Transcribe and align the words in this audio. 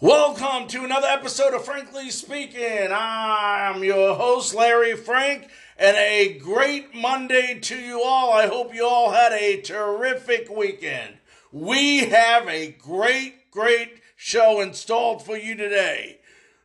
Welcome 0.00 0.66
to 0.70 0.84
another 0.84 1.06
episode 1.06 1.54
of 1.54 1.64
Frankly 1.64 2.10
Speaking. 2.10 2.88
I'm 2.90 3.84
your 3.84 4.16
host, 4.16 4.52
Larry 4.52 4.96
Frank, 4.96 5.48
and 5.78 5.96
a 5.96 6.36
great 6.40 6.92
Monday 6.96 7.60
to 7.60 7.78
you 7.78 8.02
all. 8.02 8.32
I 8.32 8.48
hope 8.48 8.74
you 8.74 8.84
all 8.84 9.12
had 9.12 9.32
a 9.32 9.60
terrific 9.60 10.50
weekend. 10.50 11.18
We 11.52 12.06
have 12.06 12.48
a 12.48 12.72
great, 12.72 13.52
great 13.52 14.00
show 14.16 14.60
installed 14.60 15.24
for 15.24 15.36
you 15.36 15.54
today. 15.54 16.18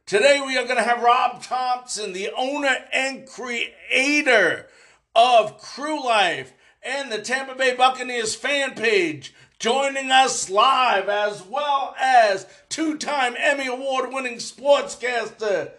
Today 0.08 0.42
we 0.44 0.58
are 0.58 0.66
going 0.66 0.78
to 0.78 0.84
have 0.84 1.04
Rob 1.04 1.44
Thompson, 1.44 2.14
the 2.14 2.32
owner 2.36 2.78
and 2.92 3.28
creator 3.28 4.68
of 5.16 5.62
Crue 5.62 6.04
Life 6.04 6.54
and 6.82 7.12
the 7.12 7.22
Tampa 7.22 7.54
Bay 7.54 7.76
Buccaneers 7.76 8.34
fan 8.34 8.74
page 8.74 9.36
joining 9.60 10.10
us 10.10 10.50
live, 10.50 11.10
as 11.10 11.44
well 11.44 11.94
as 12.00 12.48
two 12.70 12.98
time 12.98 13.36
Emmy 13.38 13.68
Award 13.68 14.14
winning 14.14 14.38
sportscaster. 14.38 15.72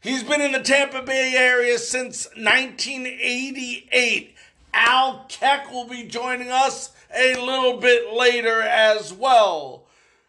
He's 0.00 0.24
been 0.24 0.40
in 0.40 0.52
the 0.52 0.60
Tampa 0.60 1.02
Bay 1.02 1.34
area 1.36 1.78
since 1.78 2.26
1988. 2.36 4.34
Al 4.72 5.26
Keck 5.28 5.70
will 5.70 5.86
be 5.86 6.04
joining 6.04 6.48
us 6.50 6.92
a 7.14 7.34
little 7.34 7.78
bit 7.78 8.12
later 8.12 8.62
as 8.62 9.12
well. 9.12 9.85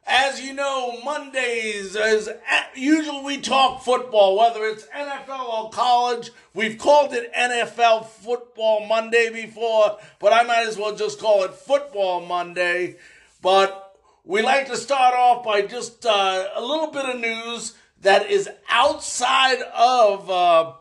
As 0.09 0.39
you 0.39 0.53
know, 0.53 1.01
Mondays 1.03 1.93
is 1.97 2.29
usually 2.73 3.25
we 3.25 3.41
talk 3.41 3.83
football, 3.83 4.37
whether 4.37 4.63
it's 4.63 4.85
NFL 4.85 5.49
or 5.49 5.69
college. 5.69 6.31
We've 6.53 6.77
called 6.77 7.13
it 7.13 7.33
NFL 7.33 8.05
Football 8.05 8.87
Monday 8.87 9.29
before, 9.29 9.97
but 10.19 10.31
I 10.31 10.43
might 10.43 10.65
as 10.65 10.77
well 10.77 10.95
just 10.95 11.19
call 11.19 11.43
it 11.43 11.53
Football 11.53 12.25
Monday. 12.25 12.95
But 13.41 13.99
we 14.23 14.41
like 14.41 14.67
to 14.67 14.77
start 14.77 15.13
off 15.13 15.43
by 15.43 15.63
just 15.63 16.05
uh, 16.05 16.47
a 16.55 16.61
little 16.61 16.87
bit 16.87 17.03
of 17.03 17.19
news 17.19 17.73
that 18.01 18.31
is 18.31 18.49
outside 18.69 19.61
of 19.75 20.29
uh, 20.29 20.71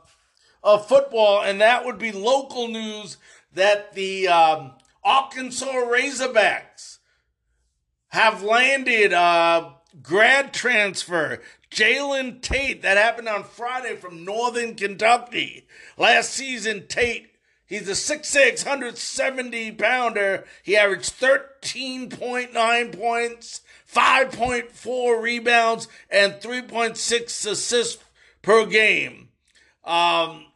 of 0.62 0.86
football, 0.86 1.42
and 1.42 1.60
that 1.60 1.84
would 1.84 1.98
be 1.98 2.12
local 2.12 2.68
news 2.68 3.16
that 3.54 3.92
the 3.94 4.28
um, 4.28 4.70
Arkansas 5.02 5.66
Razorbacks 5.66 6.95
have 8.16 8.42
landed 8.42 9.12
a 9.12 9.74
grad 10.02 10.54
transfer, 10.54 11.42
Jalen 11.70 12.40
Tate. 12.40 12.80
That 12.80 12.96
happened 12.96 13.28
on 13.28 13.44
Friday 13.44 13.94
from 13.94 14.24
Northern 14.24 14.74
Kentucky. 14.74 15.66
Last 15.98 16.30
season, 16.30 16.86
Tate, 16.88 17.30
he's 17.66 17.86
a 17.86 17.92
6'6, 17.92 18.64
170 18.64 19.72
pounder. 19.72 20.46
He 20.62 20.78
averaged 20.78 21.12
13.9 21.20 22.98
points, 22.98 23.60
5.4 23.92 25.22
rebounds, 25.22 25.86
and 26.08 26.32
3.6 26.34 27.46
assists 27.46 28.02
per 28.40 28.64
game. 28.64 29.28
Um, 29.84 30.46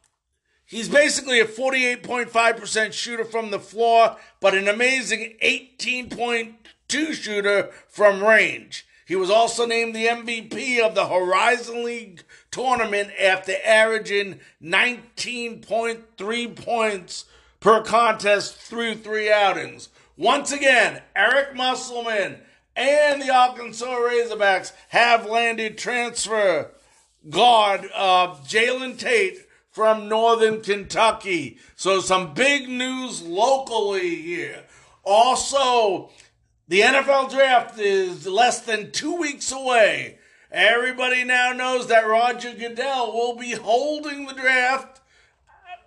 He's 0.70 0.88
basically 0.88 1.40
a 1.40 1.46
48.5% 1.46 2.92
shooter 2.92 3.24
from 3.24 3.50
the 3.50 3.58
floor, 3.58 4.16
but 4.38 4.54
an 4.54 4.68
amazing 4.68 5.34
18.2 5.42 6.59
two 6.90 7.14
shooter 7.14 7.70
from 7.88 8.22
range. 8.22 8.86
He 9.06 9.16
was 9.16 9.30
also 9.30 9.64
named 9.66 9.94
the 9.94 10.06
MVP 10.06 10.80
of 10.80 10.94
the 10.94 11.08
Horizon 11.08 11.84
League 11.84 12.22
tournament 12.50 13.10
after 13.20 13.54
averaging 13.64 14.40
19.3 14.62 16.56
points 16.56 17.24
per 17.60 17.82
contest 17.82 18.54
through 18.56 18.96
three 18.96 19.32
outings. 19.32 19.88
Once 20.16 20.52
again, 20.52 21.02
Eric 21.16 21.54
Musselman 21.56 22.38
and 22.76 23.20
the 23.20 23.30
Arkansas 23.30 23.86
Razorbacks 23.86 24.72
have 24.88 25.26
landed 25.26 25.76
transfer 25.76 26.70
guard 27.28 27.88
uh, 27.94 28.34
Jalen 28.46 28.98
Tate 28.98 29.38
from 29.70 30.08
Northern 30.08 30.60
Kentucky. 30.60 31.58
So 31.76 32.00
some 32.00 32.34
big 32.34 32.68
news 32.68 33.22
locally 33.22 34.16
here. 34.16 34.64
Also, 35.02 36.10
the 36.70 36.82
NFL 36.82 37.32
draft 37.32 37.80
is 37.80 38.28
less 38.28 38.60
than 38.60 38.92
two 38.92 39.16
weeks 39.16 39.50
away. 39.50 40.18
Everybody 40.52 41.24
now 41.24 41.50
knows 41.50 41.88
that 41.88 42.06
Roger 42.06 42.54
Goodell 42.54 43.12
will 43.12 43.34
be 43.34 43.50
holding 43.56 44.26
the 44.26 44.34
draft 44.34 45.00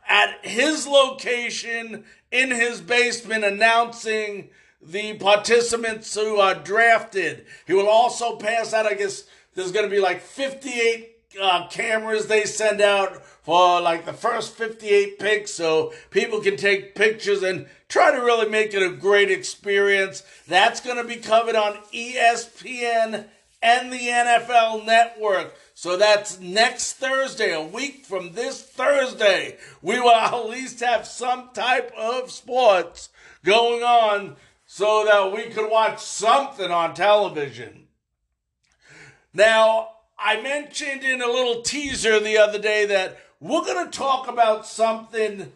at 0.10 0.46
his 0.46 0.86
location 0.86 2.04
in 2.34 2.52
his 2.52 2.82
basement, 2.82 3.46
announcing 3.46 4.50
the 4.82 5.14
participants 5.14 6.14
who 6.16 6.36
are 6.36 6.56
drafted. 6.56 7.46
He 7.66 7.72
will 7.72 7.88
also 7.88 8.36
pass 8.36 8.74
out, 8.74 8.86
I 8.86 8.96
guess, 8.96 9.24
there's 9.56 9.72
going 9.72 9.86
to 9.86 9.96
be 9.96 10.02
like 10.02 10.20
58 10.20 11.14
uh, 11.42 11.68
cameras 11.70 12.28
they 12.28 12.44
send 12.44 12.82
out 12.82 13.24
for 13.24 13.80
like 13.80 14.06
the 14.06 14.12
first 14.12 14.54
58 14.56 15.18
picks 15.18 15.52
so 15.52 15.94
people 16.10 16.42
can 16.42 16.58
take 16.58 16.94
pictures 16.94 17.42
and 17.42 17.68
try 17.94 18.12
to 18.12 18.18
really 18.18 18.50
make 18.50 18.74
it 18.74 18.81
a 18.81 18.90
great 18.90 19.30
experience. 19.30 20.24
That's 20.48 20.81
going 20.81 20.98
to 20.98 21.04
be 21.04 21.18
covered 21.18 21.56
on 21.56 21.78
ESPN 21.94 23.26
and 23.62 23.94
the 23.94 24.00
NFL 24.00 24.84
network. 24.84 25.54
So 25.76 25.96
that's 25.96 26.40
next 26.40 26.94
Thursday, 26.94 27.53
a 27.53 27.62
week 27.62 28.03
from 28.03 28.34
this 28.34 28.64
Thursday. 28.64 29.58
We 29.84 30.00
will 30.00 30.09
at 30.16 30.50
least 30.50 30.80
have 30.80 31.06
some 31.06 31.52
type 31.53 31.94
of 31.96 32.32
sports 32.32 33.09
going 33.46 33.84
on 33.84 34.38
so 34.66 35.06
that 35.06 35.32
we 35.32 35.53
could 35.53 35.70
watch 35.70 36.00
something 36.00 36.72
on 36.72 36.96
television. 36.96 37.86
Now, 39.36 39.90
I 40.18 40.42
mentioned 40.42 41.03
in 41.03 41.22
a 41.22 41.28
little 41.28 41.62
teaser 41.62 42.20
the 42.20 42.40
other 42.40 42.58
day 42.58 42.88
that 42.88 43.20
we're 43.40 43.62
going 43.62 43.86
to 43.86 43.96
talk 43.96 44.28
about 44.28 44.66
something 44.66 45.52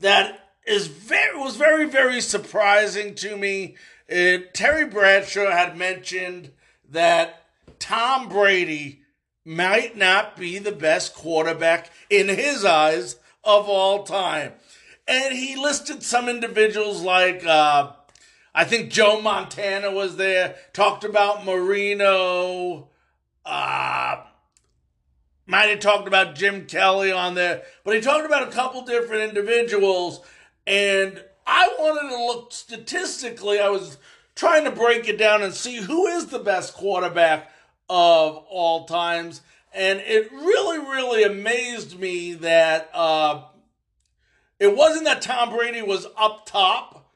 that 0.00 0.41
is 0.66 0.86
very 0.86 1.38
was 1.38 1.56
very 1.56 1.86
very 1.86 2.20
surprising 2.20 3.14
to 3.16 3.36
me. 3.36 3.76
Uh, 4.10 4.38
Terry 4.52 4.86
Bradshaw 4.86 5.50
had 5.50 5.76
mentioned 5.76 6.50
that 6.88 7.46
Tom 7.78 8.28
Brady 8.28 9.00
might 9.44 9.96
not 9.96 10.36
be 10.36 10.58
the 10.58 10.72
best 10.72 11.14
quarterback 11.14 11.90
in 12.10 12.28
his 12.28 12.64
eyes 12.64 13.16
of 13.42 13.68
all 13.68 14.04
time, 14.04 14.52
and 15.08 15.34
he 15.34 15.56
listed 15.56 16.02
some 16.02 16.28
individuals 16.28 17.02
like 17.02 17.44
uh, 17.44 17.92
I 18.54 18.64
think 18.64 18.90
Joe 18.90 19.20
Montana 19.20 19.90
was 19.90 20.16
there. 20.16 20.56
Talked 20.72 21.04
about 21.04 21.44
Marino. 21.44 22.88
Uh, 23.44 24.22
might 25.46 25.70
have 25.70 25.80
talked 25.80 26.06
about 26.06 26.34
Jim 26.34 26.66
Kelly 26.66 27.10
on 27.10 27.34
there, 27.34 27.62
but 27.84 27.94
he 27.94 28.00
talked 28.00 28.26
about 28.26 28.46
a 28.48 28.52
couple 28.52 28.82
different 28.82 29.22
individuals. 29.22 30.20
And 30.66 31.22
I 31.46 31.74
wanted 31.78 32.10
to 32.10 32.24
look 32.24 32.52
statistically, 32.52 33.60
I 33.60 33.68
was 33.68 33.98
trying 34.34 34.64
to 34.64 34.70
break 34.70 35.08
it 35.08 35.18
down 35.18 35.42
and 35.42 35.52
see 35.52 35.76
who 35.76 36.06
is 36.06 36.26
the 36.26 36.38
best 36.38 36.74
quarterback 36.74 37.50
of 37.88 38.36
all 38.48 38.84
times. 38.86 39.42
And 39.74 40.00
it 40.00 40.30
really, 40.30 40.78
really 40.78 41.24
amazed 41.24 41.98
me 41.98 42.34
that 42.34 42.90
uh, 42.94 43.42
it 44.58 44.76
wasn't 44.76 45.04
that 45.04 45.22
Tom 45.22 45.50
Brady 45.50 45.82
was 45.82 46.06
up 46.16 46.46
top, 46.46 47.12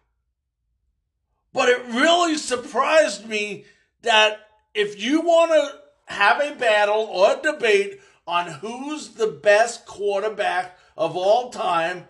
but 1.53 1.69
it 1.69 1.85
really 1.87 2.37
surprised 2.37 3.29
me 3.29 3.65
that 4.03 4.41
if 4.75 5.01
you 5.01 5.21
want 5.23 5.53
to 5.53 6.15
have 6.15 6.41
a 6.41 6.55
battle 6.55 7.09
or 7.11 7.33
a 7.33 7.43
debate 7.43 8.01
on 8.27 8.47
who's 8.47 9.11
the 9.11 9.27
best 9.29 9.87
quarterback 9.87 10.79
of 10.97 11.17
all 11.17 11.51
time, 11.51 12.07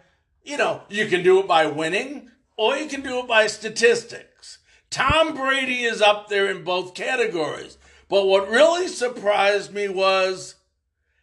you 0.46 0.56
know, 0.56 0.82
you 0.88 1.06
can 1.06 1.22
do 1.22 1.40
it 1.40 1.48
by 1.48 1.66
winning 1.66 2.30
or 2.56 2.76
you 2.76 2.88
can 2.88 3.02
do 3.02 3.18
it 3.18 3.28
by 3.28 3.46
statistics. 3.46 4.58
Tom 4.90 5.34
Brady 5.34 5.82
is 5.82 6.00
up 6.00 6.28
there 6.28 6.50
in 6.50 6.64
both 6.64 6.94
categories. 6.94 7.76
But 8.08 8.26
what 8.26 8.48
really 8.48 8.88
surprised 8.88 9.74
me 9.74 9.88
was 9.88 10.54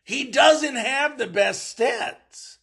he 0.03 0.25
doesn't 0.25 0.75
have 0.75 1.17
the 1.17 1.27
best 1.27 1.75
stats. 1.75 2.57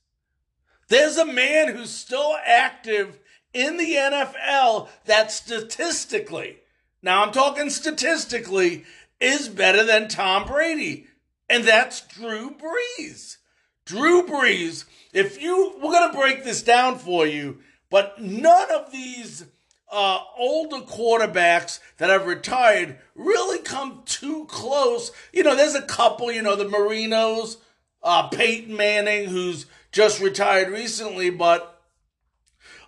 There's 0.88 1.16
a 1.16 1.24
man 1.24 1.74
who's 1.74 1.90
still 1.90 2.36
active 2.44 3.18
in 3.54 3.76
the 3.76 3.94
NFL 3.94 4.88
that 5.06 5.32
statistically, 5.32 6.58
now 7.02 7.24
I'm 7.24 7.32
talking 7.32 7.70
statistically, 7.70 8.84
is 9.18 9.48
better 9.48 9.84
than 9.84 10.08
Tom 10.08 10.46
Brady 10.46 11.06
and 11.50 11.64
that's 11.64 12.00
Drew 12.02 12.54
Brees. 12.54 13.38
Drew 13.84 14.24
Brees, 14.24 14.84
if 15.12 15.40
you, 15.40 15.74
we're 15.76 15.92
going 15.92 16.10
to 16.10 16.18
break 16.18 16.44
this 16.44 16.62
down 16.62 16.98
for 16.98 17.26
you, 17.26 17.58
but 17.90 18.20
none 18.20 18.70
of 18.70 18.92
these 18.92 19.44
uh, 19.90 20.20
older 20.38 20.78
quarterbacks 20.78 21.80
that 21.98 22.10
have 22.10 22.26
retired 22.26 22.98
really 23.14 23.58
come 23.58 24.02
too 24.04 24.46
close. 24.46 25.10
You 25.32 25.42
know, 25.42 25.56
there's 25.56 25.74
a 25.74 25.82
couple, 25.82 26.30
you 26.30 26.42
know, 26.42 26.56
the 26.56 26.64
Marinos, 26.64 27.56
uh, 28.02 28.28
Peyton 28.28 28.76
Manning, 28.76 29.28
who's 29.28 29.66
just 29.92 30.20
retired 30.20 30.68
recently, 30.68 31.30
but 31.30 31.82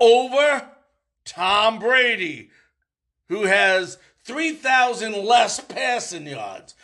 over 0.00 0.70
Tom 1.26 1.78
Brady, 1.78 2.48
who 3.28 3.42
has 3.42 3.98
3,000 4.24 5.12
less 5.24 5.60
passing 5.60 6.26
yards 6.26 6.74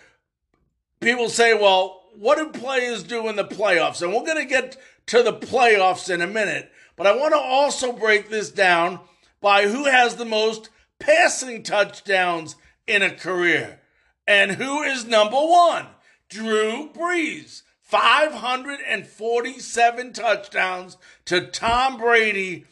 people 1.00 1.30
say, 1.30 1.54
well, 1.54 2.02
what 2.18 2.38
do 2.38 2.60
players 2.60 3.02
do 3.04 3.30
in 3.30 3.38
the 3.38 3.46
playoffs? 3.46 4.02
And 4.02 4.12
we're 4.12 4.26
going 4.26 4.46
to 4.46 4.46
get 4.46 4.76
to 5.06 5.24
the 5.24 5.31
playoffs 5.31 6.14
in 6.14 6.20
a 6.20 6.28
minute. 6.28 6.70
But 6.98 7.08
I 7.08 7.16
want 7.16 7.34
to 7.34 7.40
also 7.40 7.94
break 7.94 8.28
this 8.28 8.52
down 8.52 9.00
by 9.40 9.66
who 9.70 9.86
has 9.86 10.18
the 10.18 10.26
most 10.26 10.70
passing 11.00 11.64
touchdowns 11.64 12.58
in 12.88 13.04
a 13.04 13.16
career. 13.16 13.80
And 14.28 14.52
who 14.52 14.81
is 14.81 15.06
number 15.06 15.38
one? 15.38 15.86
Drew 16.28 16.90
Brees. 16.92 17.62
547 17.89 20.13
touchdowns 20.13 20.95
to 21.25 21.47
Tom 21.47 21.97
Brady 21.97 22.65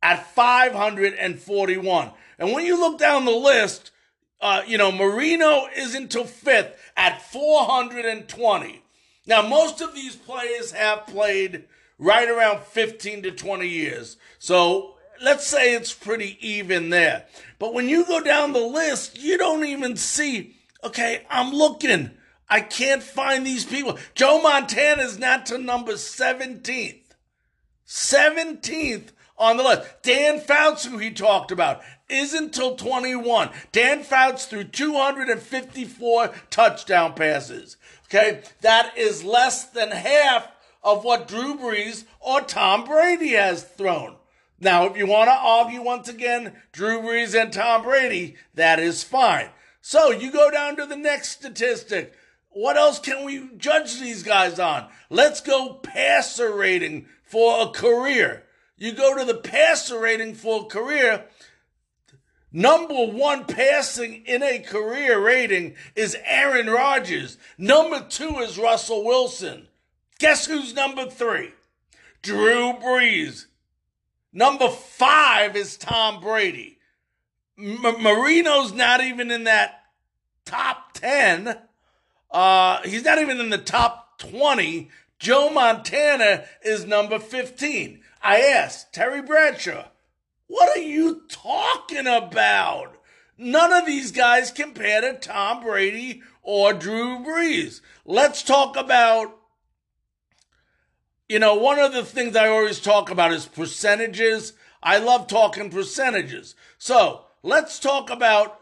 at 0.00 0.32
541. 0.32 2.10
And 2.38 2.52
when 2.52 2.64
you 2.64 2.78
look 2.78 2.96
down 2.96 3.24
the 3.24 3.32
list, 3.32 3.90
uh, 4.40 4.62
you 4.64 4.78
know, 4.78 4.92
Marino 4.92 5.66
is 5.76 5.96
into 5.96 6.24
fifth 6.24 6.76
at 6.96 7.20
420. 7.20 8.82
Now, 9.26 9.42
most 9.42 9.80
of 9.80 9.92
these 9.92 10.14
players 10.14 10.70
have 10.70 11.04
played 11.04 11.64
right 11.98 12.28
around 12.28 12.62
15 12.62 13.24
to 13.24 13.32
20 13.32 13.66
years. 13.66 14.18
So 14.38 14.94
let's 15.20 15.48
say 15.48 15.74
it's 15.74 15.92
pretty 15.92 16.38
even 16.46 16.90
there. 16.90 17.26
But 17.58 17.74
when 17.74 17.88
you 17.88 18.06
go 18.06 18.20
down 18.20 18.52
the 18.52 18.60
list, 18.60 19.20
you 19.20 19.36
don't 19.36 19.64
even 19.64 19.96
see, 19.96 20.54
okay, 20.84 21.26
I'm 21.28 21.52
looking. 21.52 22.12
I 22.50 22.60
can't 22.60 23.02
find 23.02 23.46
these 23.46 23.64
people. 23.64 23.96
Joe 24.14 24.42
Montana 24.42 25.02
is 25.02 25.18
not 25.18 25.46
to 25.46 25.58
number 25.58 25.92
17th. 25.92 26.96
17th 27.86 29.08
on 29.38 29.56
the 29.56 29.62
list. 29.62 30.02
Dan 30.02 30.40
Fouts, 30.40 30.84
who 30.84 30.98
he 30.98 31.12
talked 31.12 31.52
about, 31.52 31.80
isn't 32.08 32.52
till 32.52 32.76
21. 32.76 33.50
Dan 33.72 34.02
Fouts 34.02 34.46
threw 34.46 34.64
254 34.64 36.34
touchdown 36.50 37.14
passes. 37.14 37.76
Okay, 38.06 38.42
that 38.60 38.98
is 38.98 39.22
less 39.22 39.64
than 39.66 39.92
half 39.92 40.48
of 40.82 41.04
what 41.04 41.28
Drew 41.28 41.56
Brees 41.56 42.04
or 42.18 42.40
Tom 42.40 42.84
Brady 42.84 43.30
has 43.30 43.62
thrown. 43.62 44.16
Now, 44.58 44.86
if 44.86 44.96
you 44.96 45.06
want 45.06 45.28
to 45.28 45.34
argue 45.34 45.80
once 45.82 46.08
again, 46.08 46.54
Drew 46.72 47.00
Brees 47.00 47.40
and 47.40 47.52
Tom 47.52 47.82
Brady, 47.82 48.36
that 48.54 48.78
is 48.78 49.04
fine. 49.04 49.48
So 49.80 50.10
you 50.10 50.30
go 50.30 50.50
down 50.50 50.76
to 50.76 50.86
the 50.86 50.96
next 50.96 51.30
statistic. 51.30 52.14
What 52.50 52.76
else 52.76 52.98
can 52.98 53.24
we 53.24 53.48
judge 53.56 54.00
these 54.00 54.22
guys 54.22 54.58
on? 54.58 54.88
Let's 55.08 55.40
go 55.40 55.74
passer 55.74 56.52
rating 56.52 57.06
for 57.22 57.62
a 57.62 57.70
career. 57.70 58.44
You 58.76 58.92
go 58.92 59.16
to 59.16 59.24
the 59.24 59.38
passer 59.38 59.98
rating 60.00 60.34
for 60.34 60.62
a 60.62 60.68
career. 60.68 61.26
Number 62.52 63.06
one 63.06 63.44
passing 63.44 64.24
in 64.26 64.42
a 64.42 64.58
career 64.58 65.20
rating 65.20 65.76
is 65.94 66.16
Aaron 66.24 66.66
Rodgers. 66.66 67.38
Number 67.56 68.04
two 68.08 68.38
is 68.38 68.58
Russell 68.58 69.04
Wilson. 69.04 69.68
Guess 70.18 70.46
who's 70.46 70.74
number 70.74 71.06
three? 71.06 71.52
Drew 72.22 72.72
Brees. 72.72 73.46
Number 74.32 74.68
five 74.68 75.54
is 75.56 75.76
Tom 75.76 76.20
Brady. 76.20 76.78
M- 77.56 77.80
Marino's 78.02 78.72
not 78.72 79.00
even 79.00 79.30
in 79.30 79.44
that 79.44 79.84
top 80.44 80.92
10. 80.94 81.56
Uh, 82.30 82.80
he's 82.82 83.04
not 83.04 83.18
even 83.18 83.40
in 83.40 83.50
the 83.50 83.58
top 83.58 84.18
20. 84.18 84.88
Joe 85.18 85.50
Montana 85.50 86.44
is 86.62 86.84
number 86.86 87.18
15. 87.18 88.00
I 88.22 88.40
asked 88.40 88.92
Terry 88.92 89.22
Bradshaw, 89.22 89.88
what 90.46 90.76
are 90.76 90.82
you 90.82 91.22
talking 91.28 92.06
about? 92.06 92.96
None 93.38 93.72
of 93.72 93.86
these 93.86 94.12
guys 94.12 94.50
compare 94.50 95.00
to 95.00 95.14
Tom 95.14 95.62
Brady 95.62 96.22
or 96.42 96.72
Drew 96.72 97.20
Brees. 97.20 97.80
Let's 98.04 98.42
talk 98.42 98.76
about, 98.76 99.36
you 101.28 101.38
know, 101.38 101.54
one 101.54 101.78
of 101.78 101.92
the 101.92 102.04
things 102.04 102.36
I 102.36 102.48
always 102.48 102.80
talk 102.80 103.10
about 103.10 103.32
is 103.32 103.46
percentages. 103.46 104.52
I 104.82 104.98
love 104.98 105.26
talking 105.26 105.70
percentages. 105.70 106.54
So 106.78 107.24
let's 107.42 107.78
talk 107.78 108.10
about 108.10 108.60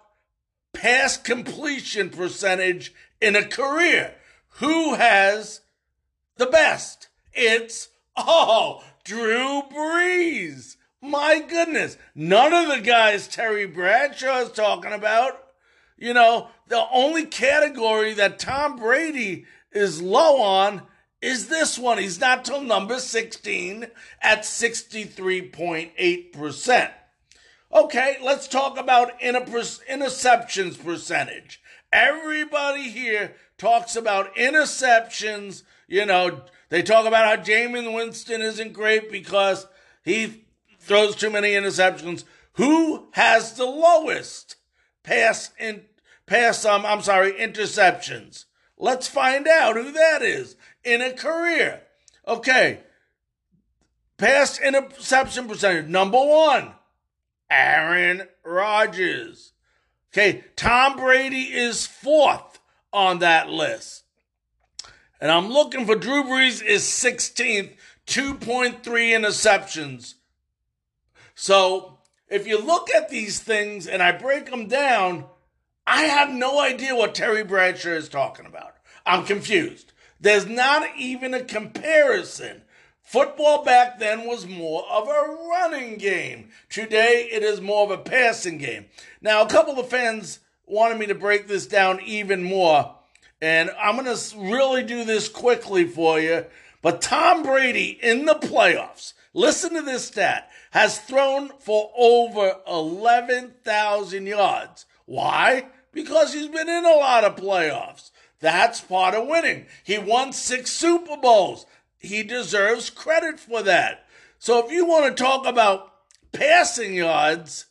pass 0.73 1.17
completion 1.17 2.11
percentage 2.11 2.94
in 3.20 3.37
a 3.37 3.47
career. 3.47 4.15
Who 4.61 4.94
has 4.94 5.61
the 6.37 6.47
best? 6.47 7.09
It's, 7.32 7.91
oh, 8.17 8.82
Drew 9.05 9.62
Brees. 9.73 10.76
My 11.00 11.41
goodness. 11.41 11.97
None 12.15 12.53
of 12.53 12.69
the 12.69 12.82
guys 12.82 13.26
Terry 13.29 13.67
Bradshaw 13.67 14.41
is 14.41 14.50
talking 14.50 14.93
about. 14.93 15.44
You 15.97 16.12
know, 16.15 16.49
the 16.69 16.87
only 16.93 17.26
category 17.26 18.15
that 18.15 18.38
Tom 18.38 18.76
Brady 18.76 19.47
is 19.73 20.00
low 20.03 20.41
on 20.41 20.82
is 21.21 21.49
this 21.49 21.76
one. 21.79 21.99
He's 21.99 22.21
not 22.21 22.44
till 22.44 22.61
number 22.61 23.00
16 23.00 23.88
at 24.23 24.43
63.8%. 24.43 26.91
Okay, 27.71 28.17
let's 28.23 28.49
talk 28.49 28.79
about 28.79 29.21
interceptions 29.21 30.82
percentage. 30.82 31.61
Everybody 31.93 32.90
here 32.90 33.35
talks 33.56 33.96
about 33.96 34.35
interceptions. 34.35 35.62
You 35.87 36.05
know, 36.06 36.43
they 36.69 36.82
talk 36.82 37.06
about 37.06 37.26
how 37.26 37.43
Jameis 37.43 37.93
Winston 37.93 38.43
isn't 38.43 38.73
great 38.75 39.11
because 39.11 39.67
he 40.04 40.45
throws 40.78 41.16
too 41.16 41.30
many 41.30 41.50
interceptions. 41.52 42.25
Who 42.54 43.09
has 43.12 43.54
the 43.54 43.66
lowest 43.66 44.57
pass 45.02 45.50
in 45.59 45.83
pass 46.26 46.64
um 46.64 46.85
I'm 46.85 47.02
sorry, 47.02 47.33
interceptions? 47.33 48.45
Let's 48.76 49.09
find 49.09 49.49
out 49.49 49.76
who 49.76 49.92
that 49.92 50.23
is 50.23 50.57
in 50.85 51.00
a 51.00 51.12
career. 51.12 51.83
Okay. 52.26 52.80
Pass 54.18 54.61
interception 54.61 55.49
percentage 55.49 55.87
number 55.87 56.18
1. 56.18 56.73
Aaron 57.50 58.28
Rodgers. 58.45 59.52
Okay, 60.12 60.45
Tom 60.57 60.97
Brady 60.97 61.53
is 61.55 61.87
fourth 61.87 62.59
on 62.93 63.19
that 63.19 63.50
list. 63.50 64.05
And 65.21 65.31
I'm 65.31 65.49
looking 65.50 65.85
for 65.85 65.97
Drew 65.97 66.25
Brees 66.25 66.65
is 66.65 66.83
16th, 66.83 67.75
2.3 68.07 68.83
interceptions. 68.83 70.15
So 71.35 71.99
if 72.29 72.47
you 72.47 72.61
look 72.61 72.88
at 72.91 73.11
these 73.11 73.41
things 73.41 73.87
and 73.87 74.03
I 74.03 74.12
break 74.12 74.50
them 74.50 74.67
down, 74.67 75.27
I 75.87 76.05
have 76.05 76.31
no 76.31 76.61
idea 76.61 76.95
what 76.95 77.15
Terry 77.15 77.45
Bradshaw 77.45 77.91
is 77.91 78.09
talking 78.09 78.47
about. 78.47 78.75
I'm 79.05 79.25
confused. 79.25 79.93
There's 80.21 80.47
not 80.47 80.88
even 80.97 81.35
a 81.35 81.45
comparison 81.45 82.62
Football 83.09 83.65
back 83.65 83.99
then 83.99 84.27
was 84.27 84.47
more 84.47 84.85
of 84.87 85.09
a 85.09 85.49
running 85.49 85.97
game. 85.97 86.50
Today, 86.69 87.27
it 87.33 87.43
is 87.43 87.59
more 87.59 87.85
of 87.85 87.91
a 87.91 87.97
passing 87.97 88.59
game. 88.59 88.85
Now, 89.23 89.41
a 89.41 89.49
couple 89.49 89.81
of 89.81 89.88
fans 89.88 90.41
wanted 90.67 90.99
me 90.99 91.07
to 91.07 91.15
break 91.15 91.49
this 91.49 91.67
down 91.67 92.03
even 92.03 92.43
more, 92.43 92.97
and 93.41 93.71
I'm 93.81 93.97
going 93.97 94.15
to 94.15 94.38
really 94.38 94.83
do 94.83 95.07
this 95.07 95.31
quickly 95.31 95.87
for 95.87 96.21
you. 96.21 96.45
But 96.83 97.00
Tom 97.00 97.43
Brady 97.43 97.99
in 98.03 98.27
the 98.27 98.35
playoffs, 98.35 99.15
listen 99.33 99.73
to 99.73 99.81
this 99.81 100.05
stat, 100.05 100.50
has 100.73 100.99
thrown 100.99 101.49
for 101.61 101.91
over 101.97 102.57
11,000 102.69 104.27
yards. 104.27 104.85
Why? 105.07 105.69
Because 105.93 106.35
he's 106.35 106.49
been 106.49 106.69
in 106.69 106.85
a 106.85 106.91
lot 106.91 107.25
of 107.25 107.37
playoffs. 107.37 108.11
That's 108.41 108.83
part 108.83 109.15
of 109.15 109.27
winning. 109.27 109.65
He 109.83 109.97
won 109.97 110.35
six 110.35 110.71
Super 110.71 111.17
Bowls 111.17 111.65
he 111.99 112.23
deserves 112.23 112.90
credit 112.90 113.40
for 113.40 113.62
that. 113.62 114.07
So 114.38 114.64
if 114.64 114.73
you 114.73 114.87
want 114.87 115.17
to 115.17 115.23
talk 115.23 115.47
about 115.47 115.93
passing 116.33 116.95
yards, 116.95 117.67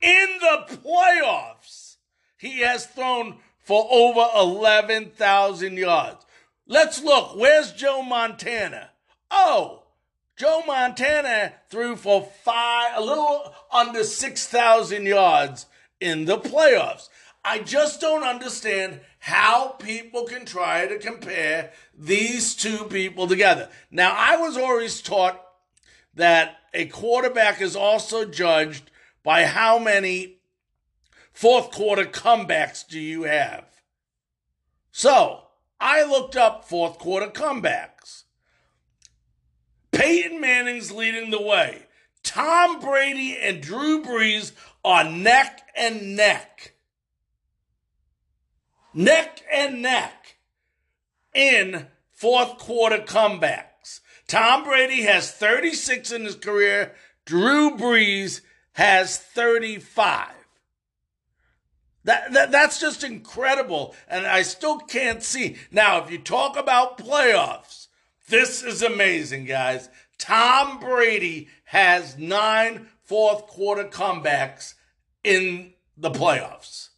In 0.00 0.38
the 0.40 0.76
playoffs, 0.76 1.96
he 2.36 2.60
has 2.60 2.86
thrown 2.86 3.36
for 3.62 3.86
over 3.90 4.26
11,000 4.36 5.76
yards. 5.76 6.24
Let's 6.66 7.02
look. 7.02 7.36
Where's 7.36 7.72
Joe 7.72 8.02
Montana? 8.02 8.90
Oh, 9.30 9.82
Joe 10.36 10.62
Montana 10.66 11.52
threw 11.68 11.96
for 11.96 12.22
five, 12.22 12.92
a 12.96 13.00
little 13.00 13.52
under 13.70 14.04
6,000 14.04 15.04
yards 15.04 15.66
in 16.00 16.24
the 16.24 16.38
playoffs. 16.38 17.08
I 17.44 17.58
just 17.58 18.00
don't 18.00 18.22
understand 18.22 19.00
how 19.18 19.68
people 19.78 20.24
can 20.24 20.46
try 20.46 20.86
to 20.86 20.98
compare 20.98 21.72
these 21.96 22.54
two 22.54 22.84
people 22.84 23.28
together. 23.28 23.68
Now, 23.90 24.14
I 24.16 24.36
was 24.36 24.56
always 24.56 25.02
taught 25.02 25.40
that 26.14 26.56
a 26.72 26.86
quarterback 26.86 27.60
is 27.60 27.76
also 27.76 28.24
judged 28.24 28.90
by 29.22 29.44
how 29.44 29.78
many 29.78 30.38
fourth 31.32 31.70
quarter 31.70 32.04
comebacks 32.04 32.86
do 32.86 32.98
you 32.98 33.24
have. 33.24 33.64
So, 34.92 35.44
I 35.80 36.04
looked 36.04 36.36
up 36.36 36.64
fourth 36.64 36.98
quarter 36.98 37.28
comebacks. 37.28 38.24
Peyton 39.92 40.40
Manning's 40.40 40.92
leading 40.92 41.30
the 41.30 41.42
way. 41.42 41.86
Tom 42.22 42.80
Brady 42.80 43.36
and 43.36 43.60
Drew 43.60 44.02
Brees 44.02 44.52
are 44.84 45.04
neck 45.04 45.62
and 45.74 46.16
neck. 46.16 46.74
Neck 48.92 49.42
and 49.52 49.82
neck 49.82 50.36
in 51.34 51.86
fourth 52.12 52.58
quarter 52.58 52.98
comebacks. 52.98 54.00
Tom 54.26 54.64
Brady 54.64 55.02
has 55.02 55.32
36 55.32 56.12
in 56.12 56.24
his 56.24 56.34
career. 56.34 56.94
Drew 57.24 57.76
Brees 57.76 58.40
has 58.72 59.18
35. 59.18 60.28
That, 62.04 62.32
that, 62.32 62.50
that's 62.50 62.80
just 62.80 63.04
incredible. 63.04 63.94
And 64.08 64.26
I 64.26 64.42
still 64.42 64.78
can't 64.78 65.22
see. 65.22 65.56
Now, 65.70 66.02
if 66.02 66.10
you 66.10 66.18
talk 66.18 66.56
about 66.56 66.98
playoffs, 66.98 67.88
this 68.28 68.62
is 68.62 68.82
amazing, 68.82 69.44
guys. 69.44 69.88
Tom 70.18 70.80
Brady 70.80 71.48
has 71.64 72.16
nine 72.16 72.88
fourth 73.04 73.46
quarter 73.46 73.84
comebacks 73.84 74.74
in 75.24 75.72
the 75.96 76.10
playoffs. 76.10 76.90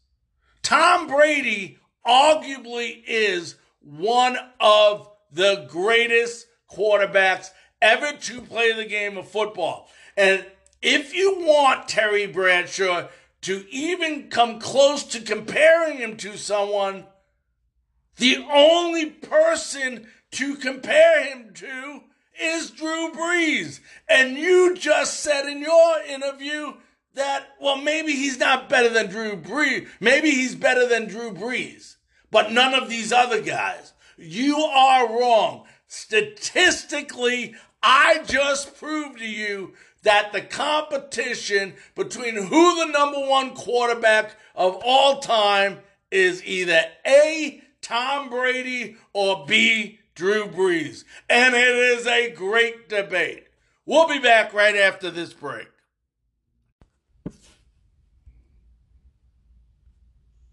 Tom 0.63 1.09
Brady 1.09 1.79
arguably 2.07 3.03
is 3.07 3.57
one 3.81 4.37
of 4.61 5.09
the 5.33 5.67
greatest 5.69 6.47
quarterbacks 6.71 7.51
ever 7.81 8.13
to 8.17 8.41
play 8.43 8.73
the 8.73 8.85
game 8.85 9.17
of 9.17 9.29
football. 9.29 9.89
And 10.17 10.45
if 10.83 11.15
you 11.15 11.37
want 11.41 11.89
Terry 11.89 12.27
Bradshaw 12.27 13.09
to 13.43 13.67
even 13.71 14.29
come 14.29 14.61
close 14.61 15.05
to 15.05 15.21
comparing 15.21 15.99
him 15.99 16.17
to 16.19 16.37
someone, 16.37 17.07
the 18.17 18.45
only 18.53 19.07
person 19.07 20.07
to 20.33 20.57
compare 20.57 21.25
him 21.25 21.53
to 21.55 22.03
is 22.41 22.71
Drew 22.71 23.11
Brees. 23.13 23.81
And 24.09 24.37
you 24.37 24.75
just 24.75 25.21
said 25.21 25.47
in 25.47 25.61
your 25.61 26.03
interview 26.03 26.75
that, 27.15 27.49
well, 27.61 27.77
maybe 27.77 28.13
he's 28.13 28.39
not 28.39 28.69
better 28.69 28.89
than 28.89 29.09
Drew 29.11 29.37
Brees. 29.37 29.87
Maybe 30.01 30.31
he's 30.31 30.55
better 30.55 30.87
than 30.89 31.09
Drew 31.09 31.33
Brees, 31.33 31.97
but 32.31 32.53
none 32.53 32.75
of 32.75 32.89
these 32.89 33.13
other 33.13 33.41
guys. 33.41 33.93
You 34.17 34.57
are 34.59 35.19
wrong. 35.19 35.65
Statistically, 35.87 37.55
I 37.83 38.23
just 38.25 38.77
proved 38.77 39.19
to 39.19 39.29
you 39.29 39.75
that 40.03 40.33
the 40.33 40.41
competition 40.41 41.75
between 41.95 42.37
who 42.37 42.87
the 42.87 42.93
number 42.93 43.21
one 43.29 43.55
quarterback 43.55 44.37
of 44.55 44.81
all 44.85 45.21
time 45.21 45.79
is 46.11 46.45
either 46.45 46.83
A, 47.07 47.63
Tom 47.81 48.29
Brady, 48.29 48.97
or 49.13 49.47
B, 49.47 50.01
Drew 50.15 50.47
Brees. 50.47 51.05
And 51.29 51.55
it 51.55 51.77
is 51.77 52.07
a 52.07 52.31
great 52.31 52.89
debate. 52.89 53.47
We'll 53.87 54.09
be 54.09 54.19
back 54.19 54.53
right 54.53 54.77
after 54.77 55.11
this 55.11 55.33
break. 55.33 55.69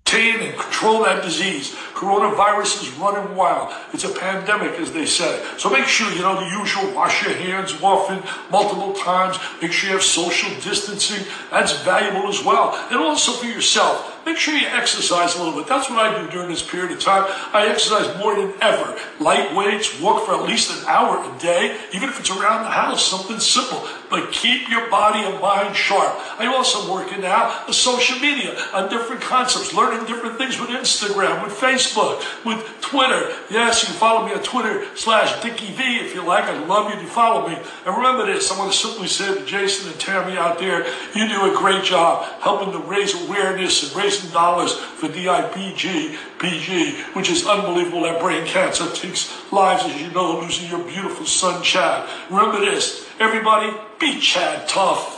contain 0.10 0.54
and 0.54 0.69
control 0.80 1.04
that 1.04 1.24
disease. 1.24 1.76
Coronavirus 1.94 2.84
is 2.84 2.90
running 2.96 3.36
wild. 3.36 3.74
It's 3.94 4.06
a 4.06 4.14
pandemic, 4.14 4.80
as 4.80 4.92
they 4.92 5.06
say. 5.06 5.44
So 5.58 5.70
make 5.70 5.86
sure, 5.86 6.10
you 6.14 6.22
know, 6.22 6.40
the 6.40 6.58
usual 6.58 6.94
wash 6.94 7.24
your 7.24 7.34
hands 7.34 7.76
often, 7.82 8.24
multiple 8.50 8.94
times. 8.94 9.38
Make 9.62 9.74
sure 9.74 9.90
you 9.90 9.96
have 9.96 10.04
social 10.04 10.50
distancing. 10.62 11.26
That's 11.52 11.82
valuable 11.84 12.30
as 12.30 12.44
well. 12.44 12.76
And 12.90 13.00
also 13.00 13.34
for 13.34 13.46
yourself 13.46 14.19
make 14.26 14.38
sure 14.38 14.56
you 14.56 14.68
exercise 14.68 15.36
a 15.36 15.44
little 15.44 15.60
bit. 15.60 15.68
That's 15.68 15.90
what 15.90 16.00
I 16.00 16.22
do 16.22 16.30
during 16.32 16.50
this 16.50 16.64
period 16.64 16.92
of 16.92 17.00
time. 17.00 17.26
I 17.54 17.68
exercise 17.68 18.18
more 18.18 18.36
than 18.36 18.54
ever. 18.62 18.98
Light 19.20 19.56
weights, 19.56 20.00
walk 20.00 20.26
for 20.26 20.34
at 20.34 20.44
least 20.44 20.72
an 20.72 20.88
hour 20.88 21.18
a 21.18 21.40
day, 21.40 21.78
even 21.94 22.10
if 22.10 22.20
it's 22.20 22.30
around 22.30 22.64
the 22.64 22.70
house, 22.70 23.06
something 23.06 23.40
simple. 23.40 23.86
But 24.10 24.32
keep 24.32 24.70
your 24.70 24.90
body 24.90 25.20
and 25.20 25.40
mind 25.40 25.76
sharp. 25.76 26.16
I 26.40 26.48
also 26.48 26.92
working 26.92 27.24
out 27.26 27.68
the 27.68 27.74
social 27.74 28.20
media 28.20 28.58
on 28.74 28.90
different 28.90 29.22
concepts, 29.22 29.74
learning 29.74 30.08
different 30.08 30.38
things 30.38 30.60
with 30.60 30.70
Instagram, 30.70 31.44
with 31.44 31.54
Facebook, 31.54 32.24
with 32.46 32.66
Twitter. 32.82 33.36
Yes, 33.52 33.84
you 33.84 33.88
can 33.88 33.98
follow 33.98 34.26
me 34.26 34.34
on 34.34 34.42
Twitter 34.42 34.86
slash 34.96 35.42
Dickie 35.44 35.74
V 35.74 35.98
if 35.98 36.16
you 36.16 36.24
like. 36.26 36.46
I'd 36.46 36.68
love 36.68 36.94
you 36.94 37.00
to 37.00 37.08
follow 37.08 37.48
me. 37.48 37.56
And 37.86 37.96
remember 37.96 38.26
this, 38.26 38.52
I 38.52 38.58
want 38.58 38.72
to 38.72 38.78
simply 38.78 39.08
say 39.08 39.38
to 39.38 39.46
Jason 39.46 39.92
and 39.92 40.00
Tammy 40.00 40.38
out 40.38 40.58
there, 40.60 40.88
you 41.14 41.28
do 41.28 41.54
a 41.54 41.56
great 41.56 41.84
job 41.84 42.26
helping 42.42 42.72
to 42.72 42.80
raise 42.80 43.14
awareness 43.26 43.84
and 43.84 43.96
raise 43.96 44.09
dollars 44.18 44.74
for 44.74 45.08
DIPG, 45.08 46.18
PG, 46.40 47.02
which 47.14 47.30
is 47.30 47.46
unbelievable. 47.46 48.02
That 48.04 48.20
brain 48.20 48.46
cancer 48.46 48.90
takes 48.94 49.32
lives, 49.52 49.84
as 49.86 50.02
you 50.02 50.12
know, 50.12 50.40
losing 50.40 50.70
your 50.70 50.84
beautiful 50.84 51.26
son, 51.26 51.62
Chad. 51.64 52.10
Remember 52.30 52.60
this, 52.60 53.08
everybody, 53.20 53.72
be 54.00 54.20
Chad 54.20 54.68
tough. 54.68 55.18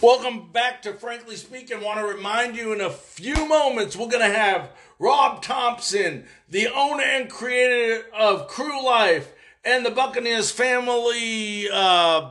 Welcome 0.00 0.50
back 0.50 0.82
to 0.82 0.94
Frankly 0.94 1.36
Speaking. 1.36 1.80
Want 1.80 2.00
to 2.00 2.06
remind 2.06 2.56
you 2.56 2.72
in 2.72 2.80
a 2.80 2.90
few 2.90 3.46
moments, 3.46 3.94
we're 3.94 4.08
going 4.08 4.28
to 4.28 4.36
have 4.36 4.70
Rob 4.98 5.42
Thompson, 5.42 6.24
the 6.48 6.68
owner 6.74 7.04
and 7.04 7.30
creator 7.30 8.06
of 8.12 8.48
Crue 8.48 8.82
Life 8.82 9.32
and 9.64 9.86
the 9.86 9.90
Buccaneers 9.90 10.50
family 10.50 11.68
uh, 11.70 12.30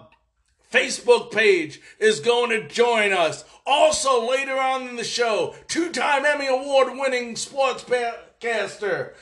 Facebook 0.71 1.31
page, 1.31 1.81
is 1.99 2.19
going 2.19 2.49
to 2.49 2.67
join 2.67 3.11
us. 3.11 3.43
Also, 3.65 4.27
later 4.27 4.57
on 4.57 4.87
in 4.87 4.95
the 4.95 5.03
show, 5.03 5.55
two 5.67 5.91
time 5.91 6.25
Emmy 6.25 6.47
Award 6.47 6.93
winning 6.97 7.35
sportscaster 7.35 9.13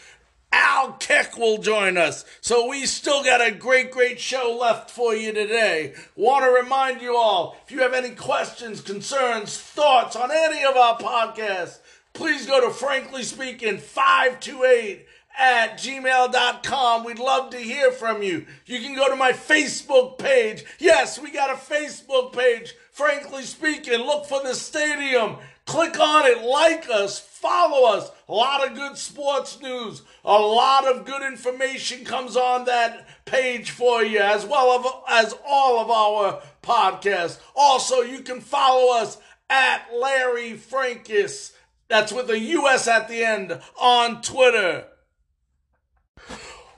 Al 0.51 0.93
Keck 0.93 1.37
will 1.37 1.59
join 1.59 1.97
us. 1.97 2.25
So 2.41 2.67
we 2.67 2.85
still 2.85 3.23
got 3.23 3.45
a 3.45 3.51
great, 3.51 3.91
great 3.91 4.19
show 4.19 4.57
left 4.59 4.89
for 4.89 5.13
you 5.13 5.31
today. 5.31 5.93
Want 6.15 6.43
to 6.43 6.51
remind 6.51 7.01
you 7.01 7.15
all 7.15 7.57
if 7.65 7.71
you 7.71 7.79
have 7.81 7.93
any 7.93 8.11
questions, 8.11 8.81
concerns, 8.81 9.57
thoughts 9.57 10.15
on 10.15 10.31
any 10.31 10.63
of 10.63 10.75
our 10.75 10.97
podcasts, 10.97 11.79
please 12.13 12.45
go 12.47 12.65
to 12.65 12.73
Frankly 12.73 13.23
Speaking 13.23 13.77
528 13.77 15.05
at 15.39 15.79
gmail.com. 15.79 17.03
We'd 17.03 17.17
love 17.17 17.49
to 17.51 17.57
hear 17.57 17.91
from 17.91 18.21
you. 18.21 18.45
You 18.65 18.79
can 18.81 18.95
go 18.95 19.09
to 19.09 19.15
my 19.15 19.31
Facebook 19.31 20.19
page. 20.19 20.65
Yes, 20.77 21.19
we 21.19 21.31
got 21.31 21.49
a 21.49 21.53
Facebook 21.53 22.33
page 22.33 22.75
frankly 22.99 23.43
speaking, 23.43 23.97
look 24.01 24.25
for 24.25 24.43
the 24.43 24.53
stadium. 24.53 25.37
Click 25.65 25.97
on 25.97 26.25
it, 26.25 26.43
like 26.43 26.89
us, 26.89 27.17
follow 27.17 27.95
us. 27.95 28.11
A 28.27 28.33
lot 28.33 28.67
of 28.67 28.75
good 28.75 28.97
sports 28.97 29.61
news, 29.61 30.01
a 30.25 30.37
lot 30.37 30.85
of 30.85 31.05
good 31.05 31.21
information 31.21 32.03
comes 32.03 32.35
on 32.35 32.65
that 32.65 33.07
page 33.23 33.71
for 33.71 34.03
you, 34.03 34.19
as 34.19 34.45
well 34.45 35.05
as 35.07 35.33
all 35.47 35.79
of 35.79 35.89
our 35.89 36.41
podcasts. 36.61 37.39
Also, 37.55 38.01
you 38.01 38.19
can 38.19 38.41
follow 38.41 38.99
us 38.99 39.17
at 39.49 39.85
Larry 39.95 40.55
Frankus. 40.57 41.53
That's 41.87 42.11
with 42.11 42.29
a 42.29 42.39
US 42.39 42.85
at 42.89 43.07
the 43.07 43.23
end 43.23 43.57
on 43.79 44.21
Twitter. 44.21 44.87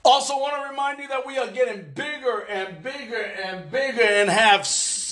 Also, 0.04 0.36
want 0.36 0.56
to 0.56 0.70
remind 0.70 1.00
you 1.00 1.08
that 1.10 1.28
we 1.28 1.38
are 1.38 1.48
getting 1.48 1.86
bigger 1.94 2.40
and 2.50 2.82
bigger 2.82 3.22
and 3.22 3.70
bigger 3.72 4.02
and 4.02 4.32
have 4.32 4.68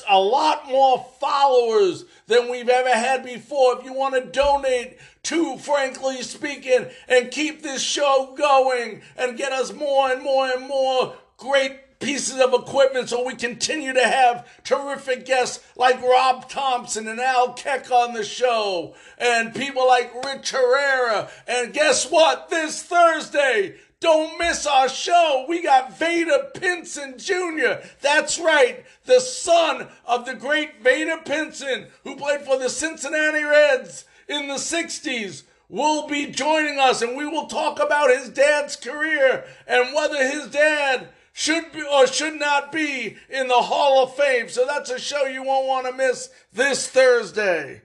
a 0.10 0.19
lot 0.19 0.67
more 0.67 1.05
followers 1.19 2.05
than 2.25 2.50
we've 2.50 2.69
ever 2.69 2.89
had 2.89 3.24
before. 3.24 3.77
If 3.77 3.86
you 3.86 3.93
want 3.93 4.15
to 4.15 4.31
donate 4.31 4.98
to 5.24 5.58
Frankly 5.60 6.24
Speaking 6.24 6.88
and 7.08 7.29
keep 7.29 7.62
this 7.62 7.84
show 7.84 8.34
going 8.36 9.01
and 9.15 9.38
get 9.38 9.51
us 9.51 9.72
more 9.72 10.12
and 10.12 10.24
more 10.24 10.48
and 10.48 10.67
more 10.67 11.13
great 11.38 12.00
pieces 12.00 12.39
of 12.39 12.53
equipment 12.53 13.10
so 13.10 13.25
we 13.25 13.36
continue 13.36 13.93
to 13.93 14.08
have 14.08 14.48
terrific 14.63 15.25
guests 15.25 15.63
like 15.75 16.01
Rob 16.01 16.50
Thompson 16.50 17.08
and 17.08 17.19
Al 17.19 17.53
Keck 17.53 17.91
on 17.91 18.13
the 18.13 18.24
show 18.24 18.96
and 19.17 19.53
people 19.53 19.86
like 19.88 20.12
Rich 20.25 20.51
Herrera. 20.51 21.29
And 21.48 21.74
guess 21.74 22.10
what? 22.10 22.50
This 22.50 22.81
Thursday, 22.81 23.75
don't 24.00 24.38
miss 24.38 24.65
our 24.65 24.89
show. 24.89 25.46
We 25.48 25.62
got 25.62 25.98
Vada 25.98 26.51
Pinson 26.53 27.18
Jr. 27.18 27.82
That's 28.01 28.39
right, 28.39 28.86
the 29.06 29.20
son 29.20 29.88
of 30.06 30.25
the 30.25 30.36
great 30.36 30.82
Vada 30.82 31.22
Pinson, 31.25 31.88
who 32.03 32.15
played 32.15 32.41
for 32.41 32.58
the 32.58 32.70
Cincinnati 32.70 33.44
Reds 33.44 34.06
in 34.27 34.48
the 34.48 34.56
60s, 34.56 35.44
will 35.68 36.08
be 36.08 36.27
joining 36.27 36.79
us 36.79 37.01
and 37.01 37.15
we 37.15 37.27
will 37.27 37.48
talk 37.48 37.79
about 37.79 38.10
his 38.10 38.29
dad's 38.29 38.75
career 38.75 39.46
and 39.68 39.94
whether 39.94 40.18
his 40.18 40.48
dad 40.48 41.10
should 41.32 41.72
be 41.72 41.84
or 41.84 42.08
should 42.08 42.39
not 42.39 42.72
be 42.72 43.15
in 43.29 43.48
the 43.48 43.53
Hall 43.53 44.03
of 44.03 44.15
Fame. 44.15 44.50
So 44.50 44.65
that's 44.65 44.89
a 44.89 45.00
show 45.00 45.25
you 45.25 45.44
won't 45.44 45.68
want 45.68 45.88
to 45.88 45.94
miss 45.94 46.29
this 46.51 46.88
Thursday. 46.88 47.84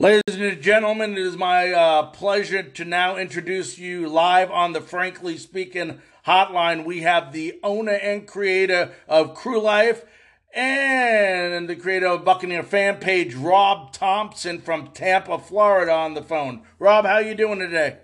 Ladies 0.00 0.34
and 0.34 0.60
gentlemen, 0.60 1.12
it 1.12 1.18
is 1.18 1.36
my 1.36 1.70
uh, 1.70 2.06
pleasure 2.06 2.64
to 2.64 2.84
now 2.84 3.16
introduce 3.16 3.78
you 3.78 4.08
live 4.08 4.50
on 4.50 4.72
the 4.72 4.80
Frankly 4.80 5.36
Speaking 5.36 6.02
hotline. 6.26 6.84
We 6.84 7.02
have 7.02 7.32
the 7.32 7.60
owner 7.62 7.92
and 7.92 8.26
creator 8.26 8.90
of 9.06 9.34
Crue 9.34 9.62
Life 9.62 10.04
and 10.52 11.68
the 11.68 11.76
creator 11.76 12.08
of 12.08 12.24
Buccaneer 12.24 12.64
fan 12.64 12.96
page, 12.96 13.36
Rob 13.36 13.92
Thompson 13.92 14.60
from 14.60 14.88
Tampa, 14.88 15.38
Florida, 15.38 15.92
on 15.92 16.14
the 16.14 16.22
phone. 16.22 16.62
Rob, 16.80 17.04
how 17.04 17.14
are 17.14 17.22
you 17.22 17.36
doing 17.36 17.60
today? 17.60 17.98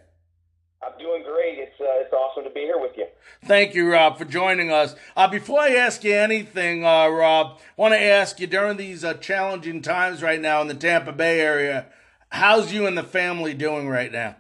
I'm 0.81 0.97
doing 0.97 1.25
great. 1.25 1.59
It's 1.59 1.81
uh, 1.81 1.87
it's 2.03 2.13
awesome 2.13 2.45
to 2.45 2.51
be 2.51 2.61
here 2.61 2.79
with 2.79 2.97
you. 2.97 3.07
Thank 3.45 3.75
you, 3.75 3.91
Rob, 3.91 4.19
for 4.19 4.27
joining 4.27 4.71
us. 4.71 4.95
Uh, 5.17 5.27
before 5.27 5.61
I 5.61 5.71
ask 5.71 6.05
you 6.05 6.15
anything, 6.15 6.85
uh, 6.85 7.09
Rob, 7.09 7.59
I 7.59 7.81
want 7.81 7.95
to 7.95 8.01
ask 8.01 8.39
you 8.39 8.47
during 8.47 8.77
these 8.77 9.03
uh, 9.03 9.15
challenging 9.15 9.81
times 9.81 10.23
right 10.23 10.41
now 10.41 10.61
in 10.61 10.69
the 10.69 10.75
Tampa 10.75 11.13
Bay 11.13 11.41
area, 11.41 11.87
how's 12.29 12.73
you 12.73 12.87
and 12.87 12.99
the 12.99 13.03
family 13.03 13.55
doing 13.55 13.89
right 13.89 14.13
now? 14.13 14.37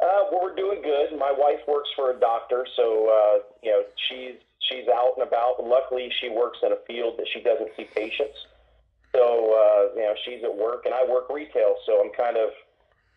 Uh, 0.00 0.24
well, 0.32 0.40
we're 0.42 0.54
doing 0.54 0.80
good. 0.82 1.18
My 1.18 1.32
wife 1.36 1.60
works 1.68 1.88
for 1.94 2.10
a 2.10 2.20
doctor, 2.20 2.66
so 2.76 3.08
uh, 3.08 3.42
you 3.62 3.70
know 3.70 3.82
she's 4.08 4.34
she's 4.68 4.88
out 4.88 5.12
and 5.16 5.26
about. 5.26 5.62
Luckily, 5.62 6.10
she 6.20 6.28
works 6.28 6.58
in 6.62 6.72
a 6.72 6.78
field 6.86 7.18
that 7.18 7.26
she 7.32 7.40
doesn't 7.40 7.70
see 7.76 7.84
patients, 7.94 8.36
so 9.14 9.22
uh, 9.22 9.94
you 9.96 10.02
know 10.02 10.14
she's 10.24 10.44
at 10.44 10.54
work, 10.54 10.84
and 10.84 10.94
I 10.94 11.04
work 11.08 11.30
retail, 11.30 11.76
so 11.86 12.02
I'm 12.04 12.12
kind 12.12 12.36
of 12.36 12.50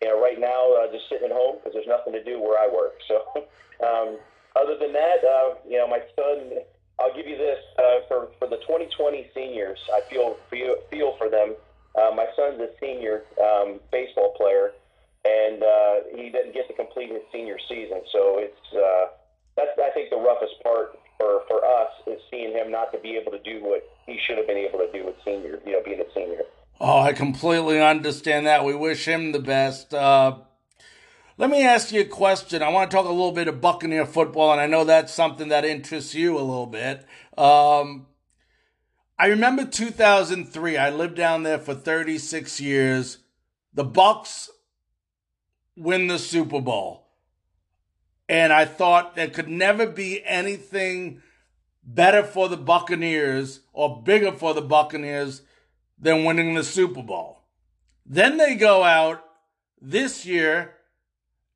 you 0.02 0.08
know, 0.08 0.20
right 0.20 0.40
now, 0.40 0.74
just 0.92 1.08
sitting 1.08 1.26
at 1.26 1.32
home 1.32 1.56
because 1.58 1.74
there's 1.74 1.86
nothing 1.86 2.12
to 2.14 2.24
do 2.24 2.40
where 2.40 2.58
I 2.58 2.66
work. 2.72 2.94
So, 3.06 3.24
um, 3.86 4.18
other 4.56 4.76
than 4.78 4.92
that, 4.92 5.24
uh, 5.24 5.54
you 5.68 5.78
know, 5.78 5.88
my 5.88 6.00
son. 6.16 6.64
I'll 7.00 7.16
give 7.16 7.26
you 7.26 7.38
this 7.38 7.58
uh, 7.78 8.04
for 8.08 8.28
for 8.38 8.46
the 8.46 8.58
2020 8.58 9.30
seniors. 9.34 9.78
I 9.94 10.02
feel 10.10 10.36
feel, 10.50 10.76
feel 10.90 11.16
for 11.16 11.30
them. 11.30 11.54
Uh, 11.96 12.14
my 12.14 12.26
son's 12.36 12.60
a 12.60 12.68
senior 12.78 13.24
um, 13.42 13.80
baseball 13.90 14.34
player, 14.36 14.72
and 15.24 15.62
uh, 15.62 15.94
he 16.14 16.30
didn't 16.30 16.52
get 16.52 16.68
to 16.68 16.74
complete 16.74 17.10
his 17.10 17.22
senior 17.32 17.56
season. 17.68 18.02
So 18.12 18.38
it's 18.38 18.74
uh, 18.74 19.16
that's 19.56 19.70
I 19.78 19.90
think 19.94 20.10
the 20.10 20.16
roughest 20.16 20.54
part 20.62 20.98
for 21.18 21.42
for 21.48 21.64
us 21.64 21.90
is 22.06 22.20
seeing 22.30 22.52
him 22.52 22.70
not 22.70 22.92
to 22.92 22.98
be 22.98 23.16
able 23.16 23.32
to 23.32 23.40
do 23.42 23.62
what 23.62 23.88
he 24.06 24.18
should 24.26 24.38
have 24.38 24.46
been 24.46 24.58
able 24.58 24.78
to 24.78 24.90
do 24.92 25.04
with 25.06 25.16
senior. 25.24 25.58
You 25.64 25.72
know, 25.72 25.82
being 25.84 26.00
a 26.00 26.14
senior. 26.14 26.42
Oh, 26.80 27.00
I 27.00 27.12
completely 27.12 27.80
understand 27.80 28.46
that. 28.46 28.64
We 28.64 28.74
wish 28.74 29.06
him 29.06 29.32
the 29.32 29.40
best. 29.40 29.92
Uh, 29.92 30.38
let 31.40 31.48
me 31.48 31.64
ask 31.64 31.90
you 31.90 32.02
a 32.02 32.04
question. 32.04 32.62
I 32.62 32.68
want 32.68 32.90
to 32.90 32.94
talk 32.94 33.06
a 33.06 33.08
little 33.08 33.32
bit 33.32 33.48
of 33.48 33.62
Buccaneer 33.62 34.04
football, 34.04 34.52
and 34.52 34.60
I 34.60 34.66
know 34.66 34.84
that's 34.84 35.10
something 35.10 35.48
that 35.48 35.64
interests 35.64 36.14
you 36.14 36.36
a 36.36 36.40
little 36.40 36.66
bit. 36.66 37.06
Um, 37.38 38.08
I 39.18 39.28
remember 39.28 39.64
2003. 39.64 40.76
I 40.76 40.90
lived 40.90 41.16
down 41.16 41.42
there 41.42 41.58
for 41.58 41.74
36 41.74 42.60
years. 42.60 43.18
The 43.72 43.86
Bucs 43.86 44.50
win 45.78 46.08
the 46.08 46.18
Super 46.18 46.60
Bowl, 46.60 47.06
and 48.28 48.52
I 48.52 48.66
thought 48.66 49.16
there 49.16 49.30
could 49.30 49.48
never 49.48 49.86
be 49.86 50.22
anything 50.26 51.22
better 51.82 52.22
for 52.22 52.50
the 52.50 52.58
Buccaneers 52.58 53.60
or 53.72 54.02
bigger 54.02 54.32
for 54.32 54.52
the 54.52 54.60
Buccaneers 54.60 55.40
than 55.98 56.24
winning 56.24 56.52
the 56.52 56.64
Super 56.64 57.02
Bowl. 57.02 57.44
Then 58.04 58.36
they 58.36 58.56
go 58.56 58.82
out 58.82 59.24
this 59.80 60.26
year 60.26 60.74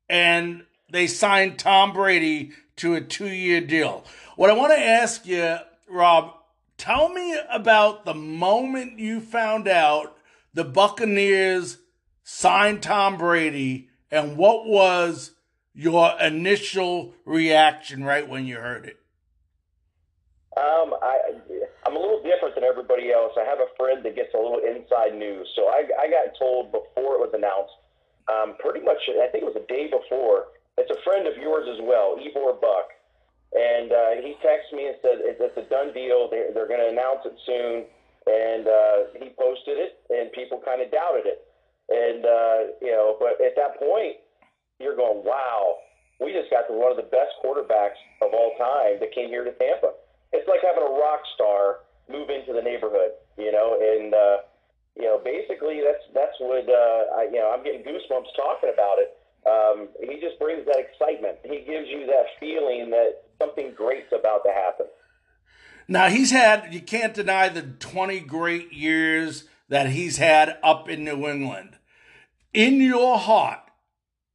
and 0.09 0.63
they 0.89 1.07
signed 1.07 1.59
Tom 1.59 1.93
Brady 1.93 2.51
to 2.77 2.95
a 2.95 3.01
two 3.01 3.29
year 3.29 3.61
deal. 3.61 4.03
What 4.35 4.49
I 4.49 4.53
want 4.53 4.73
to 4.73 4.79
ask 4.79 5.25
you, 5.25 5.57
Rob, 5.89 6.33
tell 6.77 7.09
me 7.09 7.37
about 7.49 8.05
the 8.05 8.13
moment 8.13 8.99
you 8.99 9.19
found 9.19 9.67
out 9.67 10.17
the 10.53 10.63
Buccaneers 10.63 11.77
signed 12.23 12.81
Tom 12.81 13.17
Brady 13.17 13.89
and 14.11 14.37
what 14.37 14.65
was 14.65 15.31
your 15.73 16.13
initial 16.21 17.13
reaction 17.25 18.03
right 18.03 18.27
when 18.27 18.45
you 18.45 18.55
heard 18.55 18.85
it? 18.85 18.97
Um, 20.55 20.95
I, 21.01 21.35
I'm 21.85 21.95
a 21.95 21.99
little 21.99 22.23
different 22.23 22.55
than 22.55 22.63
everybody 22.63 23.11
else. 23.11 23.33
I 23.37 23.43
have 23.43 23.59
a 23.59 23.67
friend 23.77 24.03
that 24.05 24.15
gets 24.15 24.33
a 24.33 24.37
little 24.37 24.59
inside 24.63 25.13
news. 25.13 25.51
So 25.55 25.67
I, 25.67 25.83
I 25.99 26.07
got 26.07 26.31
told 26.39 26.71
before 26.71 27.15
it 27.15 27.19
was 27.19 27.31
announced, 27.33 27.73
um, 28.31 28.55
pretty 28.59 28.81
much, 28.81 28.97
I 29.21 29.27
think 29.29 29.43
it 29.43 29.49
was 29.49 29.59
a 29.59 29.67
day 29.67 29.87
before. 29.89 30.53
It's 30.77 30.91
a 30.91 30.99
friend 31.03 31.27
of 31.27 31.37
yours 31.37 31.67
as 31.71 31.79
well, 31.83 32.17
Ebor 32.19 32.59
Buck. 32.59 32.91
And 33.55 33.91
uh, 33.91 34.11
he 34.19 34.35
texted 34.43 34.75
me 34.75 34.91
and 34.91 34.97
said, 35.01 35.23
it's, 35.23 35.39
it's 35.39 35.55
a 35.55 35.67
done 35.71 35.93
deal. 35.93 36.27
They're, 36.27 36.51
they're 36.51 36.67
going 36.67 36.83
to 36.83 36.91
announce 36.91 37.23
it 37.23 37.37
soon. 37.45 37.87
And 38.25 38.67
uh, 38.67 38.97
he 39.21 39.31
posted 39.37 39.77
it, 39.77 40.01
and 40.09 40.33
people 40.33 40.59
kind 40.65 40.81
of 40.81 40.89
doubted 40.91 41.29
it. 41.29 41.45
And, 41.87 42.25
uh, 42.25 42.57
you 42.81 42.91
know, 42.91 43.15
but 43.21 43.37
at 43.39 43.53
that 43.55 43.77
point, 43.77 44.17
you're 44.81 44.97
going, 44.97 45.23
wow, 45.23 45.77
we 46.19 46.33
just 46.33 46.49
got 46.49 46.65
one 46.67 46.89
of 46.89 46.97
the 46.97 47.07
best 47.13 47.37
quarterbacks 47.39 48.01
of 48.25 48.33
all 48.33 48.57
time 48.57 48.97
that 48.99 49.13
came 49.13 49.29
here 49.29 49.45
to 49.45 49.53
Tampa 49.53 49.93
it's 50.35 50.47
like 50.51 50.59
having 50.59 50.83
a 50.83 50.93
rock 50.99 51.23
star 51.33 51.87
move 52.11 52.29
into 52.29 52.51
the 52.53 52.61
neighborhood, 52.61 53.15
you 53.39 53.51
know, 53.51 53.79
and 53.79 54.13
uh, 54.13 54.37
you 54.95 55.03
know, 55.03 55.19
basically 55.23 55.81
that's 55.83 56.03
that's 56.13 56.35
what 56.39 56.67
uh, 56.69 57.19
I, 57.19 57.23
you 57.31 57.39
know. 57.39 57.51
I'm 57.51 57.63
getting 57.63 57.81
goosebumps 57.81 58.31
talking 58.35 58.71
about 58.73 58.97
it. 58.99 59.17
Um, 59.45 59.89
he 59.99 60.19
just 60.19 60.39
brings 60.39 60.65
that 60.65 60.77
excitement. 60.77 61.37
He 61.43 61.59
gives 61.59 61.87
you 61.87 62.07
that 62.07 62.25
feeling 62.39 62.89
that 62.91 63.23
something 63.39 63.73
great's 63.75 64.11
about 64.17 64.43
to 64.45 64.51
happen. 64.51 64.87
Now 65.87 66.09
he's 66.09 66.31
had 66.31 66.73
you 66.73 66.81
can't 66.81 67.13
deny 67.13 67.49
the 67.49 67.61
20 67.61 68.21
great 68.21 68.73
years 68.73 69.45
that 69.69 69.89
he's 69.89 70.17
had 70.17 70.57
up 70.63 70.89
in 70.89 71.03
New 71.03 71.27
England. 71.27 71.77
In 72.53 72.79
your 72.79 73.19
heart, 73.19 73.59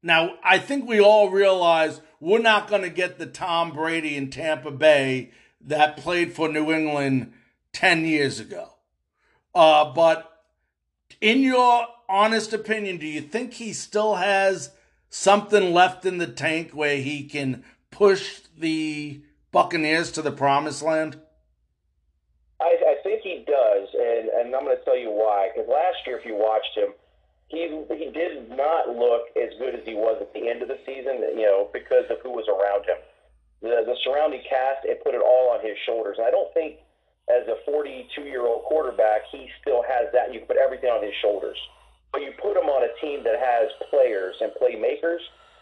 now 0.02 0.34
I 0.44 0.58
think 0.58 0.86
we 0.86 1.00
all 1.00 1.30
realize 1.30 2.00
we're 2.20 2.38
not 2.38 2.68
going 2.68 2.82
to 2.82 2.90
get 2.90 3.18
the 3.18 3.26
Tom 3.26 3.72
Brady 3.72 4.16
in 4.16 4.30
Tampa 4.30 4.70
Bay 4.70 5.30
that 5.62 5.96
played 5.96 6.34
for 6.34 6.48
New 6.48 6.70
England 6.70 7.32
10 7.72 8.04
years 8.04 8.38
ago. 8.38 8.74
Uh, 9.54 9.92
but 9.92 10.29
in 11.20 11.40
your 11.40 11.86
honest 12.08 12.52
opinion, 12.52 12.98
do 12.98 13.06
you 13.06 13.20
think 13.20 13.54
he 13.54 13.72
still 13.72 14.16
has 14.16 14.70
something 15.08 15.72
left 15.72 16.04
in 16.04 16.18
the 16.18 16.26
tank 16.26 16.72
where 16.72 16.96
he 16.96 17.24
can 17.24 17.64
push 17.90 18.40
the 18.56 19.22
Buccaneers 19.52 20.12
to 20.12 20.22
the 20.22 20.32
promised 20.32 20.82
land? 20.82 21.18
I, 22.60 22.76
I 22.86 23.02
think 23.02 23.22
he 23.22 23.44
does, 23.46 23.88
and, 23.94 24.28
and 24.28 24.54
I'm 24.54 24.64
going 24.64 24.76
to 24.76 24.84
tell 24.84 24.98
you 24.98 25.10
why. 25.10 25.50
Because 25.54 25.68
last 25.68 26.06
year, 26.06 26.18
if 26.18 26.26
you 26.26 26.34
watched 26.36 26.76
him, 26.76 26.92
he 27.48 27.66
he 27.96 28.10
did 28.12 28.50
not 28.50 28.88
look 28.88 29.26
as 29.34 29.50
good 29.58 29.74
as 29.74 29.80
he 29.84 29.94
was 29.94 30.18
at 30.20 30.32
the 30.34 30.48
end 30.48 30.62
of 30.62 30.68
the 30.68 30.78
season. 30.86 31.24
You 31.34 31.46
know, 31.46 31.68
because 31.72 32.04
of 32.10 32.18
who 32.22 32.30
was 32.30 32.46
around 32.46 32.84
him 32.86 32.98
the, 33.62 33.84
the 33.84 33.96
surrounding 34.04 34.42
cast 34.48 34.84
it 34.84 35.04
put 35.04 35.14
it 35.14 35.22
all 35.22 35.52
on 35.52 35.64
his 35.64 35.76
shoulders. 35.86 36.16
And 36.18 36.26
I 36.26 36.30
don't 36.30 36.52
think, 36.54 36.80
as 37.30 37.46
a 37.46 37.56
42 37.64 38.22
year 38.22 38.46
old 38.46 38.64
quarterback, 38.64 39.22
he 39.30 39.48
still 39.62 39.82
has 39.86 40.12
that. 40.12 40.34
You 40.34 40.40
put 40.40 40.56
everything 40.56 40.90
on 40.90 41.02
his 41.02 41.14
shoulders. 41.22 41.56
But 42.12 42.22
you 42.22 42.32
put 42.42 42.56
him 42.56 42.66
on 42.66 42.82
a 42.82 42.92
team 43.00 43.22
that 43.22 43.38
has 43.38 43.70
players 43.88 44.34
and 44.40 44.50
playmakers, 44.60 45.20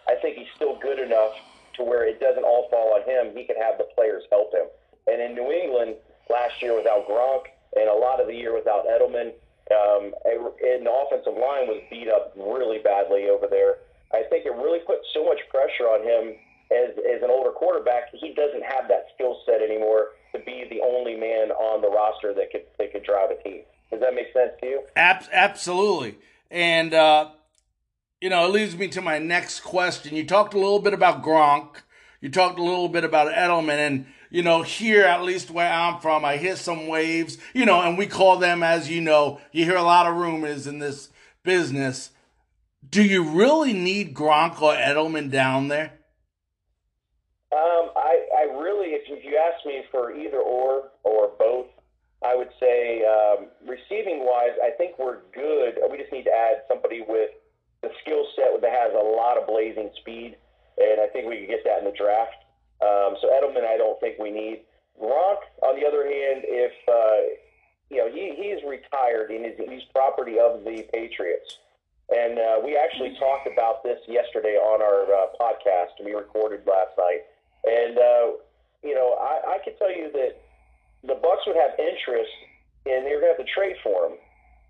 I 0.09 0.16
think 0.16 0.38
he's 0.38 0.48
still 0.57 0.78
good 0.81 0.98
enough 0.98 1.37
to 1.76 1.85
where 1.85 2.09
it 2.09 2.18
doesn't 2.18 2.42
all 2.42 2.68
fall 2.70 2.96
on 2.96 3.04
him. 3.04 3.37
He 3.37 3.44
can 3.44 3.57
have 3.61 3.76
the 3.76 3.85
players 3.94 4.24
help 4.33 4.52
him. 4.54 4.64
And 5.07 5.20
in 5.20 5.35
New 5.35 5.52
England 5.52 5.96
last 6.31 6.62
year 6.62 6.74
without 6.74 7.07
Gronk 7.07 7.52
and 7.76 7.88
a 7.88 7.94
lot 7.94 8.20
of 8.20 8.26
the 8.26 8.35
year 8.35 8.54
without 8.54 8.88
Edelman, 8.88 9.37
um, 9.68 10.14
and 10.24 10.87
the 10.87 10.92
offensive 10.92 11.37
line 11.37 11.68
was 11.68 11.85
beat 11.90 12.09
up 12.09 12.33
really 12.35 12.78
badly 12.78 13.28
over 13.28 13.46
there. 13.46 13.85
I 14.12 14.24
think 14.31 14.46
it 14.46 14.57
really 14.57 14.81
put 14.81 15.04
so 15.12 15.24
much 15.24 15.40
pressure 15.52 15.85
on 15.85 16.00
him 16.00 16.40
as, 16.72 16.96
as 16.96 17.22
an 17.22 17.28
older 17.31 17.50
quarterback, 17.50 18.09
he 18.12 18.33
doesn't 18.33 18.64
have 18.64 18.88
that 18.88 19.09
skill 19.14 19.40
set 19.44 19.61
anymore 19.61 20.16
to 20.33 20.38
be 20.41 20.64
the 20.71 20.81
only 20.81 21.17
man 21.17 21.51
on 21.51 21.81
the 21.83 21.88
roster 21.88 22.35
that 22.35 22.51
could 22.51 22.62
that 22.79 22.93
could 22.93 23.05
drive 23.05 23.31
a 23.31 23.43
team. 23.43 23.62
Does 23.91 24.01
that 24.01 24.14
make 24.14 24.33
sense 24.33 24.53
to 24.61 24.67
you? 24.67 24.83
Ab- 24.97 25.25
absolutely. 25.33 26.19
And 26.51 26.95
uh, 26.95 27.31
you 28.21 28.31
know, 28.31 28.47
it 28.47 28.53
leads 28.53 28.77
me 28.77 28.88
to 28.88 29.01
my 29.01 29.19
next 29.19 29.61
question. 29.61 30.17
You 30.17 30.27
talked 30.27 30.55
a 30.55 30.59
little 30.59 30.81
bit 30.81 30.95
about 30.95 31.23
Gronk. 31.23 31.77
You 32.21 32.29
talked 32.29 32.59
a 32.59 32.62
little 32.62 32.88
bit 32.88 33.05
about 33.05 33.33
Edelman, 33.33 33.79
and 33.79 34.07
you 34.31 34.43
know, 34.43 34.62
here 34.62 35.05
at 35.05 35.23
least 35.23 35.51
where 35.51 35.73
I'm 35.73 36.01
from, 36.01 36.25
I 36.25 36.37
hear 36.37 36.57
some 36.57 36.88
waves. 36.88 37.38
You 37.55 37.64
know, 37.64 37.81
and 37.81 37.97
we 37.97 38.07
call 38.07 38.38
them, 38.38 38.62
as 38.62 38.91
you 38.91 39.01
know, 39.01 39.41
you 39.53 39.64
hear 39.64 39.77
a 39.77 39.83
lot 39.83 40.07
of 40.07 40.17
rumors 40.17 40.67
in 40.67 40.79
this 40.81 41.11
business. 41.45 42.11
Do 42.88 43.03
you 43.03 43.23
really 43.23 43.73
need 43.73 44.14
Gronk 44.14 44.61
or 44.61 44.75
Edelman 44.75 45.31
down 45.31 45.69
there? 45.69 45.93
Um, 47.51 47.91
I, 47.97 47.97
I 47.97 47.97
really, 47.97 48.08
me 49.64 49.83
for 49.90 50.12
either 50.12 50.38
or 50.38 50.90
or 51.05 51.33
both, 51.38 51.66
I 52.25 52.35
would 52.35 52.51
say 52.59 53.05
um, 53.05 53.47
receiving 53.66 54.27
wise, 54.27 54.59
I 54.62 54.71
think 54.71 54.99
we're 54.99 55.23
good. 55.33 55.79
We 55.90 55.99
just 55.99 56.12
need 56.12 56.25
to 56.25 56.35
add 56.35 56.62
somebody 56.66 57.05
with 57.07 57.31
the 57.83 57.90
skill 58.03 58.27
set 58.35 58.61
that 58.61 58.71
has 58.71 58.92
a 58.92 59.05
lot 59.05 59.38
of 59.38 59.47
blazing 59.47 59.90
speed, 60.01 60.37
and 60.79 61.01
I 61.01 61.07
think 61.07 61.29
we 61.29 61.40
could 61.40 61.49
get 61.49 61.64
that 61.64 61.79
in 61.79 61.85
the 61.85 61.97
draft. 61.97 62.42
Um, 62.83 63.16
so 63.23 63.31
Edelman, 63.31 63.64
I 63.64 63.77
don't 63.77 63.99
think 64.01 64.18
we 64.18 64.31
need. 64.31 64.62
Gronk, 65.01 65.38
on 65.62 65.79
the 65.79 65.87
other 65.87 66.03
hand, 66.03 66.42
if 66.42 66.73
uh, 66.90 67.38
you 67.90 67.99
know 67.99 68.11
he 68.11 68.35
he's 68.35 68.62
retired 68.66 69.31
and 69.31 69.47
he's, 69.47 69.55
he's 69.68 69.83
property 69.94 70.38
of 70.40 70.64
the 70.64 70.83
Patriots, 70.92 71.59
and 72.11 72.38
uh, 72.38 72.59
we 72.64 72.77
actually 72.77 73.14
talked 73.18 73.47
about 73.47 73.85
this 73.85 73.99
yesterday 74.09 74.57
on 74.59 74.83
our 74.83 75.07
uh, 75.07 75.27
podcast 75.38 76.05
we 76.05 76.14
recorded 76.14 76.66
last 76.66 76.99
night, 76.99 77.23
and 77.62 77.99
uh, 77.99 78.27
you 78.83 78.95
know 78.95 79.17
I, 79.21 79.57
I 79.57 79.64
can 79.64 79.77
tell 79.79 79.91
you 79.91 80.11
that 80.12 80.41
the 81.03 81.14
Bucs 81.14 81.47
would 81.47 81.57
have 81.57 81.79
interest, 81.79 82.33
and 82.87 83.07
they're 83.07 83.21
going 83.21 83.35
to 83.35 83.38
have 83.38 83.45
to 83.47 83.53
trade 83.53 83.77
for 83.83 84.11
him. 84.11 84.14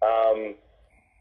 Um, 0.05 0.41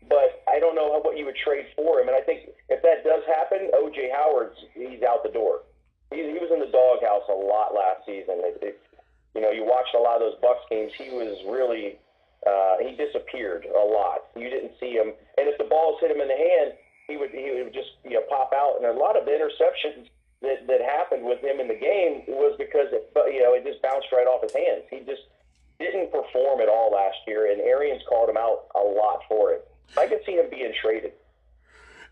but 0.10 0.44
I 0.48 0.60
don't 0.60 0.76
know 0.76 1.00
what 1.00 1.18
you 1.18 1.26
would 1.26 1.40
trade 1.40 1.66
for 1.76 2.00
him. 2.00 2.08
And 2.08 2.16
I 2.16 2.22
think 2.22 2.52
if 2.70 2.82
that 2.84 3.04
does 3.04 3.24
happen, 3.28 3.72
OJ 3.76 4.12
Howard's 4.12 4.58
he's 4.74 5.04
out 5.04 5.24
the 5.24 5.32
door. 5.32 5.64
He, 6.12 6.24
he 6.24 6.40
was 6.40 6.52
in 6.52 6.60
the 6.60 6.72
doghouse 6.72 7.28
a 7.28 7.36
lot 7.36 7.76
last 7.76 8.06
season. 8.06 8.40
It, 8.44 8.60
it, 8.62 8.76
you 9.36 9.42
know, 9.42 9.52
you 9.52 9.66
watched 9.68 9.96
a 9.96 10.00
lot 10.00 10.22
of 10.22 10.32
those 10.32 10.40
Bucs 10.40 10.64
games. 10.70 10.92
He 10.96 11.12
was 11.12 11.36
really 11.48 12.00
uh, 12.48 12.80
he 12.80 12.96
disappeared 12.96 13.66
a 13.68 13.86
lot. 13.86 14.32
You 14.36 14.50
didn't 14.50 14.78
see 14.80 14.94
him, 14.96 15.12
and 15.38 15.50
if 15.50 15.58
the 15.58 15.68
balls 15.68 16.00
hit 16.00 16.12
him 16.12 16.22
in 16.22 16.28
the 16.28 16.38
hand, 16.38 16.78
he 17.08 17.18
would 17.18 17.32
he 17.32 17.52
would 17.64 17.74
just 17.74 18.00
you 18.06 18.16
know 18.16 18.24
pop 18.30 18.54
out. 18.56 18.80
And 18.80 18.86
a 18.86 18.96
lot 18.96 19.18
of 19.18 19.28
interceptions 19.28 20.08
that 20.42 20.68
that 20.68 20.82
happened 20.82 21.26
with 21.26 21.40
him 21.42 21.60
in 21.60 21.68
the 21.68 21.76
game 21.76 22.24
was 22.28 22.56
because 22.58 22.88
it 22.92 23.10
you 23.34 23.42
know 23.42 23.54
it 23.54 23.66
just 23.66 23.82
bounced 23.82 24.08
right 24.12 24.28
off 24.28 24.44
his 24.44 24.54
hands. 24.54 24.84
He 24.90 25.00
just 25.00 25.24
didn't 25.80 26.12
perform 26.12 26.62
at 26.62 26.70
all 26.70 26.92
last 26.92 27.18
year, 27.28 27.52
and 27.52 27.62
Arians 27.62 28.02
called 28.08 28.30
him 28.30 28.38
out 28.38 28.68
a 28.76 28.80
lot 28.80 29.22
for 29.28 29.54
it. 29.54 29.68
I 29.98 30.08
could 30.08 30.20
see 30.26 30.34
him 30.34 30.50
being 30.50 30.74
traded. 30.82 31.14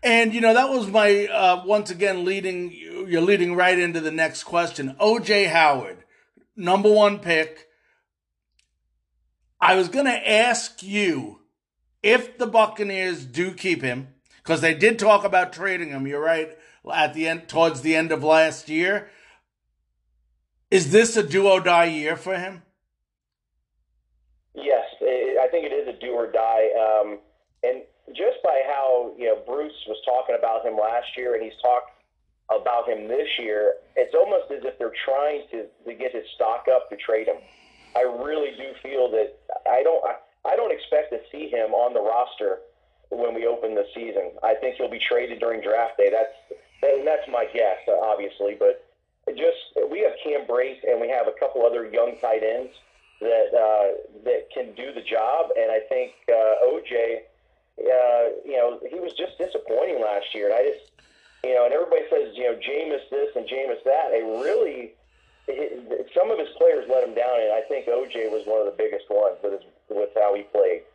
And 0.02 0.34
you 0.34 0.40
know 0.40 0.54
that 0.54 0.70
was 0.70 0.88
my 0.88 1.26
uh, 1.26 1.64
once 1.64 1.90
again 1.90 2.24
leading. 2.24 2.72
You're 2.72 3.22
leading 3.22 3.54
right 3.54 3.78
into 3.78 4.00
the 4.00 4.10
next 4.10 4.44
question. 4.44 4.96
OJ 5.00 5.50
Howard, 5.50 6.04
number 6.56 6.92
one 6.92 7.18
pick. 7.18 7.68
I 9.58 9.74
was 9.74 9.88
going 9.88 10.04
to 10.04 10.30
ask 10.30 10.82
you 10.82 11.40
if 12.02 12.36
the 12.36 12.46
Buccaneers 12.46 13.24
do 13.24 13.52
keep 13.52 13.80
him 13.80 14.08
because 14.36 14.60
they 14.60 14.74
did 14.74 14.98
talk 14.98 15.24
about 15.24 15.52
trading 15.52 15.90
him. 15.90 16.06
You're 16.06 16.22
right 16.22 16.56
at 16.92 17.14
the 17.14 17.28
end 17.28 17.48
towards 17.48 17.80
the 17.82 17.96
end 17.96 18.12
of 18.12 18.22
last 18.22 18.68
year. 18.68 19.10
Is 20.70 20.90
this 20.90 21.16
a 21.16 21.22
do 21.22 21.48
or 21.48 21.60
die 21.60 21.86
year 21.86 22.16
for 22.16 22.36
him? 22.36 22.62
Yes, 24.54 24.84
I 25.00 25.48
think 25.50 25.66
it 25.66 25.72
is 25.72 25.86
a 25.88 25.98
do 25.98 26.12
or 26.12 26.30
die. 26.30 26.68
Um, 26.74 27.18
and 27.62 27.82
just 28.08 28.42
by 28.42 28.62
how 28.66 29.12
you 29.18 29.26
know 29.26 29.38
Bruce 29.46 29.76
was 29.86 29.98
talking 30.04 30.36
about 30.38 30.64
him 30.64 30.76
last 30.76 31.16
year, 31.16 31.34
and 31.34 31.42
he's 31.42 31.58
talked 31.62 31.90
about 32.50 32.88
him 32.88 33.08
this 33.08 33.28
year, 33.38 33.74
it's 33.96 34.14
almost 34.14 34.50
as 34.50 34.62
if 34.64 34.78
they're 34.78 34.94
trying 35.04 35.42
to, 35.50 35.66
to 35.84 35.94
get 35.94 36.14
his 36.14 36.24
stock 36.34 36.66
up 36.72 36.88
to 36.90 36.96
trade 36.96 37.26
him. 37.26 37.36
I 37.96 38.02
really 38.02 38.50
do 38.56 38.72
feel 38.82 39.10
that 39.10 39.38
I 39.68 39.82
don't 39.82 40.02
I, 40.04 40.16
I 40.48 40.56
don't 40.56 40.72
expect 40.72 41.12
to 41.12 41.20
see 41.30 41.48
him 41.48 41.74
on 41.74 41.94
the 41.94 42.00
roster 42.00 42.58
when 43.10 43.34
we 43.34 43.46
open 43.46 43.74
the 43.74 43.86
season. 43.94 44.32
I 44.42 44.54
think 44.54 44.76
he'll 44.76 44.90
be 44.90 45.00
traded 45.00 45.40
during 45.40 45.60
draft 45.60 45.96
day. 45.96 46.10
That's 46.10 46.60
and 46.82 47.06
that's 47.06 47.26
my 47.28 47.46
guess, 47.52 47.78
obviously. 47.88 48.56
But 48.58 48.86
just 49.34 49.58
we 49.90 50.00
have 50.00 50.12
Cam 50.22 50.46
Brate 50.46 50.84
and 50.86 51.00
we 51.00 51.08
have 51.08 51.26
a 51.26 51.34
couple 51.38 51.64
other 51.66 51.86
young 51.86 52.16
tight 52.20 52.42
ends 52.42 52.72
that 53.20 53.48
uh, 53.54 53.96
that 54.24 54.50
can 54.52 54.74
do 54.74 54.92
the 54.92 55.02
job, 55.02 55.50
and 55.56 55.70
I 55.70 55.80
think 55.88 56.12
uh, 56.28 56.68
OJ. 56.68 57.26
Uh, 57.76 58.32
you 58.44 58.56
know, 58.56 58.80
he 58.88 58.96
was 58.96 59.12
just 59.12 59.36
disappointing 59.36 60.00
last 60.00 60.32
year, 60.32 60.48
and 60.48 60.56
I 60.56 60.64
just, 60.64 60.88
you 61.44 61.52
know, 61.52 61.68
and 61.68 61.74
everybody 61.74 62.08
says, 62.08 62.32
you 62.32 62.48
know, 62.48 62.56
Jameis 62.56 63.04
this 63.10 63.36
and 63.36 63.44
Jameis 63.44 63.84
that. 63.84 64.16
They 64.16 64.24
really, 64.24 64.96
some 66.16 66.30
of 66.30 66.38
his 66.38 66.48
players 66.56 66.88
let 66.88 67.04
him 67.04 67.14
down, 67.14 67.36
and 67.36 67.52
I 67.52 67.60
think 67.68 67.84
OJ 67.84 68.32
was 68.32 68.48
one 68.48 68.64
of 68.64 68.66
the 68.66 68.76
biggest 68.80 69.04
ones 69.10 69.36
with 69.44 69.60
his, 69.60 69.62
with 69.90 70.08
how 70.16 70.34
he 70.34 70.44
played. 70.44 70.88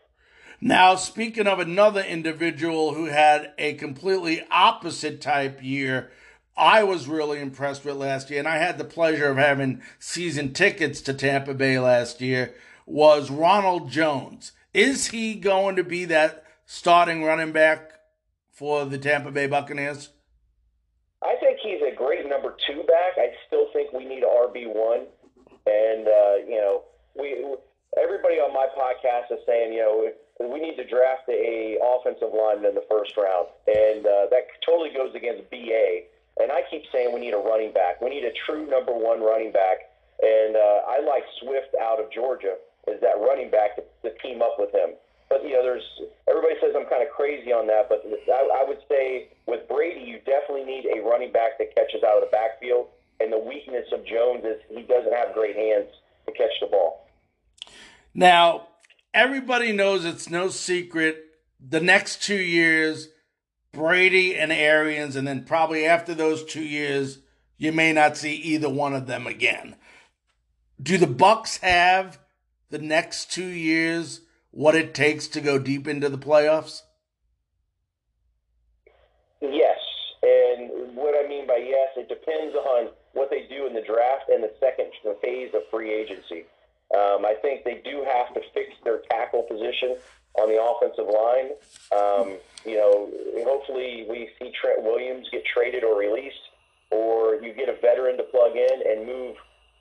Now, 0.64 0.94
speaking 0.94 1.48
of 1.48 1.58
another 1.58 2.02
individual 2.02 2.94
who 2.94 3.06
had 3.06 3.52
a 3.58 3.74
completely 3.74 4.44
opposite 4.52 5.20
type 5.20 5.64
year, 5.64 6.12
I 6.56 6.84
was 6.84 7.08
really 7.08 7.40
impressed 7.40 7.84
with 7.84 7.96
last 7.96 8.30
year, 8.30 8.38
and 8.38 8.48
I 8.48 8.58
had 8.58 8.78
the 8.78 8.84
pleasure 8.84 9.32
of 9.32 9.38
having 9.38 9.82
season 9.98 10.54
tickets 10.54 11.02
to 11.02 11.16
Tampa 11.16 11.56
Bay 11.56 11.80
last 11.80 12.22
year, 12.22 12.54
was 12.86 13.32
Ronald 13.32 13.90
Jones. 13.90 14.52
Is 14.72 15.08
he 15.08 15.34
going 15.34 15.78
to 15.78 15.84
be 15.84 16.06
that 16.06 16.44
starting 16.68 17.24
running 17.24 17.52
back 17.52 17.94
for 18.52 18.86
the 18.86 19.00
Tampa 19.00 19.32
Bay 19.32 19.48
Buccaneers? 19.48 20.10
I 21.24 21.38
think 21.40 21.58
he's 21.64 21.82
a 21.82 21.96
great 21.96 22.30
number 22.30 22.56
two 22.68 22.84
back. 22.84 23.18
I 23.18 23.34
still 23.48 23.66
think 23.74 23.94
we 23.94 24.06
need 24.06 24.24
RB1. 24.24 25.06
And, 25.66 26.08
uh, 26.08 26.36
you 26.48 26.58
know, 26.62 26.84
we 27.16 27.46
everybody 28.00 28.36
on 28.36 28.54
my 28.54 28.68
podcast 28.78 29.34
is 29.34 29.44
saying, 29.46 29.74
you 29.74 29.80
know, 29.80 30.12
we 30.50 30.60
need 30.60 30.76
to 30.78 30.88
draft 30.88 31.28
a 31.30 31.78
offensive 31.84 32.32
lineman 32.34 32.72
in 32.72 32.76
the 32.76 32.88
first 32.90 33.18
round, 33.18 33.48
and 33.68 34.06
uh, 34.06 34.32
that 34.32 34.48
totally 34.66 34.90
goes 34.90 35.14
against 35.16 35.50
BA. 35.50 36.08
And 36.40 36.52
I 36.52 36.64
keep 36.72 36.84
saying 36.92 37.14
we 37.14 37.20
need 37.20 37.34
a 37.34 37.44
running 37.44 37.74
back. 37.74 38.02
We 38.02 38.10
need 38.10 38.24
a 38.24 38.32
true 38.46 38.66
number 38.66 38.94
one 38.94 39.22
running 39.22 39.52
back, 39.52 39.92
and 40.22 40.56
uh, 40.56 40.88
I 40.88 41.04
like 41.04 41.24
Swift 41.42 41.76
out 41.82 42.00
of 42.00 42.12
Georgia 42.12 42.56
as 42.88 43.00
that 43.02 43.20
running 43.20 43.52
back 43.52 43.76
to, 43.76 43.84
to 44.04 44.18
team 44.20 44.42
up 44.42 44.56
with 44.58 44.74
him. 44.74 44.96
But 45.30 45.44
you 45.44 45.54
know, 45.54 45.64
there's 45.64 45.86
everybody 46.28 46.56
says 46.60 46.74
I'm 46.76 46.88
kind 46.88 47.04
of 47.04 47.10
crazy 47.10 47.52
on 47.52 47.68
that, 47.68 47.88
but 47.88 48.04
I, 48.28 48.64
I 48.64 48.68
would 48.68 48.80
say 48.90 49.30
with 49.48 49.68
Brady, 49.68 50.02
you 50.02 50.20
definitely 50.26 50.66
need 50.66 50.88
a 50.88 51.02
running 51.02 51.32
back 51.32 51.58
that 51.60 51.76
catches 51.76 52.04
out 52.04 52.18
of 52.18 52.24
the 52.24 52.32
backfield. 52.32 52.88
And 53.20 53.32
the 53.32 53.38
weakness 53.38 53.86
of 53.94 54.04
Jones 54.04 54.44
is 54.44 54.58
he 54.68 54.82
doesn't 54.82 55.14
have 55.14 55.34
great 55.36 55.56
hands 55.56 55.88
to 56.26 56.32
catch 56.34 56.52
the 56.60 56.68
ball. 56.68 57.08
Now, 58.16 58.68
everybody 59.14 59.72
knows 59.72 60.06
it's 60.06 60.30
no 60.30 60.50
secret 60.50 61.26
the 61.60 61.80
next 61.80 62.24
two 62.24 62.42
years, 62.42 63.10
Brady 63.72 64.36
and 64.38 64.52
Arians, 64.52 65.16
and 65.16 65.28
then 65.28 65.44
probably 65.44 65.86
after 65.86 66.14
those 66.14 66.44
two 66.44 66.64
years, 66.64 67.20
you 67.58 67.72
may 67.72 67.94
not 67.94 68.18
see 68.18 68.34
either 68.36 68.70
one 68.70 68.94
of 68.94 69.08
them 69.08 69.28
again. 69.28 69.76
Do 70.82 70.98
the 70.98 71.06
Bucs 71.06 71.60
have 71.60 72.20
the 72.70 72.80
next 72.80 73.32
two 73.32 73.46
years 73.46 74.22
what 74.50 74.76
it 74.76 74.94
takes 74.94 75.28
to 75.28 75.42
go 75.42 75.60
deep 75.60 75.88
into 75.88 76.10
the 76.10 76.18
playoffs? 76.18 76.82
Yes, 79.42 79.80
and 80.24 80.96
what 80.96 81.14
I 81.24 81.28
mean 81.28 81.46
by 81.48 81.58
yes, 81.58 81.90
it 81.98 82.10
depends 82.10 82.56
on 82.56 82.90
what 83.14 83.30
they 83.30 83.46
do 83.48 83.68
in 83.68 83.74
the 83.74 83.82
draft 83.82 84.30
and 84.30 84.44
the 84.44 84.52
second 84.60 84.92
phase 85.22 85.52
of 85.54 85.62
free 85.70 85.94
agency. 85.94 86.46
Um, 86.96 87.26
I 87.26 87.36
think 87.42 87.64
they 87.64 87.82
do 87.84 88.04
have 88.04 88.34
to 88.34 88.42
fix 88.54 88.74
their 88.84 89.02
tackle 89.10 89.44
position 89.44 89.96
on 90.40 90.48
the 90.48 90.60
offensive 90.60 91.08
line. 91.08 91.56
Um, 91.92 92.38
you 92.66 92.76
know, 92.76 93.10
hopefully 93.44 94.06
we 94.10 94.30
see 94.40 94.52
Trent 94.60 94.84
Williams 94.84 95.28
get 95.32 95.44
traded 95.46 95.84
or 95.84 95.98
released, 95.98 96.52
or 96.92 97.36
you 97.36 97.54
get 97.54 97.70
a 97.70 97.76
veteran 97.80 98.18
to 98.18 98.24
plug 98.24 98.56
in 98.56 98.78
and 98.86 99.06
move 99.06 99.36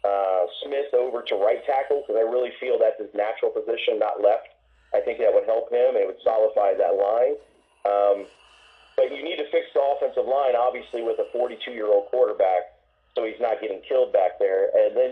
uh, 0.04 0.46
Smith 0.64 0.94
over 0.94 1.22
to 1.22 1.34
right 1.36 1.64
tackle 1.66 2.02
because 2.02 2.18
I 2.18 2.24
really 2.24 2.50
feel 2.58 2.78
that's 2.78 2.98
his 2.98 3.12
natural 3.14 3.50
position, 3.50 3.98
not 3.98 4.22
left. 4.22 4.48
I 4.94 5.00
think 5.00 5.18
that 5.18 5.30
would 5.30 5.46
help 5.46 5.70
him. 5.70 5.94
It 5.94 6.06
would 6.06 6.18
solidify 6.22 6.74
that 6.78 6.94
line. 6.98 7.34
Um, 7.86 8.26
but 8.96 9.14
you 9.14 9.22
need 9.22 9.36
to 9.38 9.48
fix 9.50 9.70
the 9.72 9.80
offensive 9.80 10.26
line, 10.26 10.56
obviously, 10.56 11.02
with 11.02 11.18
a 11.18 11.26
42 11.32 11.70
year 11.70 11.86
old 11.86 12.10
quarterback, 12.10 12.74
so 13.14 13.24
he's 13.24 13.40
not 13.40 13.60
getting 13.60 13.80
killed 13.86 14.12
back 14.12 14.38
there. 14.38 14.68
And 14.74 14.96
then 14.96 15.10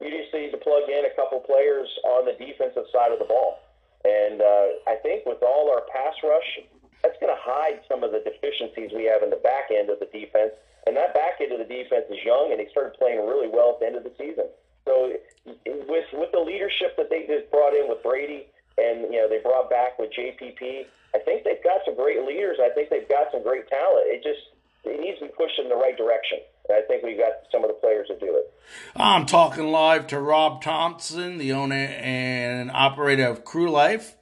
you 0.00 0.08
just 0.10 0.32
need 0.32 0.50
to 0.50 0.60
plug 0.60 0.88
in 0.88 1.04
a 1.04 1.12
couple 1.14 1.40
players 1.40 1.88
on 2.04 2.24
the 2.24 2.32
defensive 2.32 2.88
side 2.92 3.12
of 3.12 3.20
the 3.20 3.28
ball. 3.28 3.60
And 4.04 4.40
uh, 4.40 4.66
I 4.88 4.96
think 5.04 5.26
with 5.26 5.44
all 5.44 5.68
our 5.68 5.84
pass 5.92 6.16
rush, 6.24 6.64
that's 7.02 7.16
going 7.20 7.32
to 7.32 7.40
hide 7.40 7.80
some 7.88 8.04
of 8.04 8.12
the 8.12 8.24
deficiencies 8.24 8.92
we 8.96 9.04
have 9.04 9.22
in 9.22 9.28
the 9.28 9.40
back 9.44 9.68
end 9.68 9.88
of 9.92 10.00
the 10.00 10.08
defense. 10.08 10.52
And 10.88 10.96
that 10.96 11.12
back 11.12 11.40
end 11.40 11.52
of 11.52 11.60
the 11.60 11.68
defense 11.68 12.08
is 12.08 12.20
young, 12.24 12.52
and 12.52 12.60
he 12.60 12.66
started 12.72 12.96
playing 12.96 13.20
really 13.20 13.48
well 13.48 13.76
at 13.76 13.80
the 13.80 13.86
end 13.92 13.96
of 14.00 14.04
the 14.04 14.12
season. 14.16 14.48
So 14.88 15.12
with 15.44 16.08
with 16.12 16.32
the 16.32 16.40
leadership 16.40 16.96
that 16.96 17.10
they 17.10 17.28
just 17.28 17.50
brought 17.52 17.76
in 17.76 17.88
with 17.88 18.02
Brady, 18.02 18.48
and 18.80 19.12
you 19.12 19.20
know 19.20 19.28
they 19.28 19.44
brought 19.44 19.68
back 19.68 19.98
with 20.00 20.10
JPP, 20.16 20.88
I 21.14 21.18
think 21.20 21.44
they've 21.44 21.62
got 21.62 21.84
some 21.84 21.96
great 21.96 22.24
leaders. 22.24 22.56
I 22.56 22.72
think 22.72 22.88
they've 22.88 23.08
got 23.08 23.28
some 23.30 23.42
great 23.42 23.68
talent. 23.68 24.08
It 24.08 24.24
just 24.24 24.56
it 24.84 25.00
needs 25.00 25.20
to 25.20 25.28
be 25.28 25.32
pushed 25.36 25.60
in 25.60 25.68
the 25.68 25.76
right 25.76 25.96
direction. 25.96 26.40
I 26.70 26.82
think 26.86 27.02
we 27.02 27.16
got 27.16 27.32
some 27.50 27.64
of 27.64 27.68
the 27.68 27.74
players 27.74 28.08
to 28.08 28.18
do 28.18 28.36
it. 28.36 28.52
I'm 28.96 29.26
talking 29.26 29.68
live 29.68 30.06
to 30.08 30.20
Rob 30.20 30.62
Thompson, 30.62 31.38
the 31.38 31.52
owner 31.52 31.74
and 31.74 32.70
operator 32.70 33.26
of 33.26 33.44
Crue 33.44 33.70
Life. 33.70 34.16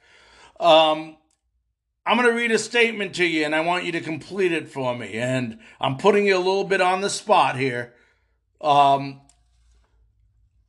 Um, 0.59 1.17
I'm 2.05 2.17
going 2.17 2.27
to 2.27 2.35
read 2.35 2.51
a 2.51 2.57
statement 2.57 3.15
to 3.15 3.25
you, 3.25 3.45
and 3.45 3.53
I 3.53 3.61
want 3.61 3.85
you 3.85 3.91
to 3.93 4.01
complete 4.01 4.51
it 4.51 4.69
for 4.69 4.95
me. 4.95 5.13
And 5.13 5.59
I'm 5.79 5.97
putting 5.97 6.25
you 6.25 6.35
a 6.35 6.39
little 6.39 6.63
bit 6.63 6.81
on 6.81 7.01
the 7.01 7.09
spot 7.09 7.57
here. 7.57 7.93
Um, 8.61 9.21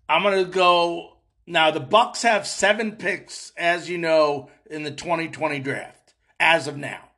I'm 0.09 0.23
going 0.23 0.45
to 0.45 0.51
go 0.51 1.17
now. 1.47 1.71
The 1.71 1.81
Bucs 1.81 2.23
have 2.23 2.47
seven 2.47 2.93
picks, 2.93 3.53
as 3.57 3.89
you 3.89 3.97
know, 3.97 4.51
in 4.71 4.83
the 4.83 4.91
2020 4.91 5.61
draft 5.61 6.15
as 6.39 6.67
of 6.67 6.77
now. 6.77 7.09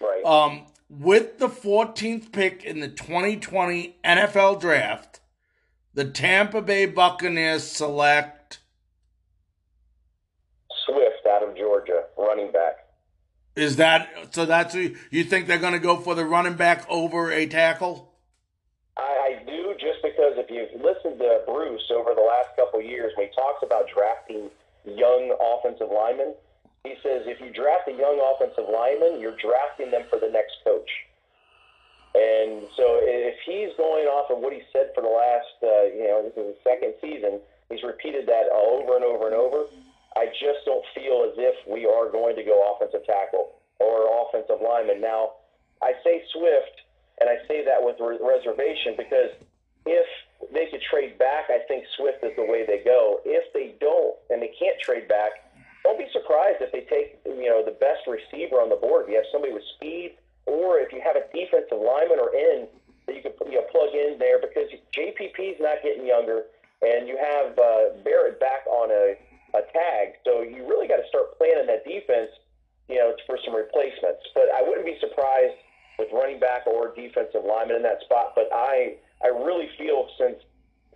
Right. 0.00 0.24
Um, 0.24 0.66
with 0.90 1.38
the 1.38 1.48
14th 1.48 2.32
pick 2.32 2.64
in 2.64 2.80
the 2.80 2.88
2020 2.88 3.96
NFL 4.04 4.60
draft, 4.60 5.20
the 5.94 6.04
Tampa 6.04 6.60
Bay 6.60 6.86
Buccaneers 6.86 7.62
select 7.64 8.58
Swift 10.84 11.26
out 11.30 11.48
of 11.48 11.56
Georgia, 11.56 12.04
running 12.18 12.50
back. 12.50 12.88
Is 13.54 13.76
that 13.76 14.08
so? 14.30 14.46
That's 14.46 14.74
who 14.74 14.94
you 15.10 15.24
think 15.24 15.46
they're 15.46 15.58
going 15.58 15.72
to 15.72 15.80
go 15.80 15.96
for 15.96 16.14
the 16.14 16.24
running 16.24 16.54
back 16.54 16.86
over 16.88 17.30
a 17.30 17.46
tackle? 17.46 18.12
I, 18.96 19.02
I 19.40 19.44
do, 19.44 19.74
just 19.74 20.02
because 20.02 20.34
if 20.36 20.50
you've 20.50 20.80
listened 20.80 21.18
to 21.18 21.42
Bruce 21.46 21.90
over 21.90 22.14
the 22.14 22.22
last 22.22 22.56
couple 22.56 22.80
of 22.80 22.86
years, 22.86 23.12
when 23.16 23.28
he 23.28 23.34
talks 23.34 23.62
about 23.62 23.86
drafting 23.92 24.50
young 24.84 25.36
offensive 25.40 25.88
linemen, 25.92 26.34
he 26.84 26.96
says 27.02 27.28
if 27.28 27.40
you 27.40 27.52
draft 27.52 27.88
a 27.88 27.92
young 27.92 28.16
offensive 28.18 28.64
lineman, 28.68 29.20
you're 29.20 29.36
drafting 29.36 29.90
them 29.90 30.04
for 30.08 30.18
the 30.18 30.28
next 30.28 30.64
coach. 30.64 30.88
And 32.14 32.66
so 32.74 32.98
if 33.02 33.36
he's 33.46 33.70
going 33.76 34.10
off 34.10 34.30
of 34.32 34.42
what 34.42 34.52
he 34.52 34.62
said 34.72 34.90
for 34.94 35.02
the 35.02 35.12
last, 35.12 35.54
uh, 35.62 35.86
you 35.94 36.08
know, 36.10 36.26
this 36.26 36.34
is 36.34 36.56
his 36.56 36.60
second 36.66 36.94
season, 36.98 37.38
he's 37.68 37.84
repeated 37.84 38.26
that 38.26 38.50
over 38.50 38.96
and 38.96 39.04
over 39.04 39.30
and 39.30 39.36
over. 39.36 39.70
I 40.16 40.26
just 40.34 40.66
don't 40.66 40.82
feel 40.90 41.22
as 41.30 41.38
if 41.38 41.54
we 41.70 41.86
are 41.86 42.10
going 42.10 42.34
to 42.34 42.42
go 42.42 42.74
offensive 42.74 43.06
tackle 43.06 43.54
or 43.78 44.10
offensive 44.26 44.58
lineman. 44.58 45.00
Now, 45.00 45.38
I 45.82 45.94
say 46.02 46.24
Swift, 46.32 46.82
and 47.20 47.30
I 47.30 47.38
say 47.46 47.64
that 47.64 47.78
with 47.78 47.96
re- 48.00 48.18
reservation 48.18 48.98
because 48.98 49.30
if 49.86 50.06
they 50.52 50.66
could 50.66 50.82
trade 50.82 51.16
back, 51.18 51.46
I 51.48 51.62
think 51.68 51.84
Swift 51.96 52.24
is 52.24 52.34
the 52.36 52.44
way 52.44 52.66
they 52.66 52.82
go. 52.82 53.20
If 53.24 53.52
they 53.52 53.76
don't, 53.78 54.16
and 54.30 54.42
they 54.42 54.50
can't 54.58 54.76
trade 54.80 55.06
back, 55.06 55.30
don't 55.90 55.98
be 55.98 56.06
surprised 56.14 56.62
if 56.62 56.70
they 56.70 56.86
take 56.86 57.18
you 57.26 57.50
know 57.50 57.66
the 57.66 57.74
best 57.82 58.06
receiver 58.06 58.62
on 58.62 58.70
the 58.70 58.78
board. 58.78 59.04
If 59.04 59.08
you 59.10 59.18
have 59.18 59.26
somebody 59.34 59.50
with 59.50 59.66
speed, 59.74 60.14
or 60.46 60.78
if 60.78 60.94
you 60.94 61.02
have 61.02 61.18
a 61.18 61.26
defensive 61.34 61.82
lineman 61.82 62.22
or 62.22 62.30
end 62.30 62.70
that 63.10 63.18
you 63.18 63.22
can 63.26 63.34
you 63.50 63.58
know, 63.58 63.66
plug 63.74 63.90
in 63.90 64.22
there 64.22 64.38
because 64.38 64.70
JPP 64.94 65.58
is 65.58 65.58
not 65.58 65.82
getting 65.82 66.06
younger, 66.06 66.46
and 66.78 67.10
you 67.10 67.18
have 67.18 67.58
uh, 67.58 67.98
Barrett 68.06 68.38
back 68.38 68.62
on 68.70 68.94
a, 68.94 69.18
a 69.58 69.62
tag, 69.74 70.14
so 70.22 70.46
you 70.46 70.62
really 70.62 70.86
got 70.86 71.02
to 71.02 71.08
start 71.10 71.34
planning 71.34 71.66
that 71.66 71.82
defense, 71.82 72.30
you 72.86 73.02
know, 73.02 73.10
for 73.26 73.34
some 73.42 73.50
replacements. 73.50 74.22
But 74.30 74.46
I 74.54 74.62
wouldn't 74.62 74.86
be 74.86 74.94
surprised 75.02 75.58
with 75.98 76.08
running 76.14 76.38
back 76.38 76.70
or 76.70 76.94
defensive 76.94 77.42
lineman 77.42 77.82
in 77.82 77.82
that 77.82 77.98
spot. 78.06 78.38
But 78.38 78.46
I 78.54 78.94
I 79.26 79.34
really 79.34 79.66
feel 79.74 80.06
since 80.14 80.38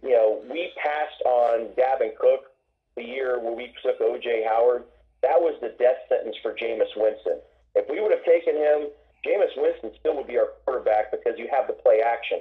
you 0.07 0.15
know 0.15 0.39
we 0.47 0.71
passed 0.79 1.19
on 1.27 1.75
Dalvin 1.75 2.15
Cook 2.15 2.54
the 2.97 3.05
year 3.05 3.39
where 3.39 3.53
we 3.55 3.73
took 3.83 4.01
O.J. 4.01 4.45
Howard, 4.49 4.85
that 5.23 5.41
was 5.41 5.57
the 5.61 5.75
death 5.79 5.99
sentence 6.09 6.37
for 6.43 6.53
Jameis 6.55 6.93
Winston. 6.97 7.41
If 7.75 7.89
we 7.89 8.01
would 8.01 8.13
have 8.13 8.25
taken 8.25 8.55
him, 8.55 8.89
Jameis 9.25 9.57
Winston 9.57 9.91
still 9.99 10.17
would 10.17 10.29
be 10.29 10.39
our 10.39 10.53
quarterback 10.65 11.11
because 11.11 11.39
you 11.39 11.49
have 11.51 11.67
the 11.67 11.73
play 11.73 12.01
action. 12.05 12.41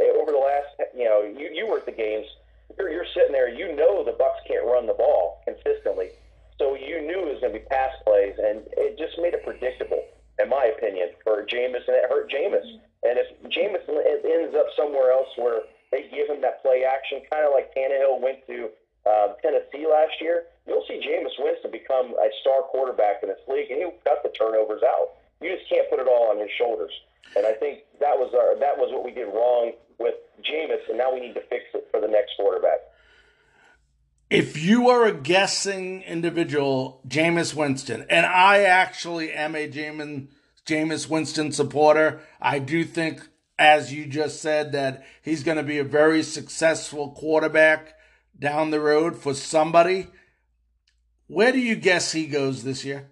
Eh, 0.00 0.12
over 0.12 0.32
the 0.32 0.42
last, 0.42 0.68
you 0.94 1.04
know, 1.04 1.22
you, 1.22 1.48
you 1.54 1.66
were 1.66 1.78
at 1.78 1.86
the 1.86 1.94
games. 1.94 2.26
You're, 2.76 2.90
you're 2.90 3.08
sitting 3.14 3.32
there. 3.32 3.48
You 3.48 3.74
know 3.74 4.04
the 4.04 4.12
Bucs 4.12 4.42
can't 4.46 4.66
run 4.66 4.86
the 4.86 4.98
ball 4.98 5.40
consistently, 5.46 6.10
so 6.58 6.74
you 6.74 7.00
knew 7.00 7.24
it 7.24 7.32
was 7.32 7.40
going 7.40 7.54
to 7.54 7.58
be 7.60 7.64
pass 7.70 7.94
plays, 8.04 8.34
and 8.36 8.66
it 8.76 8.98
just 8.98 9.16
made 9.22 9.32
it 9.32 9.46
predictable, 9.46 10.02
in 10.42 10.50
my 10.50 10.72
opinion, 10.76 11.14
for 11.22 11.46
Jameis, 11.46 11.86
and 11.86 11.96
it 11.96 12.10
hurt 12.10 12.28
Jameis. 12.28 12.66
And 13.06 13.16
if 13.16 13.28
Jameis 13.48 13.86
ends 13.86 14.54
up 14.58 14.66
somewhere 14.76 15.12
else 15.12 15.30
where 15.36 15.62
they 15.92 16.10
give 16.10 16.28
him 16.28 16.42
that 16.42 16.60
play 16.60 16.84
action, 16.84 17.22
kind 17.30 17.46
of 17.46 17.54
like 17.54 17.72
Tannehill 17.72 18.20
went 18.20 18.44
to 18.48 18.68
uh, 19.06 19.34
Tennessee 19.40 19.86
last 19.86 20.20
year, 20.20 20.44
you'll 20.66 20.84
see 20.88 20.98
Jameis 20.98 21.38
Winston 21.38 21.70
become 21.70 22.12
a 22.18 22.28
star 22.40 22.62
quarterback 22.62 23.22
in 23.22 23.28
this 23.28 23.40
league, 23.48 23.70
and 23.70 23.78
he'll 23.78 23.98
cut 24.04 24.22
the 24.22 24.30
turnovers 24.30 24.82
out. 24.82 25.14
You 25.40 25.54
just 25.54 25.68
can't 25.70 25.88
put 25.88 26.00
it 26.00 26.08
all 26.08 26.30
on 26.30 26.40
his 26.40 26.50
shoulders. 26.58 26.92
And 27.36 27.46
I 27.46 27.52
think 27.52 27.80
that 28.00 28.16
was 28.16 28.32
our 28.34 28.58
that 28.58 28.78
was 28.78 28.92
what 28.92 29.04
we 29.04 29.12
did 29.12 29.26
wrong 29.26 29.72
with 29.98 30.14
Jameis, 30.42 30.88
and 30.88 30.98
now 30.98 31.12
we 31.12 31.20
need 31.20 31.34
to 31.34 31.42
fix 31.42 31.64
it 31.74 31.88
for 31.90 32.00
the 32.00 32.08
next 32.08 32.32
quarterback. 32.36 32.78
If 34.28 34.60
you 34.60 34.88
are 34.90 35.04
a 35.04 35.12
guessing 35.12 36.02
individual, 36.02 37.00
Jameis 37.06 37.54
Winston, 37.54 38.06
and 38.10 38.26
I 38.26 38.62
actually 38.62 39.32
am 39.32 39.54
a 39.54 39.68
Jameis, 39.68 40.28
Jameis 40.66 41.08
Winston 41.08 41.52
supporter, 41.52 42.20
I 42.40 42.58
do 42.58 42.84
think, 42.84 43.28
as 43.56 43.92
you 43.92 44.06
just 44.06 44.42
said, 44.42 44.72
that 44.72 45.04
he's 45.22 45.44
going 45.44 45.58
to 45.58 45.62
be 45.62 45.78
a 45.78 45.84
very 45.84 46.24
successful 46.24 47.12
quarterback 47.12 47.95
down 48.38 48.70
the 48.70 48.80
road 48.80 49.16
for 49.16 49.34
somebody. 49.34 50.08
Where 51.26 51.52
do 51.52 51.58
you 51.58 51.76
guess 51.76 52.12
he 52.12 52.26
goes 52.26 52.62
this 52.62 52.84
year? 52.84 53.10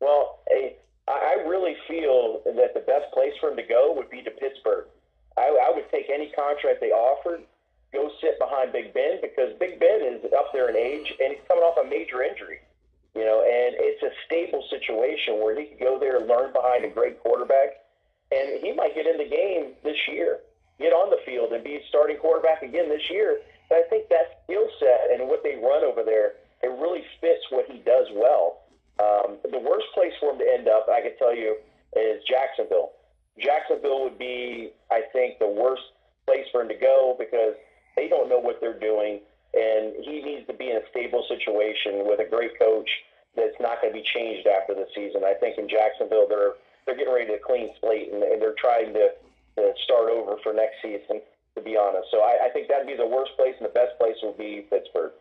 Well, 0.00 0.40
I 1.08 1.42
really 1.46 1.76
feel 1.88 2.42
that 2.44 2.74
the 2.74 2.80
best 2.80 3.12
place 3.12 3.32
for 3.40 3.50
him 3.50 3.56
to 3.56 3.62
go 3.62 3.94
would 3.96 4.10
be 4.10 4.22
to 4.22 4.30
Pittsburgh. 4.30 4.86
I, 5.36 5.48
I 5.68 5.72
would 5.74 5.90
take 5.90 6.10
any 6.10 6.30
contract 6.30 6.80
they 6.80 6.92
offered, 6.92 7.42
go 7.92 8.10
sit 8.20 8.38
behind 8.38 8.72
Big 8.72 8.92
Ben 8.92 9.18
because 9.20 9.56
Big 9.58 9.80
Ben 9.80 10.02
is 10.02 10.24
up 10.36 10.52
there 10.52 10.68
in 10.68 10.76
age 10.76 11.12
and 11.20 11.32
he's 11.32 11.42
coming 11.48 11.64
off 11.64 11.78
a 11.84 11.88
major 11.88 12.22
injury. 12.22 12.60
You 13.14 13.24
know, 13.24 13.42
and 13.42 13.74
it's 13.78 14.02
a 14.02 14.10
stable 14.26 14.62
situation 14.70 15.42
where 15.42 15.58
he 15.58 15.66
could 15.66 15.80
go 15.80 15.98
there 15.98 16.18
and 16.18 16.28
learn 16.28 16.52
behind 16.52 16.84
a 16.84 16.88
great 16.88 17.20
quarterback, 17.20 17.82
and 18.30 18.62
he 18.62 18.72
might 18.72 18.94
get 18.94 19.06
in 19.06 19.18
the 19.18 19.26
game 19.26 19.74
this 19.82 19.98
year, 20.06 20.38
get 20.78 20.92
on 20.92 21.10
the 21.10 21.18
field, 21.26 21.52
and 21.52 21.64
be 21.64 21.82
starting 21.88 22.18
quarterback 22.18 22.62
again 22.62 22.88
this 22.88 23.02
year. 23.10 23.40
But 23.70 23.78
I 23.78 23.82
think 23.86 24.10
that 24.10 24.42
skill 24.44 24.66
set 24.82 25.14
and 25.14 25.30
what 25.30 25.46
they 25.46 25.54
run 25.54 25.86
over 25.86 26.02
there, 26.02 26.42
it 26.60 26.74
really 26.74 27.06
fits 27.22 27.46
what 27.48 27.70
he 27.70 27.78
does 27.86 28.10
well. 28.12 28.66
Um, 28.98 29.38
the 29.46 29.62
worst 29.62 29.86
place 29.94 30.12
for 30.18 30.34
him 30.34 30.38
to 30.42 30.44
end 30.44 30.68
up, 30.68 30.90
I 30.90 31.00
can 31.00 31.16
tell 31.16 31.34
you, 31.34 31.56
is 31.96 32.20
Jacksonville. 32.28 32.92
Jacksonville 33.38 34.02
would 34.02 34.18
be, 34.18 34.74
I 34.90 35.06
think, 35.14 35.38
the 35.38 35.48
worst 35.48 35.86
place 36.26 36.44
for 36.52 36.60
him 36.60 36.68
to 36.68 36.74
go 36.74 37.16
because 37.16 37.54
they 37.96 38.08
don't 38.08 38.28
know 38.28 38.42
what 38.42 38.60
they're 38.60 38.78
doing, 38.78 39.22
and 39.54 39.94
he 40.04 40.20
needs 40.20 40.46
to 40.48 40.52
be 40.52 40.68
in 40.68 40.76
a 40.76 40.84
stable 40.90 41.24
situation 41.30 42.04
with 42.04 42.20
a 42.20 42.28
great 42.28 42.58
coach 42.58 42.90
that's 43.38 43.56
not 43.60 43.80
going 43.80 43.94
to 43.94 43.98
be 43.98 44.04
changed 44.12 44.46
after 44.46 44.74
the 44.74 44.86
season. 44.94 45.22
I 45.24 45.34
think 45.38 45.56
in 45.56 45.70
Jacksonville, 45.70 46.26
they're 46.28 46.58
they're 46.84 46.96
getting 46.96 47.14
ready 47.14 47.30
to 47.30 47.38
clean 47.38 47.70
slate, 47.80 48.12
and, 48.12 48.22
and 48.22 48.42
they're 48.42 48.58
trying 48.58 48.92
to, 48.94 49.14
to 49.56 49.72
start 49.84 50.10
over 50.10 50.36
for 50.42 50.52
next 50.52 50.82
season 50.82 51.20
to 51.60 51.70
be 51.70 51.76
honest. 51.76 52.08
So 52.10 52.18
I, 52.18 52.46
I, 52.46 52.48
think 52.50 52.68
that'd 52.68 52.86
be 52.86 52.96
the 52.96 53.06
worst 53.06 53.32
place, 53.36 53.54
and 53.58 53.66
the 53.66 53.72
best 53.72 53.98
place 53.98 54.16
would 54.22 54.38
be 54.38 54.66
Pittsburgh. 54.70 55.12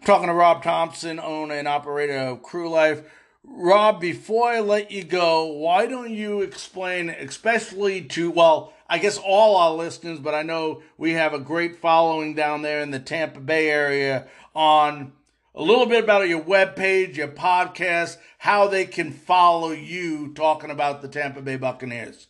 I'm 0.00 0.06
talking 0.06 0.28
to 0.28 0.34
Rob 0.34 0.62
Thompson, 0.62 1.18
owner 1.18 1.54
and 1.54 1.68
operator 1.68 2.18
of 2.18 2.42
Crue 2.42 2.70
Life. 2.70 3.02
Rob, 3.42 4.00
before 4.00 4.48
I 4.48 4.60
let 4.60 4.90
you 4.90 5.02
go, 5.02 5.46
why 5.46 5.86
don't 5.86 6.10
you 6.10 6.42
explain, 6.42 7.08
especially 7.08 8.02
to, 8.02 8.30
well, 8.30 8.74
I 8.88 8.98
guess 8.98 9.18
all 9.18 9.56
our 9.56 9.72
listeners, 9.72 10.18
but 10.18 10.34
I 10.34 10.42
know 10.42 10.82
we 10.98 11.12
have 11.12 11.32
a 11.32 11.38
great 11.38 11.76
following 11.76 12.34
down 12.34 12.62
there 12.62 12.80
in 12.80 12.90
the 12.90 12.98
Tampa 12.98 13.40
Bay 13.40 13.70
area 13.70 14.26
on 14.54 15.12
a 15.54 15.62
little 15.62 15.86
bit 15.86 16.04
about 16.04 16.28
your 16.28 16.42
webpage, 16.42 17.16
your 17.16 17.28
podcast, 17.28 18.18
how 18.38 18.68
they 18.68 18.84
can 18.84 19.10
follow 19.10 19.70
you 19.70 20.32
talking 20.34 20.70
about 20.70 21.00
the 21.00 21.08
Tampa 21.08 21.40
Bay 21.40 21.56
Buccaneers. 21.56 22.28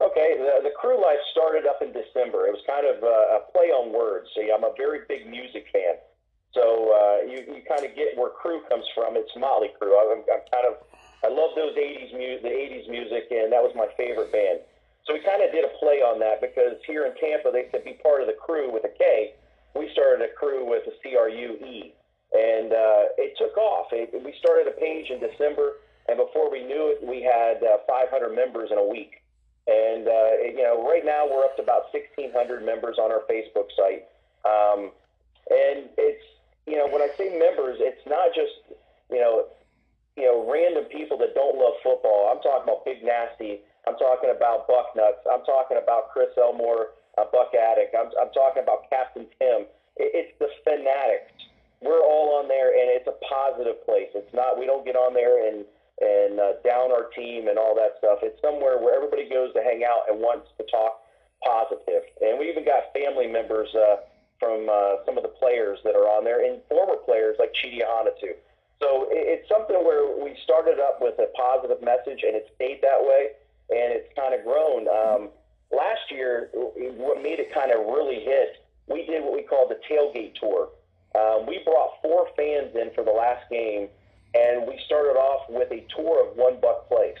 Okay, 0.00 0.36
the, 0.38 0.62
the 0.62 0.74
crew 0.80 1.00
life 1.00 1.20
started 1.30 1.66
up 1.66 1.82
in 1.82 1.89
December. 2.20 2.46
It 2.46 2.52
was 2.52 2.64
kind 2.68 2.84
of 2.84 3.02
a, 3.02 3.40
a 3.40 3.52
play 3.52 3.72
on 3.72 3.92
words. 3.92 4.28
See, 4.36 4.52
I'm 4.52 4.64
a 4.64 4.72
very 4.76 5.00
big 5.08 5.26
music 5.26 5.66
fan. 5.72 5.96
So 6.52 6.92
uh, 6.92 7.24
you, 7.24 7.40
you 7.46 7.62
kind 7.64 7.84
of 7.84 7.94
get 7.96 8.18
where 8.18 8.30
crew 8.30 8.60
comes 8.68 8.84
from. 8.94 9.16
It's 9.16 9.30
Motley 9.36 9.70
Crue. 9.80 9.94
I'm, 9.96 10.20
I'm 10.28 10.44
kind 10.50 10.66
of 10.66 10.82
I 11.22 11.28
love 11.28 11.54
those 11.54 11.76
'80s 11.76 12.12
music, 12.16 12.42
the 12.42 12.54
'80s 12.54 12.90
music, 12.90 13.30
and 13.30 13.52
that 13.52 13.62
was 13.62 13.72
my 13.76 13.86
favorite 13.96 14.32
band. 14.32 14.60
So 15.06 15.14
we 15.14 15.20
kind 15.20 15.42
of 15.42 15.52
did 15.52 15.64
a 15.64 15.72
play 15.78 16.02
on 16.02 16.18
that 16.20 16.40
because 16.40 16.76
here 16.86 17.06
in 17.06 17.14
Tampa 17.16 17.50
they 17.52 17.70
said 17.70 17.84
be 17.84 17.98
part 18.02 18.20
of 18.20 18.26
the 18.26 18.36
crew 18.36 18.72
with 18.72 18.84
a 18.84 18.92
K. 18.98 19.34
We 19.78 19.88
started 19.92 20.26
a 20.26 20.32
crew 20.34 20.66
with 20.66 20.82
a 20.90 20.94
C 21.02 21.14
R 21.14 21.30
U 21.30 21.50
E, 21.62 21.94
and 22.34 22.74
uh, 22.74 23.14
it 23.14 23.38
took 23.38 23.56
off. 23.56 23.94
It, 23.94 24.10
we 24.10 24.34
started 24.42 24.66
a 24.66 24.74
page 24.74 25.10
in 25.10 25.22
December, 25.22 25.78
and 26.10 26.18
before 26.18 26.50
we 26.50 26.66
knew 26.66 26.90
it, 26.90 26.98
we 27.06 27.22
had 27.22 27.62
uh, 27.62 27.78
500 27.86 28.34
members 28.34 28.74
in 28.74 28.78
a 28.78 28.86
week. 28.86 29.19
And 29.70 30.08
uh, 30.08 30.30
you 30.42 30.62
know, 30.62 30.82
right 30.82 31.04
now 31.04 31.30
we're 31.30 31.44
up 31.44 31.54
to 31.56 31.62
about 31.62 31.94
1,600 31.94 32.66
members 32.66 32.98
on 32.98 33.12
our 33.12 33.22
Facebook 33.30 33.70
site. 33.78 34.10
Um, 34.42 34.90
and 35.46 35.86
it's 35.94 36.26
you 36.66 36.76
know, 36.76 36.88
when 36.90 37.02
I 37.02 37.08
say 37.16 37.30
members, 37.38 37.78
it's 37.78 38.02
not 38.06 38.34
just 38.34 38.74
you 39.10 39.20
know, 39.22 39.46
you 40.16 40.26
know, 40.26 40.42
random 40.50 40.84
people 40.90 41.16
that 41.18 41.34
don't 41.34 41.56
love 41.56 41.78
football. 41.82 42.34
I'm 42.34 42.42
talking 42.42 42.66
about 42.66 42.84
big 42.84 43.04
nasty 43.04 43.62
I'm 43.86 43.96
talking 43.96 44.30
about 44.30 44.68
Bucknuts. 44.68 45.24
I'm 45.30 45.44
talking 45.44 45.78
about 45.80 46.12
Chris 46.12 46.30
Elmore, 46.36 46.92
uh, 47.16 47.24
Buck 47.32 47.54
Attic. 47.54 47.92
I'm, 47.96 48.12
I'm 48.20 48.32
talking 48.32 48.62
about 48.62 48.90
Captain 48.90 49.26
Tim. 49.40 49.64
It, 49.96 50.12
it's 50.12 50.34
the 50.38 50.48
fanatics. 50.64 51.32
We're 51.80 52.04
all 52.04 52.36
on 52.38 52.48
there, 52.48 52.76
and 52.76 52.92
it's 52.92 53.08
a 53.08 53.16
positive 53.24 53.80
place. 53.86 54.12
It's 54.14 54.32
not. 54.34 54.58
We 54.58 54.66
don't 54.66 54.84
get 54.84 54.96
on 54.96 55.14
there 55.14 55.48
and 55.48 55.64
and 56.00 56.40
uh, 56.40 56.52
down 56.64 56.90
our 56.90 57.12
team 57.14 57.48
and 57.48 57.58
all 57.58 57.74
that 57.76 57.96
stuff. 57.98 58.20
It's 58.22 58.40
somewhere 58.40 58.80
where 58.80 58.96
everybody 58.96 59.28
goes 59.28 59.52
to 59.54 59.62
hang 59.62 59.84
out 59.84 60.08
and 60.08 60.18
wants 60.20 60.48
to 60.56 60.64
talk 60.72 61.04
positive. 61.44 62.04
And 62.20 62.38
we 62.38 62.48
even 62.48 62.64
got 62.64 62.92
family 62.96 63.26
members 63.26 63.68
uh, 63.76 64.04
from 64.40 64.68
uh, 64.68 65.04
some 65.04 65.16
of 65.16 65.22
the 65.22 65.34
players 65.36 65.78
that 65.84 65.94
are 65.94 66.08
on 66.08 66.24
there 66.24 66.44
and 66.44 66.60
former 66.68 66.96
players 66.96 67.36
like 67.38 67.52
Chidi 67.52 67.84
Ahanotu. 67.84 68.36
So 68.80 69.08
it's 69.12 69.46
something 69.46 69.76
where 69.84 70.08
we 70.16 70.32
started 70.42 70.80
up 70.80 71.04
with 71.04 71.20
a 71.20 71.28
positive 71.36 71.84
message, 71.84 72.24
and 72.24 72.32
it 72.32 72.48
stayed 72.56 72.80
that 72.80 72.96
way, 72.96 73.36
and 73.68 73.92
it's 73.92 74.08
kind 74.16 74.32
of 74.32 74.40
grown. 74.40 74.88
Um, 74.88 75.28
last 75.70 76.08
year, 76.10 76.48
what 76.96 77.22
made 77.22 77.38
it 77.38 77.52
kind 77.52 77.70
of 77.72 77.84
really 77.84 78.24
hit, 78.24 78.64
we 78.88 79.04
did 79.04 79.22
what 79.22 79.34
we 79.34 79.42
called 79.42 79.70
the 79.70 79.78
tailgate 79.84 80.34
tour. 80.40 80.70
Um, 81.14 81.44
we 81.44 81.60
brought 81.62 82.00
four 82.00 82.28
fans 82.36 82.72
in 82.74 82.90
for 82.94 83.04
the 83.04 83.12
last 83.12 83.44
game, 83.50 83.88
and 84.34 84.66
we 84.66 84.78
started 84.86 85.18
off 85.18 85.48
with 85.48 85.70
a 85.72 85.84
tour 85.94 86.28
of 86.28 86.36
One 86.36 86.56
Buc 86.56 86.88
Place. 86.88 87.18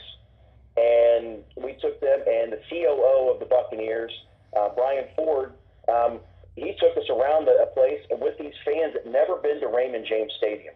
And 0.76 1.42
we 1.56 1.74
took 1.80 2.00
them, 2.00 2.20
and 2.26 2.52
the 2.52 2.60
COO 2.70 3.30
of 3.32 3.40
the 3.40 3.46
Buccaneers, 3.46 4.12
uh, 4.56 4.68
Brian 4.74 5.06
Ford, 5.16 5.52
um, 5.88 6.20
he 6.56 6.74
took 6.78 6.96
us 6.96 7.08
around 7.10 7.48
a 7.48 7.66
place 7.74 8.00
with 8.10 8.38
these 8.38 8.54
fans 8.64 8.94
that 8.94 9.06
never 9.06 9.36
been 9.36 9.60
to 9.60 9.68
Raymond 9.68 10.06
James 10.08 10.32
Stadium. 10.38 10.74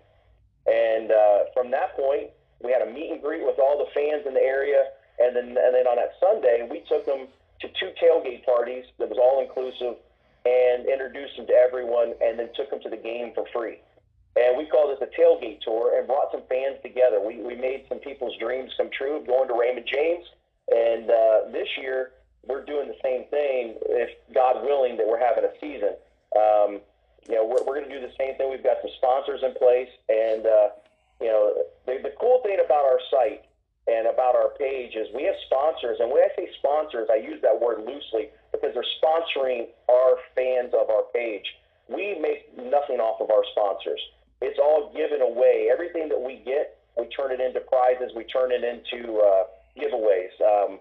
And 0.66 1.12
uh, 1.12 1.38
from 1.52 1.70
that 1.70 1.96
point, 1.96 2.30
we 2.62 2.72
had 2.72 2.82
a 2.82 2.90
meet 2.90 3.12
and 3.12 3.20
greet 3.20 3.44
with 3.44 3.58
all 3.58 3.78
the 3.78 3.90
fans 3.94 4.26
in 4.26 4.34
the 4.34 4.42
area. 4.42 4.82
And 5.18 5.36
then, 5.36 5.48
and 5.54 5.74
then 5.74 5.86
on 5.86 5.96
that 5.96 6.12
Sunday, 6.18 6.66
we 6.68 6.82
took 6.88 7.06
them 7.06 7.28
to 7.60 7.68
two 7.78 7.92
tailgate 8.02 8.44
parties 8.44 8.84
that 8.98 9.08
was 9.08 9.18
all 9.18 9.42
inclusive 9.42 9.96
and 10.44 10.86
introduced 10.86 11.36
them 11.36 11.46
to 11.46 11.54
everyone 11.54 12.14
and 12.20 12.38
then 12.38 12.48
took 12.54 12.70
them 12.70 12.80
to 12.80 12.90
the 12.90 12.96
game 12.96 13.32
for 13.34 13.44
free. 13.52 13.78
And 14.36 14.58
we 14.58 14.66
called 14.66 14.90
it 14.90 14.98
the 14.98 15.10
tailgate 15.14 15.60
tour 15.60 15.96
and 15.96 16.06
brought 16.06 16.32
some 16.32 16.42
fans 16.48 16.78
together. 16.82 17.20
We, 17.20 17.38
we 17.38 17.54
made 17.54 17.86
some 17.88 17.98
people's 17.98 18.36
dreams 18.38 18.72
come 18.76 18.90
true 18.90 19.22
going 19.26 19.48
to 19.48 19.54
Raymond 19.54 19.86
James. 19.86 20.26
And 20.68 21.10
uh, 21.10 21.52
this 21.52 21.68
year, 21.78 22.10
we're 22.46 22.64
doing 22.64 22.88
the 22.88 22.98
same 23.02 23.24
thing, 23.30 23.76
if 23.88 24.10
God 24.34 24.62
willing, 24.62 24.96
that 24.96 25.06
we're 25.06 25.22
having 25.22 25.44
a 25.44 25.52
season. 25.60 25.94
Um, 26.36 26.80
you 27.28 27.36
know, 27.36 27.44
we're, 27.44 27.64
we're 27.64 27.78
going 27.80 27.88
to 27.88 27.94
do 27.94 28.00
the 28.00 28.12
same 28.18 28.36
thing. 28.36 28.50
We've 28.50 28.64
got 28.64 28.78
some 28.82 28.90
sponsors 28.98 29.40
in 29.42 29.54
place, 29.54 29.88
and 30.08 30.46
uh, 30.46 30.68
you 31.20 31.28
know, 31.28 31.54
the, 31.86 32.00
the 32.02 32.12
cool 32.20 32.40
thing 32.42 32.58
about 32.64 32.84
our 32.84 33.00
site 33.10 33.44
and 33.86 34.06
about 34.08 34.34
our 34.34 34.50
page 34.58 34.96
is 34.96 35.08
we 35.14 35.24
have 35.24 35.36
sponsors, 35.46 35.98
and 36.00 36.10
when 36.10 36.20
I 36.20 36.28
say 36.36 36.48
sponsors, 36.58 37.08
I 37.12 37.16
use 37.16 37.40
that 37.42 37.58
word 37.58 37.84
loosely 37.86 38.28
because 38.52 38.72
they're 38.74 38.94
sponsoring 39.00 39.68
our 39.88 40.16
fans 40.34 40.72
of 40.74 40.90
our 40.90 41.04
page. 41.14 41.44
We 41.88 42.18
make 42.18 42.48
nothing 42.56 43.00
off 43.00 43.20
of 43.20 43.30
our 43.30 43.44
sponsors. 43.52 44.00
It's 44.44 44.60
all 44.60 44.92
given 44.92 45.22
away. 45.22 45.68
Everything 45.72 46.08
that 46.10 46.20
we 46.20 46.42
get, 46.44 46.76
we 46.98 47.08
turn 47.08 47.32
it 47.32 47.40
into 47.40 47.60
prizes. 47.60 48.12
We 48.14 48.24
turn 48.24 48.52
it 48.52 48.62
into 48.62 49.18
uh, 49.18 49.44
giveaways. 49.72 50.36
Um, 50.44 50.78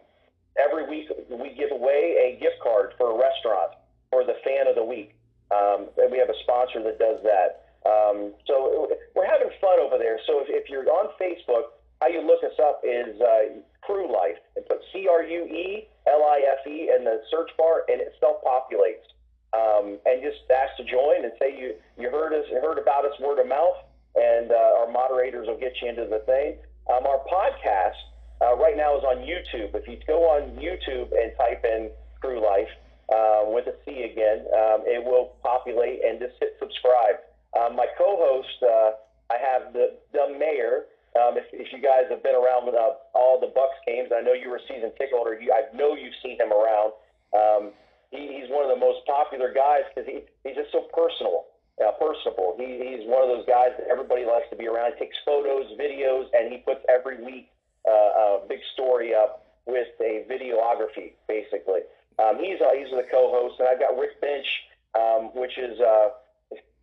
every 0.59 0.83
week, 0.87 1.07
we 1.29 1.55
give 1.55 1.71
away 1.71 2.35
a 2.35 2.39
gift 2.39 2.59
card 2.61 2.93
for 2.97 3.15
a 3.15 3.17
restaurant 3.17 3.79
for 4.11 4.23
the 4.23 4.35
fan 4.43 4.67
of 4.67 4.75
the 4.75 4.83
week. 4.83 5.15
Um, 5.49 5.87
and 5.97 6.11
we 6.11 6.19
have 6.19 6.29
a 6.29 6.39
sponsor 6.43 6.83
that 6.83 6.99
does 6.99 7.23
that. 7.23 7.63
Um, 7.87 8.33
so 8.47 8.87
we're 9.15 9.27
having 9.27 9.49
fun 9.59 9.79
over 9.79 9.97
there. 9.97 10.19
So 10.27 10.39
if, 10.43 10.47
if 10.49 10.69
you're 10.69 10.87
on 10.87 11.11
Facebook, 11.19 11.79
how 12.01 12.07
you 12.07 12.21
look 12.25 12.43
us 12.43 12.57
up 12.59 12.81
is 12.83 13.19
uh, 13.19 13.63
Crue 13.87 14.11
Life 14.11 14.39
and 14.55 14.65
put 14.67 14.79
C 14.91 15.07
R 15.07 15.23
U 15.23 15.41
E 15.45 15.87
L 16.07 16.23
I 16.23 16.43
F 16.59 16.67
E 16.67 16.91
in 16.95 17.03
the 17.03 17.21
search 17.31 17.51
bar, 17.57 17.83
and 17.87 18.01
it 18.01 18.13
self 18.19 18.43
populates. 18.43 19.07
Um, 19.53 19.99
and 20.05 20.23
just 20.25 20.41
ask 20.49 20.75
to 20.77 20.83
join 20.83 21.23
and 21.23 21.31
say 21.37 21.53
you 21.53 21.75
you 21.97 22.09
heard 22.09 22.33
us 22.33 22.45
heard 22.49 22.79
about 22.81 23.05
us 23.05 23.13
word 23.21 23.37
of 23.39 23.47
mouth, 23.47 23.77
and 24.15 24.51
uh, 24.51 24.79
our 24.81 24.89
moderators 24.89 25.47
will 25.47 25.59
get 25.59 25.73
you 25.81 25.89
into 25.89 26.05
the 26.09 26.25
thing. 26.25 26.57
Um, 26.89 27.05
our 27.05 27.21
podcast 27.29 28.01
uh, 28.41 28.57
right 28.57 28.75
now 28.75 28.97
is 28.97 29.03
on 29.03 29.21
YouTube. 29.21 29.75
If 29.75 29.87
you 29.87 29.97
go 30.07 30.25
on 30.25 30.57
YouTube 30.57 31.13
and 31.13 31.31
type 31.37 31.63
in 31.63 31.91
Crue 32.21 32.41
Life, 32.41 32.71
uh, 33.13 33.43
with 33.45 33.67
a 33.67 33.75
C 33.85 34.09
again, 34.09 34.47
um, 34.57 34.81
it 34.89 35.03
will 35.03 35.35
populate 35.43 36.01
and 36.03 36.19
just 36.19 36.33
hit 36.39 36.55
subscribe. 36.59 37.21
Um, 37.53 37.75
my 37.75 37.85
co-host, 37.97 38.57
uh, 38.63 38.97
I 39.29 39.37
have 39.37 39.73
the 39.73 39.99
the 40.13 40.33
mayor. 40.33 40.89
Um, 41.13 41.37
if, 41.37 41.45
if 41.53 41.69
you 41.69 41.77
guys 41.77 42.09
have 42.09 42.25
been 42.25 42.33
around 42.33 42.65
with 42.65 42.73
uh, 42.73 42.97
all 43.13 43.37
the 43.37 43.53
Bucs 43.53 43.77
games, 43.85 44.09
I 44.09 44.25
know 44.25 44.33
you 44.33 44.49
were 44.49 44.57
a 44.57 44.65
season 44.65 44.89
ticket 44.97 45.13
holder. 45.13 45.37
You, 45.37 45.53
I 45.53 45.69
know 45.77 45.93
you've 45.93 46.17
seen 46.25 46.41
him 46.41 46.49
around. 46.49 46.97
Um, 47.37 47.63
he, 48.09 48.41
he's 48.41 48.49
one 48.49 48.65
of 48.65 48.73
the 48.73 48.81
most 48.81 49.05
popular 49.33 49.53
guys 49.53 49.83
because 49.93 50.09
he, 50.09 50.21
he's 50.43 50.55
just 50.55 50.71
so 50.71 50.85
personal, 50.93 51.45
uh, 51.81 51.91
personable. 51.99 52.55
He, 52.57 52.65
he's 52.77 53.07
one 53.09 53.21
of 53.21 53.29
those 53.29 53.45
guys 53.47 53.73
that 53.77 53.87
everybody 53.89 54.25
likes 54.25 54.45
to 54.51 54.55
be 54.55 54.67
around. 54.67 54.93
He 54.93 55.05
takes 55.05 55.17
photos, 55.25 55.65
videos, 55.79 56.25
and 56.33 56.51
he 56.51 56.59
puts 56.59 56.81
every 56.89 57.23
week 57.23 57.49
uh, 57.87 57.91
a 57.91 58.45
big 58.47 58.59
story 58.73 59.13
up 59.15 59.45
with 59.65 59.87
a 59.99 60.25
videography, 60.29 61.13
basically. 61.27 61.81
Um, 62.21 62.37
he's 62.37 62.61
uh, 62.61 62.69
he's 62.77 62.91
the 62.91 63.05
co-host, 63.09 63.59
and 63.59 63.67
I've 63.67 63.79
got 63.79 63.97
Rick 63.97 64.21
Bench, 64.21 64.45
um, 64.93 65.33
which 65.33 65.57
is 65.57 65.79
uh, 65.79 66.09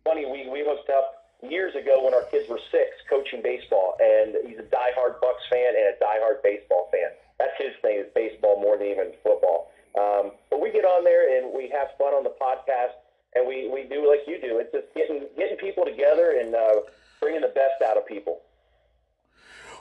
funny. 0.03 0.25
We 0.25 0.49
we 0.51 0.65
hooked 0.67 0.89
up 0.89 1.23
years 1.41 1.73
ago 1.73 2.03
when 2.03 2.13
our 2.13 2.27
kids 2.27 2.49
were 2.49 2.59
six, 2.69 2.99
coaching 3.09 3.41
baseball, 3.41 3.95
and 4.01 4.35
he's 4.45 4.59
a 4.59 4.67
diehard 4.67 5.23
Bucs 5.23 5.47
fan 5.49 5.71
and 5.71 5.95
a 5.95 5.97
diehard 6.03 6.43
baseball 6.43 6.89
fan. 6.91 7.15
That's 7.39 7.55
his 7.57 7.71
thing 7.81 8.03
is 8.03 8.07
baseball 8.13 8.59
more 8.59 8.77
than 8.77 8.87
even 8.87 9.13
football. 9.23 9.71
Um, 9.97 10.31
but 10.49 10.61
we 10.61 10.71
get 10.71 10.85
on 10.85 11.03
there 11.03 11.37
and 11.37 11.53
we 11.53 11.69
have 11.69 11.89
fun 11.97 12.13
on 12.13 12.23
the 12.23 12.33
podcast, 12.41 12.95
and 13.35 13.47
we, 13.47 13.69
we 13.69 13.83
do 13.83 14.07
like 14.07 14.21
you 14.27 14.39
do. 14.39 14.59
It's 14.59 14.71
just 14.71 14.93
getting 14.95 15.27
getting 15.37 15.57
people 15.57 15.85
together 15.85 16.37
and 16.39 16.55
uh, 16.55 16.81
bringing 17.19 17.41
the 17.41 17.47
best 17.47 17.81
out 17.85 17.97
of 17.97 18.05
people. 18.07 18.41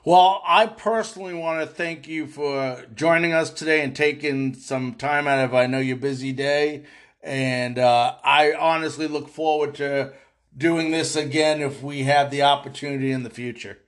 Well, 0.04 0.42
I 0.46 0.66
personally 0.66 1.34
want 1.34 1.60
to 1.60 1.66
thank 1.66 2.08
you 2.08 2.26
for 2.26 2.86
joining 2.94 3.34
us 3.34 3.50
today 3.50 3.84
and 3.84 3.94
taking 3.94 4.54
some 4.54 4.94
time 4.94 5.26
out 5.26 5.44
of 5.44 5.54
I 5.54 5.66
know 5.66 5.78
your 5.78 5.96
busy 5.96 6.32
day. 6.32 6.84
And 7.22 7.78
uh, 7.78 8.16
I 8.24 8.54
honestly 8.54 9.06
look 9.06 9.28
forward 9.28 9.74
to 9.74 10.14
doing 10.56 10.90
this 10.90 11.16
again 11.16 11.60
if 11.60 11.82
we 11.82 12.04
have 12.04 12.30
the 12.30 12.42
opportunity 12.42 13.12
in 13.12 13.24
the 13.24 13.30
future. 13.30 13.78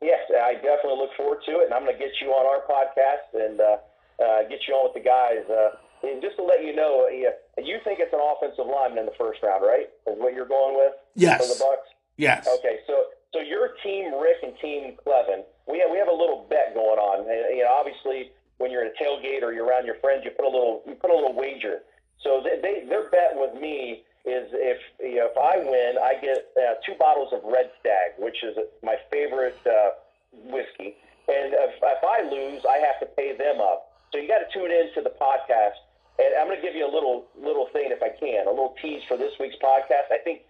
Yes, 0.00 0.20
I 0.40 0.54
definitely 0.54 0.98
look 0.98 1.14
forward 1.16 1.40
to 1.46 1.52
it, 1.60 1.64
and 1.64 1.74
I'm 1.74 1.84
going 1.84 1.96
to 1.96 1.98
get 1.98 2.12
you 2.20 2.28
on 2.28 2.46
our 2.46 2.62
podcast 2.64 3.44
and 3.44 3.60
uh, 3.60 3.76
uh, 4.22 4.42
get 4.48 4.66
you 4.66 4.74
on 4.74 4.90
with 4.90 4.94
the 4.94 5.06
guys. 5.06 5.44
Uh, 5.48 5.76
and 6.06 6.22
just 6.22 6.36
to 6.36 6.44
let 6.44 6.62
you 6.62 6.74
know, 6.74 7.08
you 7.10 7.78
think 7.82 7.98
it's 7.98 8.12
an 8.12 8.22
offensive 8.22 8.66
lineman 8.66 8.98
in 9.00 9.06
the 9.06 9.18
first 9.18 9.42
round, 9.42 9.62
right? 9.62 9.90
Is 10.06 10.18
what 10.18 10.34
you're 10.34 10.46
going 10.46 10.76
with? 10.76 10.92
Yes. 11.14 11.42
For 11.42 11.48
the 11.50 11.58
Bucs. 11.58 11.90
Yes. 12.16 12.46
Okay, 12.58 12.80
so 12.86 13.14
so 13.32 13.40
your 13.40 13.74
team, 13.82 14.14
Rick 14.14 14.42
and 14.42 14.54
Team 14.58 14.96
Clevin, 15.04 15.44
we 15.66 15.78
have 15.78 15.90
we 15.90 15.98
have 15.98 16.08
a 16.08 16.14
little 16.14 16.46
bet 16.48 16.74
going 16.74 16.98
on. 16.98 17.26
And, 17.30 17.56
you 17.56 17.62
know, 17.62 17.70
obviously, 17.70 18.30
when 18.58 18.70
you're 18.70 18.84
at 18.84 18.92
a 18.92 18.96
tailgate 19.02 19.42
or 19.42 19.52
you're 19.52 19.66
around 19.66 19.86
your 19.86 19.98
friends, 20.00 20.22
you 20.24 20.30
put 20.30 20.44
a 20.44 20.50
little 20.50 20.82
you 20.86 20.94
put 20.94 21.10
a 21.10 21.14
little 21.14 21.34
wager. 21.34 21.82
So 22.22 22.42
they, 22.42 22.60
they 22.60 22.86
their 22.88 23.10
bet 23.10 23.34
with 23.34 23.54
me 23.60 24.02
is 24.24 24.50
if 24.52 24.78
you 25.00 25.16
know, 25.16 25.30
if 25.30 25.38
I 25.38 25.58
win, 25.58 25.94
I 26.02 26.14
get 26.20 26.50
uh, 26.56 26.74
two 26.84 26.94
bottles 26.98 27.32
of 27.32 27.40
Red 27.44 27.70
Stag, 27.80 28.18
which 28.18 28.42
is 28.42 28.56
my 28.82 28.96
favorite 29.10 29.58
uh, 29.66 29.90
whiskey. 30.32 30.96
And 31.28 31.52
if, 31.52 31.74
if 31.82 32.02
I 32.02 32.22
lose, 32.24 32.64
I 32.64 32.78
have 32.78 32.98
to 33.00 33.06
pay 33.14 33.36
them 33.36 33.60
up. 33.60 33.87
So 34.12 34.18
you 34.18 34.28
got 34.28 34.40
to 34.40 34.50
tune 34.52 34.70
in 34.70 34.92
to 34.94 35.00
the 35.02 35.12
podcast. 35.20 35.78
And 36.18 36.34
I'm 36.40 36.48
going 36.48 36.58
to 36.58 36.64
give 36.66 36.74
you 36.74 36.82
a 36.82 36.90
little 36.90 37.26
little 37.38 37.68
thing 37.72 37.94
if 37.94 38.02
I 38.02 38.10
can, 38.10 38.46
a 38.46 38.50
little 38.50 38.74
tease 38.82 39.02
for 39.06 39.16
this 39.16 39.32
week's 39.38 39.56
podcast. 39.62 40.10
I 40.10 40.18
think 40.24 40.42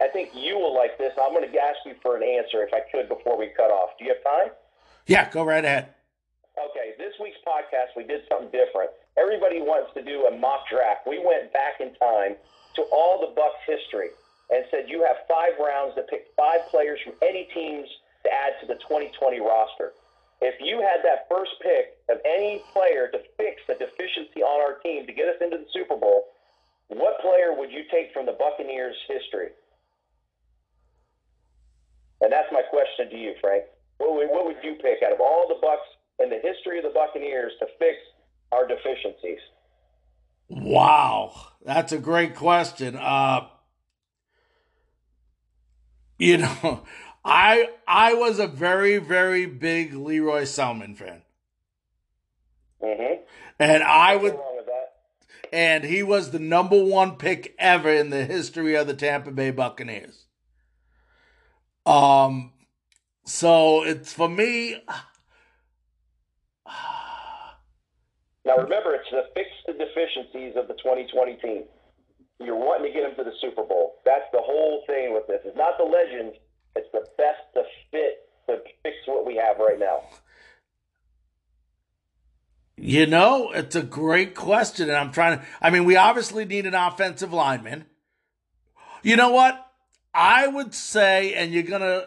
I 0.00 0.08
think 0.08 0.30
you 0.34 0.56
will 0.56 0.74
like 0.74 0.96
this. 0.96 1.12
I'm 1.20 1.32
going 1.32 1.44
to 1.44 1.58
ask 1.58 1.78
you 1.84 1.94
for 2.00 2.16
an 2.16 2.22
answer 2.22 2.62
if 2.62 2.72
I 2.72 2.80
could 2.90 3.08
before 3.08 3.36
we 3.36 3.52
cut 3.56 3.70
off. 3.70 3.90
Do 3.98 4.04
you 4.04 4.14
have 4.14 4.24
time? 4.24 4.52
Yeah, 5.06 5.28
go 5.30 5.44
right 5.44 5.64
ahead. 5.64 5.94
Okay, 6.56 6.92
this 6.98 7.14
week's 7.20 7.40
podcast, 7.46 7.96
we 7.96 8.04
did 8.04 8.22
something 8.28 8.50
different. 8.50 8.90
Everybody 9.16 9.60
wants 9.60 9.92
to 9.94 10.02
do 10.02 10.26
a 10.26 10.32
mock 10.36 10.68
draft. 10.68 11.06
We 11.06 11.18
went 11.18 11.52
back 11.52 11.80
in 11.80 11.94
time 11.96 12.36
to 12.76 12.82
all 12.92 13.20
the 13.20 13.32
Bucs 13.32 13.64
history 13.66 14.10
and 14.50 14.64
said 14.70 14.88
you 14.88 15.02
have 15.06 15.24
five 15.28 15.56
rounds 15.58 15.94
to 15.94 16.02
pick 16.02 16.28
five 16.36 16.66
players 16.68 17.00
from 17.04 17.14
any 17.22 17.48
teams 17.54 17.88
to 18.24 18.28
add 18.28 18.60
to 18.60 18.66
the 18.66 18.74
2020 18.82 19.40
roster. 19.40 19.92
If 20.40 20.56
you 20.60 20.80
had 20.80 21.04
that 21.04 21.28
first 21.28 21.52
pick 21.60 22.00
of 22.08 22.18
any 22.24 22.62
player 22.72 23.08
to 23.12 23.18
fix 23.36 23.60
the 23.68 23.74
deficiency 23.74 24.40
on 24.40 24.60
our 24.60 24.80
team 24.80 25.06
to 25.06 25.12
get 25.12 25.28
us 25.28 25.36
into 25.40 25.58
the 25.58 25.68
Super 25.72 25.96
Bowl, 25.96 26.32
what 26.88 27.20
player 27.20 27.54
would 27.54 27.70
you 27.70 27.84
take 27.92 28.12
from 28.12 28.26
the 28.26 28.32
Buccaneers' 28.32 28.96
history? 29.06 29.50
And 32.20 32.32
that's 32.32 32.48
my 32.52 32.62
question 32.62 33.10
to 33.10 33.16
you, 33.16 33.34
Frank. 33.40 33.64
What 33.98 34.14
would, 34.16 34.28
what 34.30 34.46
would 34.46 34.56
you 34.62 34.74
pick 34.76 35.02
out 35.04 35.12
of 35.12 35.20
all 35.20 35.46
the 35.48 35.60
Bucs 35.66 36.24
in 36.24 36.30
the 36.30 36.40
history 36.42 36.78
of 36.78 36.84
the 36.84 36.90
Buccaneers 36.90 37.52
to 37.60 37.66
fix 37.78 37.96
our 38.50 38.66
deficiencies? 38.66 39.40
Wow, 40.48 41.32
that's 41.64 41.92
a 41.92 41.98
great 41.98 42.34
question. 42.34 42.96
Uh, 42.96 43.46
you 46.18 46.38
know, 46.38 46.82
I 47.24 47.70
I 47.86 48.14
was 48.14 48.38
a 48.38 48.46
very 48.46 48.98
very 48.98 49.46
big 49.46 49.94
Lee 49.94 50.20
Roy 50.20 50.42
Selmon 50.42 50.96
fan. 50.96 51.22
Mm-hmm. 52.82 53.22
And 53.58 53.82
I 53.82 54.16
would, 54.16 54.32
wrong 54.32 54.56
with 54.56 54.66
that. 54.66 54.92
and 55.52 55.84
he 55.84 56.02
was 56.02 56.30
the 56.30 56.38
number 56.38 56.82
one 56.82 57.16
pick 57.16 57.54
ever 57.58 57.90
in 57.90 58.08
the 58.08 58.24
history 58.24 58.74
of 58.74 58.86
the 58.86 58.94
Tampa 58.94 59.30
Bay 59.30 59.50
Buccaneers. 59.50 60.24
Um, 61.84 62.52
so 63.24 63.82
it's 63.82 64.12
for 64.12 64.28
me. 64.28 64.82
Now 68.42 68.56
remember, 68.56 68.94
it's 68.94 69.08
to 69.10 69.22
fix 69.34 69.50
the 69.66 69.74
deficiencies 69.74 70.56
of 70.56 70.66
the 70.66 70.74
2020 70.74 71.34
team. 71.44 71.64
You're 72.40 72.56
wanting 72.56 72.90
to 72.90 72.98
get 72.98 73.06
them 73.06 73.14
to 73.22 73.30
the 73.30 73.36
Super 73.38 73.62
Bowl. 73.62 73.96
That's 74.06 74.24
the 74.32 74.40
whole 74.40 74.82
thing 74.86 75.12
with 75.12 75.26
this. 75.28 75.40
It's 75.44 75.56
not 75.56 75.76
the 75.76 75.84
legends. 75.84 76.36
It's 76.76 76.88
the 76.92 77.06
best 77.16 77.40
to 77.54 77.62
fit 77.90 78.28
to 78.46 78.62
fix 78.82 78.96
what 79.06 79.26
we 79.26 79.36
have 79.36 79.58
right 79.58 79.78
now. 79.78 80.02
You 82.76 83.06
know, 83.06 83.50
it's 83.52 83.76
a 83.76 83.82
great 83.82 84.34
question, 84.34 84.88
and 84.88 84.96
I'm 84.96 85.12
trying 85.12 85.38
to. 85.38 85.44
I 85.60 85.70
mean, 85.70 85.84
we 85.84 85.96
obviously 85.96 86.44
need 86.46 86.66
an 86.66 86.74
offensive 86.74 87.32
lineman. 87.32 87.84
You 89.02 89.16
know 89.16 89.30
what? 89.30 89.66
I 90.14 90.46
would 90.46 90.74
say, 90.74 91.34
and 91.34 91.52
you're 91.52 91.62
gonna, 91.62 92.06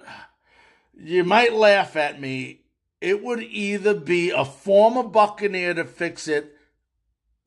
you 0.98 1.24
might 1.24 1.54
laugh 1.54 1.96
at 1.96 2.20
me. 2.20 2.62
It 3.02 3.24
would 3.24 3.44
either 3.44 3.94
be 3.94 4.32
a 4.32 4.46
former 4.46 5.04
Buccaneer 5.04 5.74
to 5.76 5.86
fix 5.86 6.28
it, 6.28 6.58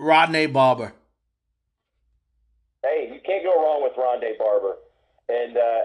Rondé 0.00 0.52
Barber. 0.52 0.92
Hey, 2.84 3.10
you 3.12 3.20
can't 3.26 3.42
go 3.42 3.54
wrong 3.60 3.82
with 3.82 3.94
Rondé 3.94 4.38
Barber. 4.38 4.76
And 5.28 5.56
uh, 5.56 5.80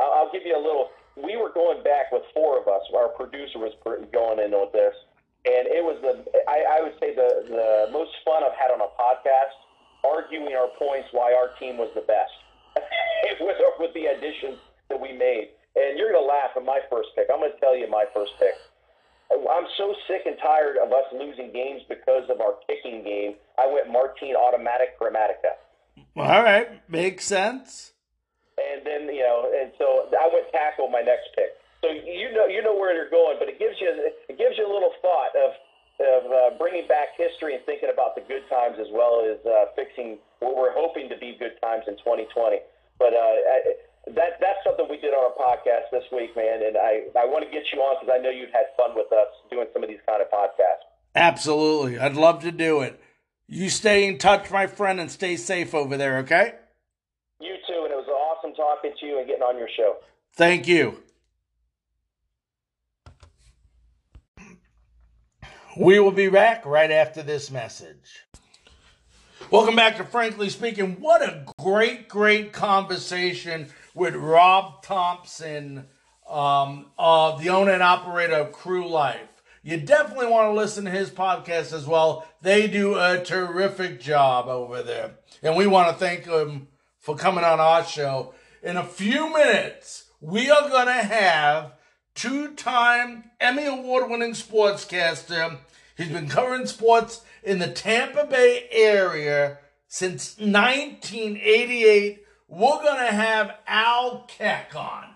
I'll 0.00 0.12
I'll 0.24 0.32
give 0.32 0.42
you 0.48 0.56
a 0.56 0.62
little. 0.64 0.88
We 1.20 1.36
were 1.36 1.52
going 1.52 1.84
back 1.84 2.08
with 2.10 2.22
four 2.32 2.56
of 2.56 2.66
us. 2.68 2.80
Our 2.96 3.12
producer 3.12 3.60
was 3.60 3.76
going 3.84 4.38
in 4.40 4.50
with 4.56 4.72
this, 4.72 4.96
and 5.44 5.68
it 5.68 5.84
was 5.84 6.00
the. 6.00 6.24
I, 6.48 6.80
I 6.80 6.82
would 6.82 6.96
say 6.96 7.14
the 7.14 7.44
the 7.46 7.92
most 7.92 8.16
fun 8.24 8.40
I've 8.40 8.56
had 8.56 8.72
on 8.72 8.80
a 8.80 8.90
podcast, 8.96 9.54
arguing 10.02 10.56
our 10.56 10.72
points 10.80 11.12
why 11.12 11.36
our 11.36 11.52
team 11.60 11.76
was 11.76 11.92
the 11.94 12.06
best. 12.08 12.32
with 13.40 13.56
with 13.78 13.92
the 13.92 14.06
additions 14.16 14.56
that 14.88 15.00
we 15.00 15.12
made, 15.12 15.52
and 15.76 15.98
you're 15.98 16.12
gonna 16.12 16.24
laugh 16.24 16.56
at 16.56 16.64
my 16.64 16.80
first 16.88 17.10
pick. 17.14 17.28
I'm 17.28 17.40
gonna 17.40 17.58
tell 17.60 17.76
you 17.76 17.90
my 17.90 18.04
first 18.14 18.32
pick. 18.38 18.56
I'm 19.30 19.66
so 19.76 19.94
sick 20.08 20.22
and 20.26 20.36
tired 20.42 20.76
of 20.76 20.90
us 20.92 21.04
losing 21.12 21.52
games 21.52 21.82
because 21.88 22.28
of 22.30 22.40
our 22.40 22.54
kicking 22.66 23.04
game. 23.04 23.34
I 23.58 23.70
went 23.72 23.88
Martin 23.88 24.34
Automatic 24.34 24.98
Grammatica. 24.98 25.54
All 26.16 26.42
right, 26.42 26.82
makes 26.90 27.26
sense. 27.26 27.89
And 28.72 28.84
then 28.84 29.08
you 29.08 29.24
know, 29.24 29.48
and 29.48 29.72
so 29.80 30.10
I 30.12 30.28
went 30.28 30.52
tackle 30.52 30.88
my 30.88 31.00
next 31.00 31.32
pick. 31.34 31.56
So 31.80 31.88
you 31.88 32.28
know, 32.36 32.44
you 32.46 32.60
know 32.60 32.76
where 32.76 32.92
you're 32.92 33.10
going, 33.10 33.40
but 33.40 33.48
it 33.48 33.58
gives 33.58 33.80
you 33.80 33.88
it 34.28 34.36
gives 34.36 34.60
you 34.60 34.68
a 34.68 34.72
little 34.72 34.92
thought 35.00 35.32
of 35.32 35.50
of 36.00 36.22
uh, 36.32 36.50
bringing 36.56 36.88
back 36.88 37.12
history 37.16 37.54
and 37.54 37.64
thinking 37.68 37.92
about 37.92 38.16
the 38.16 38.24
good 38.24 38.44
times 38.48 38.80
as 38.80 38.88
well 38.92 39.20
as 39.20 39.36
uh, 39.44 39.68
fixing 39.76 40.16
what 40.40 40.56
we're 40.56 40.72
hoping 40.72 41.08
to 41.12 41.16
be 41.20 41.36
good 41.36 41.60
times 41.60 41.84
in 41.88 41.96
2020. 42.00 42.56
But 42.96 43.12
uh, 43.12 43.20
I, 43.20 43.56
that 44.16 44.40
that's 44.40 44.60
something 44.64 44.86
we 44.88 44.96
did 44.96 45.12
on 45.12 45.28
our 45.28 45.36
podcast 45.36 45.92
this 45.92 46.04
week, 46.12 46.36
man, 46.36 46.64
and 46.64 46.76
I 46.76 47.08
I 47.16 47.24
want 47.26 47.44
to 47.44 47.50
get 47.50 47.64
you 47.72 47.80
on 47.80 47.96
because 48.00 48.12
I 48.12 48.22
know 48.22 48.30
you've 48.30 48.52
had 48.52 48.72
fun 48.76 48.96
with 48.96 49.12
us 49.12 49.28
doing 49.50 49.66
some 49.72 49.82
of 49.82 49.88
these 49.88 50.02
kind 50.06 50.22
of 50.22 50.28
podcasts. 50.28 50.88
Absolutely, 51.14 51.98
I'd 51.98 52.16
love 52.16 52.42
to 52.42 52.52
do 52.52 52.80
it. 52.80 53.00
You 53.46 53.68
stay 53.68 54.06
in 54.06 54.18
touch, 54.18 54.50
my 54.50 54.66
friend, 54.66 55.00
and 55.00 55.10
stay 55.10 55.36
safe 55.36 55.74
over 55.74 55.96
there. 55.96 56.18
Okay. 56.18 56.54
You 57.40 57.56
too, 57.66 57.82
and 57.84 57.92
it 57.92 57.96
was 57.96 58.08
awesome 58.08 58.49
talking 58.60 58.92
to 59.00 59.06
you 59.06 59.18
and 59.18 59.26
getting 59.26 59.42
on 59.42 59.56
your 59.56 59.68
show. 59.74 59.96
Thank 60.34 60.68
you. 60.68 61.02
We 65.78 65.98
will 65.98 66.10
be 66.10 66.28
back 66.28 66.66
right 66.66 66.90
after 66.90 67.22
this 67.22 67.50
message. 67.50 68.26
Welcome 69.50 69.76
back 69.76 69.96
to 69.96 70.04
Frankly 70.04 70.50
Speaking. 70.50 70.96
What 71.00 71.22
a 71.22 71.46
great, 71.58 72.08
great 72.08 72.52
conversation 72.52 73.68
with 73.94 74.14
Rob 74.14 74.82
Thompson, 74.82 75.86
um, 76.28 76.86
the 76.98 77.48
owner 77.48 77.72
and 77.72 77.82
operator 77.82 78.34
of 78.34 78.52
Crue 78.52 78.88
Life. 78.88 79.42
You 79.62 79.78
definitely 79.78 80.26
want 80.26 80.48
to 80.48 80.52
listen 80.52 80.84
to 80.84 80.90
his 80.90 81.08
podcast 81.08 81.72
as 81.72 81.86
well. 81.86 82.28
They 82.42 82.66
do 82.66 82.98
a 82.98 83.22
terrific 83.24 84.00
job 84.00 84.48
over 84.48 84.82
there. 84.82 85.12
And 85.42 85.56
we 85.56 85.66
want 85.66 85.88
to 85.88 85.94
thank 85.94 86.26
him 86.26 86.68
for 86.98 87.16
coming 87.16 87.44
on 87.44 87.58
our 87.58 87.84
show. 87.84 88.34
In 88.62 88.76
a 88.76 88.84
few 88.84 89.32
minutes, 89.32 90.10
we 90.20 90.50
are 90.50 90.68
going 90.68 90.86
to 90.86 90.92
have 90.92 91.72
two 92.14 92.52
time 92.52 93.30
Emmy 93.40 93.64
Award 93.64 94.10
winning 94.10 94.32
sportscaster. 94.32 95.56
He's 95.96 96.10
been 96.10 96.28
covering 96.28 96.66
sports 96.66 97.22
in 97.42 97.58
the 97.58 97.68
Tampa 97.68 98.26
Bay 98.26 98.68
area 98.70 99.58
since 99.88 100.36
1988. 100.38 102.22
We're 102.48 102.82
going 102.82 103.06
to 103.06 103.12
have 103.12 103.56
Al 103.66 104.26
Keck 104.28 104.76
on. 104.76 105.06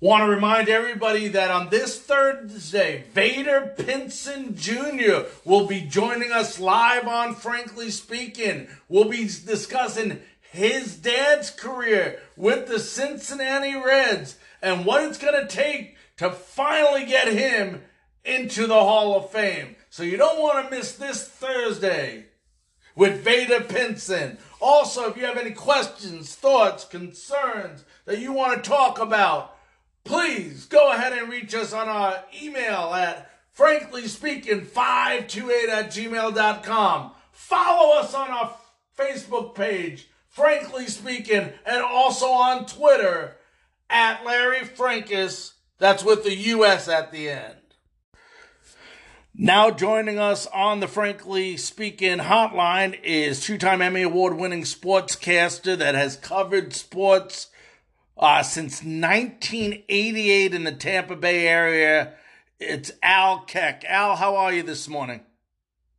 Want 0.00 0.22
to 0.22 0.30
remind 0.30 0.68
everybody 0.68 1.26
that 1.28 1.50
on 1.50 1.70
this 1.70 2.00
Thursday, 2.00 3.04
Vada 3.12 3.74
Pinson 3.76 4.54
Jr. 4.54 5.26
will 5.44 5.66
be 5.66 5.80
joining 5.80 6.30
us 6.30 6.60
live 6.60 7.08
on 7.08 7.34
Frankly 7.34 7.90
Speaking. 7.90 8.68
We'll 8.88 9.08
be 9.08 9.24
discussing 9.24 10.20
his 10.50 10.96
dad's 10.96 11.50
career 11.50 12.20
with 12.36 12.68
the 12.68 12.78
Cincinnati 12.78 13.76
Reds 13.76 14.36
and 14.62 14.84
what 14.84 15.04
it's 15.04 15.18
going 15.18 15.40
to 15.40 15.46
take 15.46 15.96
to 16.16 16.30
finally 16.30 17.04
get 17.04 17.28
him 17.28 17.82
into 18.24 18.66
the 18.66 18.74
Hall 18.74 19.16
of 19.16 19.30
Fame. 19.30 19.76
So 19.90 20.02
you 20.02 20.16
don't 20.16 20.40
want 20.40 20.64
to 20.64 20.76
miss 20.76 20.92
this 20.92 21.26
Thursday 21.26 22.26
with 22.94 23.24
Vada 23.24 23.62
Pinson. 23.62 24.38
Also, 24.60 25.08
if 25.08 25.16
you 25.16 25.24
have 25.24 25.38
any 25.38 25.52
questions, 25.52 26.34
thoughts, 26.34 26.84
concerns 26.84 27.84
that 28.06 28.18
you 28.18 28.32
want 28.32 28.62
to 28.62 28.68
talk 28.68 28.98
about, 28.98 29.56
please 30.04 30.66
go 30.66 30.92
ahead 30.92 31.12
and 31.12 31.30
reach 31.30 31.54
us 31.54 31.72
on 31.72 31.88
our 31.88 32.24
email 32.42 32.92
at 32.94 33.30
franklyspeaking528 33.56 35.68
at 35.68 35.90
gmail.com. 35.90 37.12
Follow 37.30 38.00
us 38.00 38.14
on 38.14 38.30
our 38.30 38.52
Facebook 38.98 39.54
page, 39.54 40.08
Frankly 40.38 40.86
Speaking, 40.86 41.52
and 41.66 41.82
also 41.82 42.26
on 42.26 42.64
Twitter 42.64 43.36
at 43.90 44.24
Larry 44.24 44.60
Frankus. 44.60 45.54
That's 45.78 46.04
with 46.04 46.22
the 46.22 46.34
US 46.34 46.88
at 46.88 47.10
the 47.10 47.28
end. 47.28 47.56
Now 49.34 49.72
joining 49.72 50.18
us 50.20 50.46
on 50.46 50.78
the 50.78 50.86
Frankly 50.86 51.56
Speaking 51.56 52.18
hotline 52.18 52.98
is 53.02 53.44
two-time 53.44 53.82
Emmy 53.82 54.02
Award-winning 54.02 54.62
sportscaster 54.62 55.76
that 55.76 55.96
has 55.96 56.16
covered 56.16 56.72
sports 56.72 57.48
uh, 58.16 58.44
since 58.44 58.76
1988 58.76 60.54
in 60.54 60.62
the 60.62 60.72
Tampa 60.72 61.16
Bay 61.16 61.48
area. 61.48 62.14
It's 62.60 62.92
Al 63.02 63.40
Keck. 63.40 63.84
Al, 63.88 64.14
how 64.14 64.36
are 64.36 64.52
you 64.52 64.62
this 64.62 64.88
morning? 64.88 65.22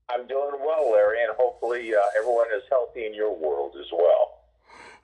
I'm 0.10 0.26
doing 0.28 0.56
well, 0.66 0.92
Larry, 0.92 1.24
and 1.24 1.34
hopefully 1.38 1.94
uh, 1.94 2.00
everyone 2.18 2.48
is 2.56 2.64
healthy 2.70 3.06
in 3.06 3.14
your. 3.14 3.30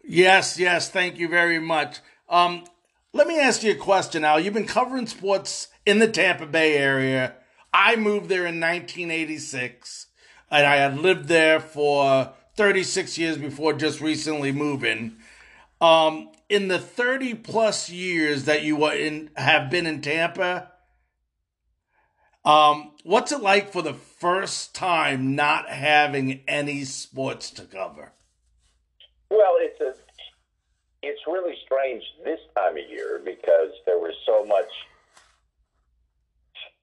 Yes, 0.07 0.59
yes, 0.59 0.89
thank 0.89 1.17
you 1.17 1.27
very 1.27 1.59
much. 1.59 1.99
Um, 2.29 2.65
let 3.11 3.27
me 3.27 3.39
ask 3.39 3.63
you 3.63 3.71
a 3.71 3.75
question, 3.75 4.23
Al. 4.23 4.39
You've 4.39 4.53
been 4.53 4.67
covering 4.67 5.07
sports 5.07 5.69
in 5.85 5.99
the 5.99 6.07
Tampa 6.07 6.45
Bay 6.45 6.77
area. 6.77 7.33
I 7.73 7.95
moved 7.95 8.29
there 8.29 8.45
in 8.45 8.59
1986, 8.59 10.07
and 10.51 10.65
I 10.65 10.75
had 10.75 10.99
lived 10.99 11.27
there 11.27 11.59
for 11.59 12.33
36 12.55 13.17
years 13.17 13.37
before 13.37 13.73
just 13.73 13.99
recently 13.99 14.51
moving. 14.51 15.17
Um, 15.81 16.29
in 16.49 16.67
the 16.67 16.79
30 16.79 17.33
plus 17.35 17.89
years 17.89 18.45
that 18.45 18.63
you 18.63 18.75
were 18.75 18.93
in, 18.93 19.31
have 19.35 19.71
been 19.71 19.87
in 19.87 20.01
Tampa, 20.01 20.71
um, 22.45 22.91
what's 23.03 23.31
it 23.31 23.41
like 23.41 23.71
for 23.71 23.81
the 23.81 23.95
first 23.95 24.75
time 24.75 25.35
not 25.35 25.67
having 25.67 26.41
any 26.47 26.83
sports 26.83 27.49
to 27.51 27.63
cover? 27.63 28.11
Well, 29.29 29.55
it's 29.59 29.81
a 29.81 29.93
it's 31.01 31.21
really 31.27 31.55
strange 31.65 32.03
this 32.23 32.39
time 32.55 32.77
of 32.77 32.89
year 32.89 33.21
because 33.23 33.71
there 33.85 33.99
was 33.99 34.13
so 34.25 34.45
much 34.45 34.69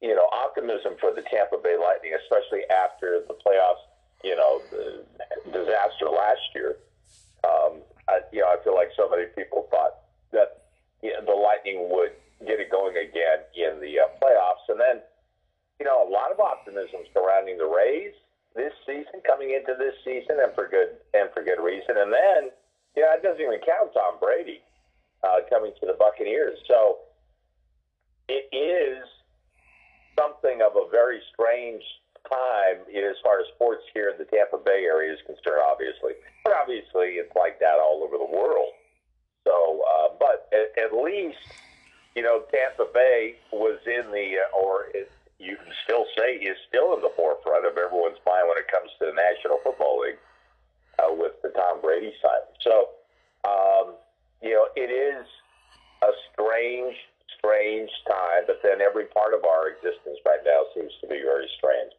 you 0.00 0.14
know 0.14 0.26
optimism 0.32 0.94
for 1.00 1.12
the 1.12 1.22
Tampa 1.22 1.58
Bay 1.62 1.76
Lightning, 1.78 2.14
especially 2.22 2.62
after 2.70 3.22
the 3.26 3.34
playoffs. 3.34 3.86
You 4.22 4.36
know, 4.36 4.62
the 4.70 5.04
disaster 5.50 6.06
last 6.06 6.42
year. 6.54 6.76
Um, 7.42 7.82
I, 8.08 8.20
you 8.32 8.38
know, 8.40 8.54
I 8.54 8.62
feel 8.62 8.74
like 8.74 8.90
so 8.96 9.08
many 9.08 9.26
people 9.34 9.66
thought 9.68 9.98
that 10.30 10.62
you 11.02 11.10
know, 11.10 11.24
the 11.26 11.34
Lightning 11.34 11.90
would 11.90 12.12
get 12.46 12.60
it 12.60 12.70
going 12.70 12.96
again 12.96 13.42
in 13.54 13.80
the 13.80 13.98
uh, 13.98 14.06
playoffs, 14.22 14.66
and 14.68 14.78
then 14.78 15.02
you 15.80 15.86
know 15.86 16.06
a 16.06 16.10
lot 16.10 16.30
of 16.30 16.38
optimism 16.38 17.02
surrounding 17.12 17.58
the 17.58 17.66
Rays 17.66 18.14
this 18.54 18.72
season, 18.86 19.20
coming 19.26 19.50
into 19.50 19.74
this 19.78 19.94
season, 20.04 20.40
and 20.42 20.54
for 20.54 20.68
good 20.68 20.96
and 21.14 21.30
for 21.32 21.42
good 21.42 21.62
reason. 21.62 21.96
And 21.96 22.12
then, 22.12 22.50
yeah, 22.96 23.14
it 23.14 23.22
doesn't 23.22 23.40
even 23.40 23.60
count 23.64 23.94
Tom 23.94 24.20
Brady 24.20 24.60
uh, 25.24 25.44
coming 25.48 25.72
to 25.80 25.86
the 25.86 25.96
Buccaneers. 25.98 26.58
So 26.68 26.98
it 28.28 28.48
is 28.54 29.04
something 30.18 30.60
of 30.62 30.76
a 30.76 30.90
very 30.90 31.20
strange 31.32 31.82
time 32.30 32.86
as 32.88 33.16
far 33.22 33.40
as 33.40 33.46
sports 33.54 33.82
here 33.94 34.10
in 34.10 34.18
the 34.18 34.24
Tampa 34.24 34.58
Bay 34.58 34.84
area 34.86 35.12
is 35.12 35.18
concerned, 35.26 35.62
obviously. 35.64 36.12
But 36.44 36.54
obviously, 36.54 37.18
it's 37.18 37.34
like 37.34 37.58
that 37.60 37.78
all 37.80 38.02
over 38.04 38.18
the 38.18 38.30
world. 38.30 38.72
So, 39.44 39.82
uh, 39.82 40.08
but 40.20 40.48
at, 40.52 40.70
at 40.78 40.92
least, 40.92 41.38
you 42.14 42.22
know, 42.22 42.44
Tampa 42.52 42.86
Bay 42.92 43.36
was 43.50 43.80
in 43.86 44.10
the, 44.12 44.38
uh, 44.38 44.56
or 44.56 44.86
it, 44.94 45.10
you 45.42 45.56
can 45.56 45.74
still 45.84 46.06
say 46.16 46.38
is 46.38 46.56
still 46.68 46.94
in 46.94 47.02
the 47.02 47.10
forefront 47.16 47.66
of 47.66 47.76
everyone's 47.76 48.22
mind 48.22 48.46
when 48.46 48.58
it 48.58 48.70
comes 48.70 48.90
to 48.98 49.10
the 49.10 49.16
National 49.18 49.58
Football 49.66 50.06
League 50.06 50.22
uh, 51.02 51.10
with 51.10 51.34
the 51.42 51.50
Tom 51.50 51.82
Brady 51.82 52.14
side. 52.22 52.46
So, 52.62 52.94
um, 53.42 53.98
you 54.40 54.54
know, 54.54 54.70
it 54.76 54.90
is 54.94 55.26
a 56.02 56.12
strange, 56.30 56.94
strange 57.38 57.90
time, 58.06 58.46
but 58.46 58.62
then 58.62 58.80
every 58.80 59.06
part 59.06 59.34
of 59.34 59.44
our 59.44 59.68
existence 59.68 60.18
right 60.24 60.40
now 60.46 60.62
seems 60.74 60.92
to 61.00 61.08
be 61.08 61.18
very 61.18 61.50
strange. 61.58 61.92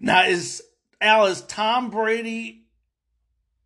Now, 0.00 0.24
is 0.24 0.62
Al, 1.00 1.26
is 1.26 1.42
Tom 1.42 1.90
Brady, 1.90 2.64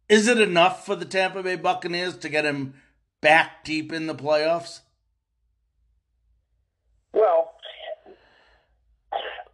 is 0.08 0.26
it 0.26 0.40
enough 0.40 0.84
for 0.84 0.96
the 0.96 1.04
Tampa 1.04 1.42
Bay 1.42 1.56
Buccaneers 1.56 2.16
to 2.18 2.28
get 2.28 2.44
him 2.44 2.74
back 3.20 3.64
deep 3.64 3.92
in 3.92 4.06
the 4.08 4.14
playoffs? 4.14 4.80
Well, 7.12 7.52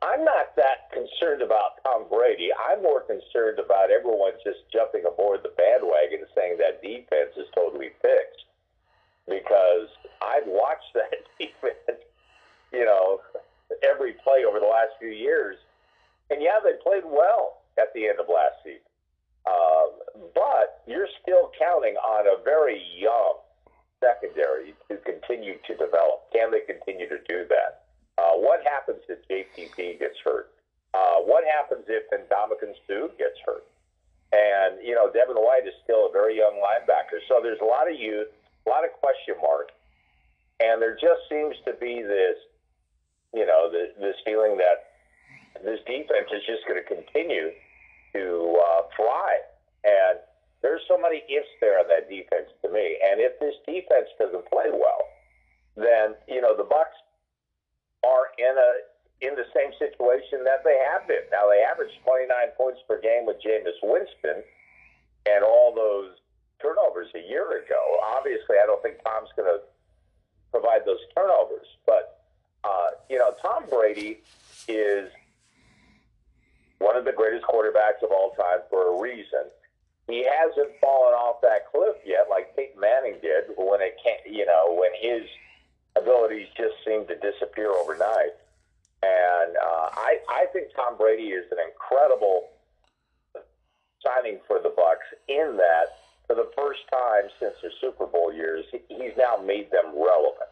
I'm 0.03 0.25
not 0.25 0.57
that 0.57 0.91
concerned 0.91 1.43
about 1.43 1.79
Tom 1.85 2.11
Brady. 2.11 2.51
I'm 2.51 2.83
more 2.83 3.01
concerned 3.07 3.63
about 3.63 3.95
everyone 3.95 4.33
just 4.43 4.67
jumping 4.73 5.07
aboard 5.07 5.47
the 5.47 5.55
bandwagon 5.55 6.27
and 6.27 6.33
saying 6.35 6.59
that 6.59 6.83
defense 6.83 7.31
is 7.39 7.47
totally 7.55 7.95
fixed. 8.03 8.51
Because 9.31 9.87
I've 10.19 10.47
watched 10.47 10.91
that 10.99 11.23
defense, 11.39 12.03
you 12.73 12.85
know, 12.85 13.23
every 13.87 14.15
play 14.27 14.43
over 14.43 14.59
the 14.59 14.67
last 14.67 14.99
few 14.99 15.15
years. 15.15 15.57
And 16.31 16.43
yeah, 16.43 16.59
they 16.59 16.75
played 16.83 17.07
well 17.07 17.63
at 17.79 17.95
the 17.95 18.09
end 18.09 18.19
of 18.19 18.27
last 18.27 18.59
season. 18.65 18.83
Uh, 19.47 19.87
but 20.35 20.83
you're 20.87 21.11
still 21.23 21.51
counting 21.59 21.95
on 21.95 22.27
a 22.27 22.43
very 22.43 22.83
young 22.99 23.39
secondary 24.03 24.75
to 24.91 24.97
continue 24.99 25.59
to 25.67 25.75
develop. 25.75 26.27
Can 26.33 26.51
they 26.51 26.67
continue 26.67 27.09
to 27.09 27.19
do 27.29 27.47
that? 27.49 27.82
JPP 29.57 29.99
gets 29.99 30.19
hurt? 30.25 30.51
Uh, 30.95 31.25
what 31.25 31.45
happens 31.45 31.85
if 31.89 32.05
Ndamukong 32.11 32.75
Suh 32.87 33.09
gets 33.17 33.39
hurt? 33.45 33.65
And, 34.33 34.81
you 34.85 34.95
know, 34.95 35.13
Devin 35.13 35.37
White 35.37 35.67
is 35.67 35.75
still 35.85 36.09
a 36.09 36.13
very 36.13 36.37
young 36.37 36.57
linebacker. 36.57 37.21
So 37.29 37.41
there's 37.43 37.61
a 37.61 37.69
lot 37.69 37.91
of 37.91 37.99
youth, 37.99 38.29
a 38.67 38.69
lot 38.69 38.85
of 38.85 38.93
question 38.93 39.37
marks. 39.41 39.75
And 40.61 40.81
there 40.81 40.95
just 40.95 41.29
seems 41.29 41.57
to 41.67 41.73
be 41.77 42.01
this, 42.01 42.37
you 43.35 43.45
know, 43.45 43.69
this, 43.71 43.93
this 44.01 44.17
feeling 44.25 44.57
that 44.57 44.93
this 45.65 45.81
defense 45.85 46.33
is 46.33 46.41
just 46.49 46.65
going 46.69 46.81
to 46.81 46.89
continue 46.89 47.53
to 48.17 48.57
uh, 48.57 48.83
thrive. 48.97 49.45
And 49.85 50.21
there's 50.63 50.81
so 50.89 50.97
many 50.97 51.25
ifs 51.29 51.53
there 51.61 51.81
on 51.81 51.89
that 51.89 52.09
defense 52.09 52.49
to 52.65 52.73
me. 52.73 52.97
And 53.05 53.21
if 53.21 53.37
this 53.41 53.57
defense 53.67 54.09
doesn't 54.17 54.49
play 54.49 54.73
well, 54.73 55.03
then, 55.77 56.15
you 56.29 56.41
know, 56.41 56.57
the 56.57 56.65
Bucs 56.65 56.97
are 58.05 58.33
in 58.39 58.55
a 58.57 58.71
in 59.23 59.39
the 59.39 59.47
same 59.55 59.71
situation 59.79 60.43
that 60.43 60.67
they 60.67 60.77
have 60.91 61.07
been. 61.07 61.23
Now 61.31 61.47
they 61.47 61.63
averaged 61.63 61.95
29 62.05 62.27
points 62.59 62.81
per 62.91 63.01
game 63.01 63.25
with 63.25 63.39
Jameis 63.39 63.79
Winston 63.83 64.43
and 65.25 65.45
all 65.47 65.73
those 65.73 66.19
turnovers 66.61 67.09
a 67.15 67.23
year 67.23 67.63
ago. 67.63 67.83
Obviously, 68.19 68.59
I 68.59 68.67
don't 68.67 68.83
think 68.83 68.99
Tom's 69.07 69.31
going 69.39 69.47
to 69.47 69.63
provide 70.51 70.83
those 70.85 71.01
turnovers, 71.15 71.67
but 71.87 72.27
uh, 72.65 72.99
you 73.09 73.19
know, 73.19 73.31
Tom 73.41 73.65
Brady 73.71 74.23
is 74.69 75.11
one 76.79 76.97
of 76.97 77.05
the 77.05 77.13
greatest 77.13 77.45
quarterbacks 77.47 78.03
of 78.03 78.11
all 78.11 78.35
time 78.35 78.59
for 78.71 78.95
a 78.95 79.01
reason. 79.01 79.47
He 80.09 80.27
hasn't 80.27 80.75
fallen 80.81 81.15
off 81.15 81.41
that 81.43 81.71
cliff 81.71 81.97
yet, 82.05 82.27
like 82.29 82.57
Peyton 82.57 82.81
Manning 82.81 83.19
did 83.23 83.55
when 83.57 83.81
it 83.81 83.97
can't, 84.03 84.21
you 84.27 84.45
know, 84.47 84.75
when 84.75 84.91
his 84.99 85.23
abilities 85.97 86.49
just 86.57 86.75
seem 86.85 87.07
to 87.07 87.15
disappear 87.19 87.71
overnight. 87.71 88.35
And 89.03 89.57
uh, 89.57 89.89
I, 89.99 90.19
I 90.29 90.47
think 90.53 90.69
Tom 90.75 90.97
Brady 90.97 91.35
is 91.35 91.45
an 91.51 91.59
incredible 91.59 92.49
signing 94.03 94.39
for 94.47 94.59
the 94.63 94.71
Bucs 94.71 95.07
in 95.29 95.57
that 95.57 95.99
for 96.27 96.35
the 96.35 96.51
first 96.57 96.81
time 96.91 97.31
since 97.39 97.55
their 97.63 97.75
Super 97.81 98.07
Bowl 98.07 98.33
years, 98.33 98.65
he's 98.71 99.15
now 99.19 99.37
made 99.43 99.71
them 99.71 99.91
relevant. 99.95 100.51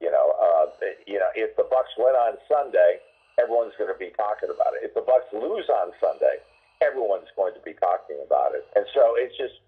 You 0.00 0.10
know, 0.10 0.32
uh, 0.40 0.66
you 1.06 1.20
know, 1.20 1.28
if 1.36 1.56
the 1.56 1.68
Bucs 1.68 1.92
win 1.98 2.16
on 2.16 2.40
Sunday, 2.48 3.04
everyone's 3.36 3.76
going 3.76 3.92
to 3.92 3.98
be 4.00 4.12
talking 4.16 4.48
about 4.48 4.72
it. 4.74 4.88
If 4.88 4.96
the 4.96 5.04
Bucs 5.04 5.28
lose 5.36 5.68
on 5.68 5.92
Sunday, 6.00 6.40
everyone's 6.80 7.28
going 7.36 7.52
to 7.52 7.60
be 7.60 7.76
talking 7.76 8.16
about 8.24 8.56
it. 8.56 8.64
And 8.74 8.84
so 8.96 9.14
it's 9.20 9.36
just 9.36 9.60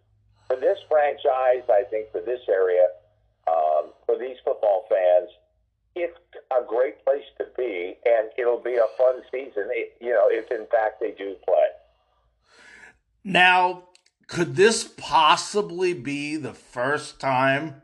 for 0.49 0.57
this 0.57 0.81
franchise, 0.89 1.69
I 1.69 1.85
think 1.93 2.11
for 2.13 2.21
this 2.25 2.41
area, 2.49 2.89
um, 3.45 3.93
for 4.07 4.17
these 4.17 4.37
football 4.45 4.89
fans, 4.89 5.29
it's 5.95 6.19
a 6.51 6.65
great 6.67 7.05
place 7.05 7.25
to 7.39 7.47
be, 7.57 7.97
and 8.05 8.31
it'll 8.39 8.61
be 8.61 8.75
a 8.75 8.87
fun 8.99 9.23
season. 9.31 9.69
You 10.01 10.13
know, 10.13 10.29
if 10.31 10.51
in 10.51 10.67
fact 10.67 11.01
they 11.01 11.13
do 11.13 11.37
play. 11.45 11.67
Now, 13.25 13.89
could 14.27 14.57
this 14.57 14.85
possibly 14.97 15.93
be 15.93 16.37
the 16.37 16.55
first 16.55 17.21
time 17.21 17.83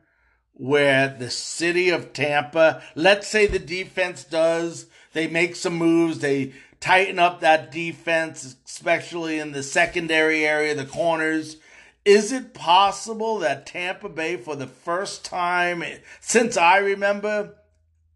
where 0.52 1.08
the 1.08 1.30
city 1.30 1.88
of 1.90 2.12
Tampa, 2.12 2.82
let's 2.94 3.28
say 3.28 3.46
the 3.46 3.58
defense 3.60 4.24
does, 4.24 4.86
they 5.12 5.28
make 5.28 5.54
some 5.54 5.74
moves, 5.74 6.18
they 6.18 6.52
tighten 6.80 7.18
up 7.18 7.40
that 7.40 7.70
defense, 7.70 8.56
especially 8.66 9.38
in 9.38 9.52
the 9.52 9.62
secondary 9.62 10.44
area, 10.44 10.74
the 10.74 10.84
corners. 10.84 11.58
Is 12.04 12.32
it 12.32 12.54
possible 12.54 13.38
that 13.38 13.66
Tampa 13.66 14.08
Bay, 14.08 14.36
for 14.36 14.56
the 14.56 14.66
first 14.66 15.24
time 15.24 15.84
since 16.20 16.56
I 16.56 16.78
remember, 16.78 17.54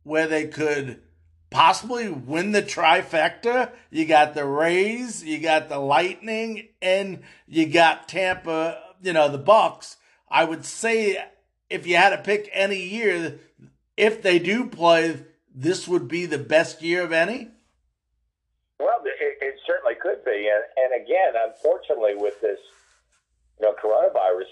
where 0.03 0.27
they 0.27 0.47
could 0.47 1.01
possibly 1.51 2.09
win 2.09 2.53
the 2.53 2.63
trifecta. 2.63 3.71
You 3.91 4.07
got 4.07 4.35
the 4.35 4.45
Rays, 4.45 5.23
you 5.23 5.39
got 5.39 5.69
the 5.69 5.79
Lightning, 5.79 6.69
and 6.81 7.21
you 7.47 7.67
got 7.67 8.09
Tampa, 8.09 8.79
you 9.03 9.13
know, 9.13 9.29
the 9.29 9.39
Bucs. 9.39 9.97
I 10.29 10.45
would 10.45 10.65
say 10.65 11.23
if 11.69 11.87
you 11.87 11.97
had 11.97 12.11
to 12.11 12.19
pick 12.19 12.49
any 12.53 12.83
year, 12.83 13.39
if 13.97 14.23
they 14.23 14.39
do 14.39 14.67
play, 14.67 15.21
this 15.55 15.87
would 15.87 16.09
be 16.09 16.27
the 16.27 16.39
best 16.39 16.83
year 16.83 17.03
of 17.03 17.13
any? 17.13 17.49
Well, 18.79 18.99
it, 19.05 19.39
it 19.41 19.55
certainly 19.67 19.95
could 20.01 20.25
be. 20.25 20.49
And, 20.49 20.65
and 20.77 21.05
again, 21.05 21.33
unfortunately, 21.47 22.15
with 22.17 22.41
this 22.41 22.59
you 23.61 23.67
know, 23.67 23.75
coronavirus 23.75 24.51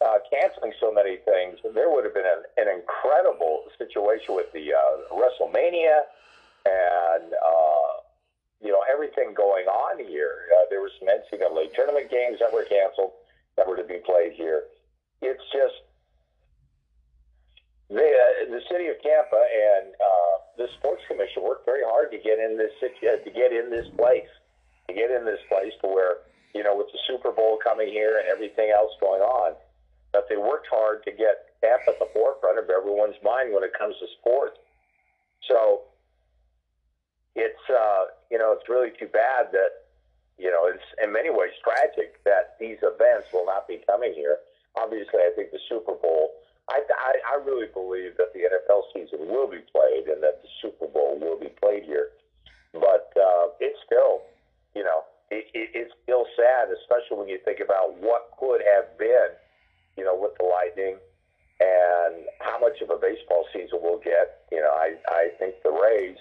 uh, 0.00 0.18
canceling 0.30 0.72
so 0.80 0.92
many 0.92 1.16
things, 1.26 1.58
there 1.74 1.90
would 1.90 2.04
have 2.04 2.14
been 2.14 2.26
an, 2.26 2.42
an 2.56 2.68
incredible 2.70 3.64
situation 3.78 4.34
with 4.34 4.46
the 4.52 4.72
uh, 4.72 5.14
WrestleMania 5.14 6.06
and 6.66 7.32
uh, 7.34 7.90
you 8.60 8.70
know 8.70 8.82
everything 8.90 9.34
going 9.34 9.66
on 9.66 9.98
here. 10.04 10.46
Uh, 10.54 10.66
there 10.70 10.80
were 10.80 10.90
some 10.98 11.08
NCAA 11.08 11.74
tournament 11.74 12.10
games 12.10 12.38
that 12.40 12.52
were 12.52 12.64
canceled 12.64 13.12
that 13.56 13.66
were 13.66 13.76
to 13.76 13.84
be 13.84 13.98
played 14.04 14.32
here. 14.32 14.64
It's 15.22 15.42
just 15.50 15.82
the 17.90 18.06
uh, 18.06 18.50
the 18.50 18.62
city 18.70 18.86
of 18.86 19.02
Tampa 19.02 19.42
and 19.42 19.94
uh, 19.94 20.34
the 20.58 20.68
sports 20.78 21.02
commission 21.08 21.42
worked 21.42 21.66
very 21.66 21.82
hard 21.82 22.10
to 22.12 22.18
get 22.18 22.38
in 22.38 22.56
this 22.56 22.74
uh, 22.82 23.18
to 23.24 23.30
get 23.30 23.50
in 23.50 23.70
this 23.70 23.86
place, 23.96 24.30
to 24.86 24.94
get 24.94 25.10
in 25.10 25.24
this 25.24 25.40
place 25.48 25.72
to 25.82 25.88
where 25.88 26.22
you 26.54 26.62
know 26.62 26.76
with 26.76 26.86
the 26.92 26.98
Super 27.06 27.32
Bowl 27.32 27.58
coming 27.62 27.88
here 27.88 28.18
and 28.18 28.28
everything 28.28 28.70
else 28.70 28.92
going 29.00 29.22
on 29.22 29.54
that 30.12 30.24
they 30.28 30.36
worked 30.36 30.68
hard 30.70 31.04
to 31.04 31.10
get 31.10 31.58
Tampa 31.60 31.92
at 31.92 31.98
the 31.98 32.08
forefront 32.14 32.58
of 32.58 32.70
everyone's 32.70 33.18
mind 33.22 33.52
when 33.52 33.62
it 33.62 33.72
comes 33.76 33.94
to 34.00 34.06
sports. 34.20 34.56
So 35.46 35.88
it's 37.34 37.64
uh, 37.70 38.14
you 38.30 38.38
know 38.38 38.52
it's 38.52 38.68
really 38.68 38.90
too 38.98 39.08
bad 39.08 39.52
that 39.52 39.86
you 40.38 40.50
know 40.50 40.66
it's 40.66 40.84
in 41.02 41.12
many 41.12 41.30
ways 41.30 41.54
tragic 41.62 42.22
that 42.24 42.56
these 42.58 42.78
events 42.82 43.28
will 43.32 43.46
not 43.46 43.68
be 43.68 43.80
coming 43.86 44.12
here. 44.14 44.38
Obviously, 44.76 45.20
I 45.20 45.30
think 45.34 45.50
the 45.50 45.62
Super 45.68 45.94
Bowl. 45.94 46.34
I, 46.68 46.84
I, 46.84 47.12
I 47.24 47.34
really 47.48 47.72
believe 47.72 48.20
that 48.20 48.36
the 48.36 48.44
NFL 48.44 48.92
season 48.92 49.24
will 49.24 49.48
be 49.48 49.64
played 49.72 50.04
and 50.04 50.20
that 50.20 50.44
the 50.44 50.52
Super 50.60 50.84
Bowl 50.84 51.16
will 51.16 51.40
be 51.40 51.48
played 51.56 51.84
here. 51.84 52.12
But 52.76 53.08
uh, 53.16 53.56
it's 53.58 53.80
still, 53.88 54.28
you 54.76 54.84
know, 54.84 55.08
it, 55.30 55.48
it, 55.56 55.72
it's 55.72 55.94
still 56.04 56.28
sad, 56.36 56.68
especially 56.68 57.16
when 57.16 57.28
you 57.28 57.40
think 57.40 57.60
about 57.64 57.96
what 58.04 58.36
could 58.36 58.60
have 58.68 58.92
been 59.00 59.32
you 59.98 60.04
know, 60.04 60.14
with 60.14 60.38
the 60.38 60.46
Lightning 60.46 60.96
and 61.58 62.22
how 62.38 62.58
much 62.62 62.78
of 62.80 62.90
a 62.90 62.96
baseball 62.96 63.42
season 63.52 63.82
we'll 63.82 63.98
get. 63.98 64.46
You 64.52 64.62
know, 64.62 64.70
I, 64.70 64.94
I 65.10 65.34
think 65.42 65.58
the 65.66 65.74
Rays 65.74 66.16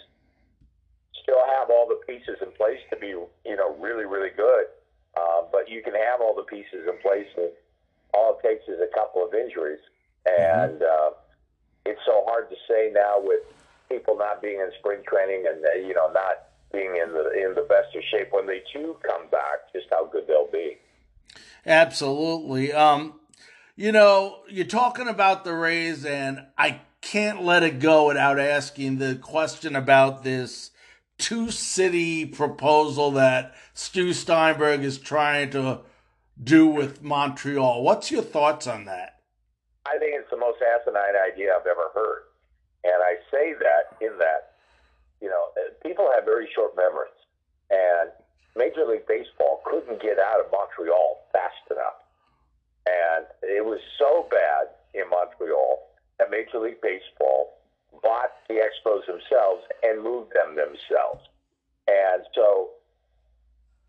still 1.21 1.37
have 1.59 1.69
all 1.69 1.87
the 1.87 2.01
pieces 2.09 2.41
in 2.41 2.49
place 2.57 2.81
to 2.89 2.97
be, 2.97 3.13
you 3.13 3.55
know, 3.55 3.77
really, 3.77 4.05
really 4.05 4.33
good. 4.35 4.65
Uh, 5.13 5.45
but 5.51 5.69
you 5.69 5.83
can 5.83 5.93
have 5.93 6.21
all 6.21 6.33
the 6.35 6.43
pieces 6.49 6.89
in 6.89 6.97
place, 7.01 7.29
and 7.37 7.49
all 8.13 8.37
it 8.37 8.47
takes 8.47 8.67
is 8.67 8.81
a 8.81 8.89
couple 8.97 9.25
of 9.25 9.33
injuries. 9.33 9.81
And 10.25 10.81
uh, 10.81 11.11
it's 11.85 12.01
so 12.05 12.25
hard 12.25 12.49
to 12.49 12.55
say 12.67 12.91
now 12.93 13.21
with 13.21 13.41
people 13.89 14.17
not 14.17 14.41
being 14.41 14.59
in 14.59 14.69
spring 14.79 15.01
training 15.07 15.45
and 15.47 15.63
uh, 15.63 15.87
you 15.87 15.93
know 15.93 16.11
not 16.11 16.49
being 16.73 16.99
in 17.01 17.13
the 17.13 17.31
in 17.31 17.55
the 17.55 17.65
best 17.69 17.95
of 17.95 18.03
shape 18.11 18.29
when 18.31 18.45
they 18.45 18.61
do 18.73 18.97
come 19.05 19.29
back, 19.31 19.71
just 19.73 19.87
how 19.89 20.05
good 20.05 20.27
they'll 20.27 20.51
be. 20.51 20.77
Absolutely. 21.65 22.73
Um, 22.73 23.19
you 23.77 23.91
know, 23.91 24.39
you're 24.49 24.65
talking 24.65 25.07
about 25.07 25.45
the 25.45 25.53
Rays, 25.53 26.03
and 26.03 26.47
I 26.57 26.81
can't 26.99 27.43
let 27.43 27.61
it 27.61 27.79
go 27.79 28.07
without 28.07 28.39
asking 28.39 28.97
the 28.97 29.15
question 29.21 29.75
about 29.75 30.23
this 30.23 30.71
two 31.19 31.51
city 31.51 32.25
proposal 32.25 33.11
that 33.11 33.53
Stu 33.75 34.13
Sternberg 34.13 34.83
is 34.83 34.97
trying 34.97 35.51
to 35.51 35.81
do 36.43 36.65
with 36.67 37.03
Montreal. 37.03 37.83
What's 37.83 38.11
your 38.11 38.23
thoughts 38.23 38.65
on 38.65 38.85
that? 38.85 39.21
I 39.85 39.97
think 39.99 40.15
it's 40.15 40.29
the 40.31 40.37
most 40.37 40.57
asinine 40.57 41.15
idea 41.31 41.53
I've 41.53 41.67
ever 41.67 41.89
heard. 41.93 42.23
And 42.83 42.97
I 43.03 43.15
say 43.29 43.53
that 43.53 44.03
in 44.03 44.17
that, 44.17 44.57
you 45.21 45.29
know, 45.29 45.43
uh, 45.55 45.73
people 45.87 46.09
have 46.15 46.25
very 46.25 46.49
short 46.53 46.75
memories. 46.75 47.13
And 47.69 48.09
Major 48.55 48.85
League 48.87 49.05
Baseball 49.07 49.61
couldn't 49.65 50.01
get 50.01 50.17
out 50.17 50.39
of 50.39 50.51
Montreal 50.51 51.29
fast 51.31 51.61
enough. 51.69 52.06
And 52.87 53.25
it 53.43 53.65
was 53.65 53.79
so 53.99 54.27
bad 54.31 54.71
in 54.93 55.09
Montreal 55.09 55.91
that 56.19 56.31
Major 56.31 56.59
League 56.59 56.81
Baseball 56.81 57.59
bought 58.01 58.31
the 58.47 58.63
Expos 58.63 59.05
themselves 59.05 59.63
and 59.83 60.03
moved 60.03 60.31
them 60.31 60.55
themselves. 60.55 61.27
And 61.87 62.23
so, 62.33 62.71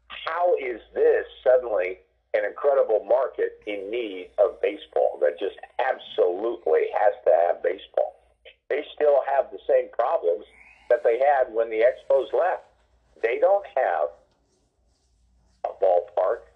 how 0.08 0.54
is 0.58 0.80
this 0.94 1.26
suddenly 1.44 1.98
an 2.34 2.44
incredible 2.44 3.04
market 3.06 3.62
in 3.66 3.90
need 3.90 4.30
of 4.38 4.60
baseball 4.60 5.18
that 5.20 5.38
just 5.38 5.56
absolutely 5.78 6.90
has 6.94 7.14
to 7.24 7.30
have 7.46 7.62
baseball? 7.62 8.18
They 8.68 8.84
still 8.94 9.20
have 9.30 9.50
the 9.50 9.62
same 9.68 9.88
problems 9.92 10.44
that 10.90 11.04
they 11.04 11.18
had 11.18 11.52
when 11.52 11.70
the 11.70 11.84
Expos 11.86 12.32
left. 12.32 12.64
They 13.22 13.38
don't 13.38 13.66
have 13.76 14.08
a 15.64 15.72
ballpark 15.82 16.47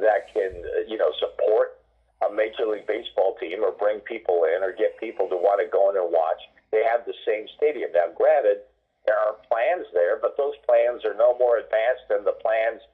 that 0.00 0.32
can, 0.32 0.50
uh, 0.50 0.84
you 0.88 0.98
know, 0.98 1.12
support 1.18 1.78
a 2.26 2.32
Major 2.32 2.66
League 2.66 2.86
Baseball 2.86 3.36
team 3.40 3.64
or 3.64 3.72
bring 3.72 4.00
people 4.00 4.44
in 4.44 4.62
or 4.62 4.72
get 4.72 4.98
people 5.00 5.28
to 5.28 5.36
want 5.36 5.60
to 5.62 5.68
go 5.70 5.90
in 5.90 5.96
and 5.96 6.12
watch. 6.12 6.40
They 6.70 6.84
have 6.84 7.06
the 7.06 7.16
same 7.26 7.46
stadium. 7.56 7.90
Now, 7.92 8.12
granted, 8.14 8.66
there 9.06 9.16
are 9.16 9.40
plans 9.48 9.86
there, 9.94 10.20
but 10.20 10.36
those 10.36 10.54
plans 10.68 11.04
are 11.04 11.16
no 11.16 11.36
more 11.38 11.58
advanced 11.58 12.06
than 12.08 12.24
the 12.24 12.36
plans 12.38 12.84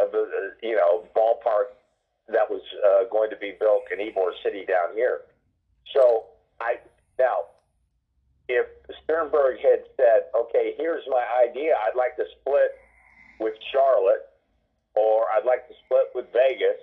of 0.00 0.10
the, 0.10 0.26
uh, 0.26 0.58
you 0.62 0.74
know, 0.74 1.06
ballpark 1.14 1.78
that 2.28 2.48
was 2.48 2.62
uh, 2.82 3.08
going 3.10 3.30
to 3.30 3.36
be 3.36 3.54
built 3.58 3.84
in 3.92 3.98
Ybor 4.02 4.34
City 4.42 4.66
down 4.66 4.94
here. 4.94 5.22
So 5.94 6.26
I 6.60 6.78
now 7.18 7.52
if 8.48 8.66
Sternberg 9.04 9.58
had 9.62 9.86
said, 9.96 10.28
okay, 10.34 10.74
here's 10.76 11.04
my 11.08 11.24
idea, 11.42 11.74
I'd 11.86 11.96
like 11.96 12.16
to 12.16 12.24
split 12.40 12.74
with 13.40 13.54
Charlotte, 13.72 14.28
or 14.94 15.26
I'd 15.34 15.46
like 15.46 15.66
to 15.68 15.74
split 15.86 16.01
with 16.14 16.26
Vegas, 16.32 16.80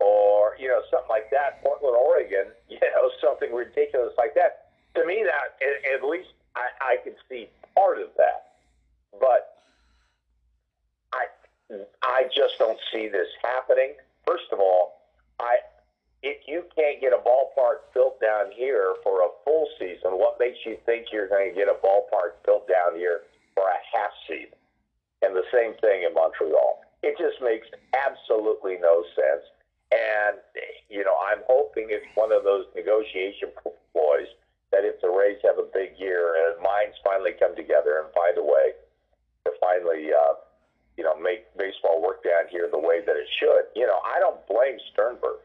or, 0.00 0.56
you 0.58 0.68
know, 0.68 0.80
something 0.90 1.08
like 1.08 1.30
that, 1.30 1.62
Portland, 1.62 1.96
Oregon, 1.96 2.52
you 2.68 2.78
know, 2.80 3.10
something 3.20 3.52
ridiculous 3.52 4.12
like 4.18 4.34
that. 4.34 4.72
To 4.94 5.06
me, 5.06 5.22
that, 5.24 5.60
at 5.94 6.02
least 6.02 6.30
I, 6.56 6.66
I 6.80 6.96
could 7.04 7.14
see 7.28 7.48
part 7.76 7.98
of 7.98 8.08
that. 8.16 8.58
But 9.20 9.54
I, 11.12 11.24
I 12.02 12.24
just 12.34 12.58
don't 12.58 12.78
see 12.92 13.08
this 13.08 13.28
happening. 13.44 13.94
First 14.26 14.50
of 14.52 14.58
all, 14.58 15.00
I, 15.38 15.58
if 16.22 16.38
you 16.46 16.64
can't 16.76 17.00
get 17.00 17.12
a 17.12 17.22
ballpark 17.22 17.92
built 17.94 18.20
down 18.20 18.50
here 18.52 18.94
for 19.02 19.22
a 19.22 19.28
full 19.44 19.68
season, 19.78 20.18
what 20.18 20.38
makes 20.40 20.58
you 20.66 20.76
think 20.86 21.06
you're 21.12 21.28
going 21.28 21.50
to 21.50 21.54
get 21.54 21.68
a 21.68 21.78
ballpark 21.84 22.42
built 22.44 22.68
down 22.68 22.98
here 22.98 23.22
for 23.54 23.64
a 23.64 23.80
half 23.96 24.10
season? 24.28 24.56
And 25.22 25.36
the 25.36 25.44
same 25.52 25.74
thing 25.80 26.04
in 26.08 26.14
Montreal. 26.14 26.80
It 27.02 27.16
just 27.16 27.40
makes 27.40 27.66
absolutely 27.96 28.76
no 28.80 29.04
sense. 29.16 29.44
And, 29.90 30.38
you 30.88 31.02
know, 31.02 31.16
I'm 31.18 31.42
hoping 31.48 31.88
it's 31.90 32.06
one 32.14 32.30
of 32.30 32.44
those 32.44 32.66
negotiation 32.76 33.50
ploys 33.92 34.30
that 34.70 34.86
if 34.86 35.00
the 35.02 35.10
Rays 35.10 35.42
have 35.42 35.58
a 35.58 35.66
big 35.74 35.98
year 35.98 36.36
and 36.46 36.62
minds 36.62 36.94
finally 37.02 37.34
come 37.34 37.56
together 37.56 37.98
and 37.98 38.14
find 38.14 38.38
a 38.38 38.46
way 38.46 38.78
to 39.44 39.50
finally, 39.58 40.14
uh, 40.14 40.38
you 40.96 41.02
know, 41.02 41.18
make 41.18 41.50
baseball 41.58 41.98
work 41.98 42.22
down 42.22 42.46
here 42.50 42.68
the 42.70 42.78
way 42.78 43.02
that 43.02 43.16
it 43.16 43.26
should. 43.40 43.66
You 43.74 43.86
know, 43.86 43.98
I 44.06 44.20
don't 44.20 44.38
blame 44.46 44.78
Sternberg 44.92 45.42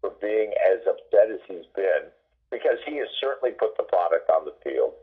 for 0.00 0.10
being 0.18 0.50
as 0.66 0.82
upset 0.88 1.30
as 1.30 1.38
he's 1.46 1.68
been 1.76 2.10
because 2.50 2.82
he 2.88 2.98
has 2.98 3.08
certainly 3.20 3.54
put 3.54 3.76
the 3.76 3.86
product 3.86 4.26
on 4.34 4.44
the 4.44 4.56
field, 4.64 4.98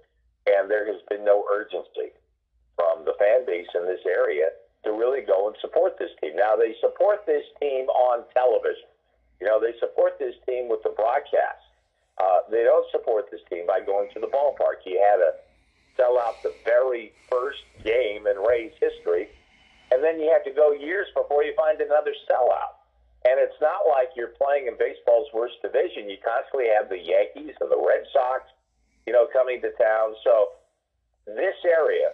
and 0.50 0.68
there 0.68 0.84
has 0.92 1.00
been 1.08 1.24
no 1.24 1.46
urgency 1.48 2.12
from 2.76 3.06
the 3.06 3.16
fan 3.16 3.46
base 3.46 3.72
in 3.76 3.88
this 3.88 4.04
area 4.04 4.52
to 4.88 4.96
really 4.96 5.22
go 5.22 5.48
and 5.48 5.56
support 5.60 6.00
this 6.00 6.12
team. 6.24 6.40
Now, 6.40 6.56
they 6.56 6.74
support 6.80 7.28
this 7.28 7.44
team 7.60 7.92
on 7.92 8.24
television. 8.34 8.88
You 9.40 9.48
know, 9.48 9.60
they 9.60 9.78
support 9.80 10.18
this 10.18 10.34
team 10.48 10.72
with 10.72 10.82
the 10.82 10.96
broadcast. 10.96 11.68
Uh, 12.18 12.48
they 12.50 12.64
don't 12.64 12.88
support 12.90 13.30
this 13.30 13.44
team 13.52 13.68
by 13.68 13.84
going 13.84 14.10
to 14.16 14.20
the 14.20 14.32
ballpark. 14.32 14.82
You 14.88 14.98
had 14.98 15.22
to 15.22 15.32
sell 15.96 16.18
out 16.18 16.42
the 16.42 16.54
very 16.66 17.12
first 17.30 17.62
game 17.84 18.26
in 18.26 18.38
Rays 18.38 18.74
history, 18.80 19.30
and 19.92 20.04
then 20.04 20.20
you 20.20 20.32
had 20.32 20.48
to 20.50 20.56
go 20.56 20.72
years 20.72 21.08
before 21.14 21.44
you 21.44 21.54
find 21.56 21.82
another 21.82 22.14
sellout. 22.26 22.82
And 23.26 23.38
it's 23.38 23.60
not 23.62 23.86
like 23.90 24.16
you're 24.16 24.34
playing 24.40 24.68
in 24.68 24.78
baseball's 24.80 25.28
worst 25.34 25.60
division. 25.62 26.10
You 26.10 26.18
constantly 26.24 26.70
have 26.72 26.90
the 26.90 27.02
Yankees 27.02 27.54
and 27.60 27.70
the 27.70 27.78
Red 27.78 28.08
Sox, 28.14 28.48
you 29.06 29.12
know, 29.12 29.28
coming 29.34 29.60
to 29.62 29.70
town. 29.76 30.16
So 30.24 30.58
this 31.26 31.58
area, 31.66 32.14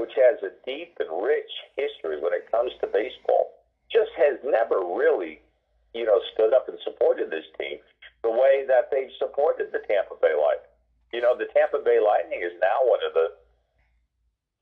which 0.00 0.16
has 0.16 0.40
a 0.40 0.56
deep 0.64 0.96
and 0.96 1.12
rich 1.20 1.52
history 1.76 2.16
when 2.24 2.32
it 2.32 2.48
comes 2.50 2.72
to 2.80 2.88
baseball, 2.88 3.52
just 3.92 4.08
has 4.16 4.40
never 4.40 4.80
really, 4.80 5.44
you 5.92 6.08
know, 6.08 6.16
stood 6.32 6.56
up 6.56 6.68
and 6.72 6.78
supported 6.80 7.28
this 7.28 7.44
team 7.60 7.76
the 8.24 8.30
way 8.32 8.64
that 8.64 8.88
they've 8.88 9.12
supported 9.20 9.68
the 9.72 9.84
Tampa 9.84 10.16
Bay 10.16 10.32
Lightning. 10.32 10.72
You 11.12 11.20
know, 11.20 11.36
the 11.36 11.52
Tampa 11.52 11.84
Bay 11.84 12.00
Lightning 12.00 12.40
is 12.40 12.56
now 12.64 12.80
one 12.88 13.04
of 13.04 13.12
the, 13.12 13.28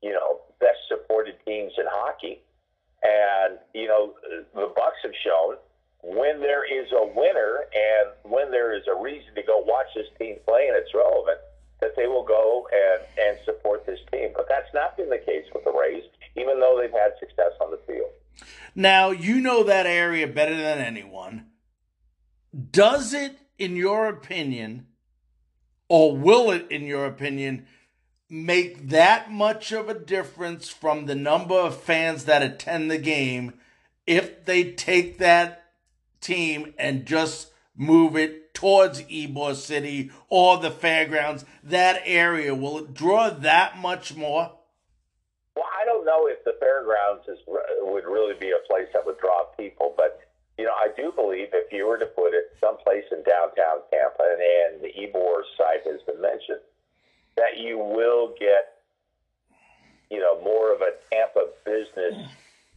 you 0.03 0.11
know, 0.11 0.43
best 0.59 0.83
supported 0.91 1.39
teams 1.47 1.71
in 1.79 1.87
hockey. 1.87 2.43
And, 2.99 3.59
you 3.73 3.87
know, 3.87 4.19
the 4.53 4.67
Bucs 4.75 4.99
have 5.07 5.15
shown 5.23 5.55
when 6.03 6.41
there 6.43 6.67
is 6.67 6.91
a 6.91 7.07
winner 7.15 7.63
and 7.71 8.11
when 8.27 8.51
there 8.51 8.75
is 8.75 8.83
a 8.91 8.95
reason 8.95 9.35
to 9.35 9.43
go 9.43 9.63
watch 9.63 9.87
this 9.95 10.11
team 10.19 10.35
play 10.45 10.67
and 10.67 10.75
it's 10.75 10.91
relevant, 10.93 11.39
that 11.81 11.95
they 11.95 12.07
will 12.07 12.25
go 12.25 12.67
and, 12.71 13.01
and 13.17 13.37
support 13.45 13.85
this 13.85 13.99
team. 14.11 14.29
But 14.35 14.47
that's 14.49 14.73
not 14.73 14.97
been 14.97 15.09
the 15.09 15.17
case 15.17 15.45
with 15.53 15.63
the 15.63 15.71
Rays, 15.71 16.03
even 16.35 16.59
though 16.59 16.77
they've 16.79 16.91
had 16.91 17.11
success 17.19 17.53
on 17.61 17.71
the 17.71 17.79
field. 17.87 18.09
Now, 18.75 19.11
you 19.11 19.41
know 19.41 19.63
that 19.63 19.85
area 19.85 20.27
better 20.27 20.55
than 20.55 20.79
anyone. 20.79 21.47
Does 22.71 23.13
it, 23.13 23.37
in 23.57 23.75
your 23.75 24.07
opinion, 24.07 24.87
or 25.87 26.15
will 26.15 26.51
it, 26.51 26.67
in 26.69 26.85
your 26.85 27.05
opinion, 27.05 27.65
make 28.29 28.89
that 28.89 29.31
much 29.31 29.71
of 29.71 29.89
a 29.89 29.99
difference 29.99 30.69
from 30.69 31.05
the 31.05 31.15
number 31.15 31.55
of 31.55 31.81
fans 31.81 32.25
that 32.25 32.43
attend 32.43 32.89
the 32.89 32.97
game 32.97 33.53
if 34.05 34.45
they 34.45 34.71
take 34.71 35.17
that 35.17 35.71
team 36.21 36.73
and 36.77 37.05
just 37.05 37.51
move 37.75 38.15
it 38.15 38.48
towards 38.59 39.01
Ybor 39.03 39.55
City 39.55 40.11
or 40.27 40.57
the 40.57 40.69
fairgrounds, 40.69 41.45
that 41.63 42.01
area, 42.03 42.53
will 42.53 42.79
it 42.79 42.93
draw 42.93 43.29
that 43.29 43.77
much 43.77 44.17
more? 44.17 44.51
Well, 45.55 45.65
I 45.81 45.85
don't 45.85 46.03
know 46.03 46.27
if 46.27 46.43
the 46.43 46.57
fairgrounds 46.59 47.23
is, 47.29 47.39
would 47.47 48.03
really 48.03 48.35
be 48.37 48.51
a 48.51 48.67
place 48.67 48.87
that 48.91 49.05
would 49.05 49.17
draw 49.17 49.45
people, 49.55 49.93
but 49.95 50.19
you 50.57 50.65
know, 50.65 50.75
I 50.75 50.89
do 50.97 51.13
believe 51.15 51.47
if 51.53 51.71
you 51.71 51.87
were 51.87 51.97
to 51.99 52.05
put 52.05 52.33
it 52.33 52.51
someplace 52.59 53.05
in 53.13 53.23
downtown 53.23 53.79
Tampa, 53.91 54.27
and, 54.27 54.41
and 54.43 54.83
the 54.83 54.91
Ybor 54.91 55.43
site 55.57 55.87
has 55.87 56.01
been 56.05 56.19
mentioned, 56.19 56.59
that 57.37 57.55
you 57.55 57.77
will 57.77 58.35
get, 58.37 58.83
you 60.11 60.19
know, 60.19 60.41
more 60.43 60.75
of 60.75 60.81
a 60.81 60.91
Tampa 61.09 61.47
business 61.63 62.27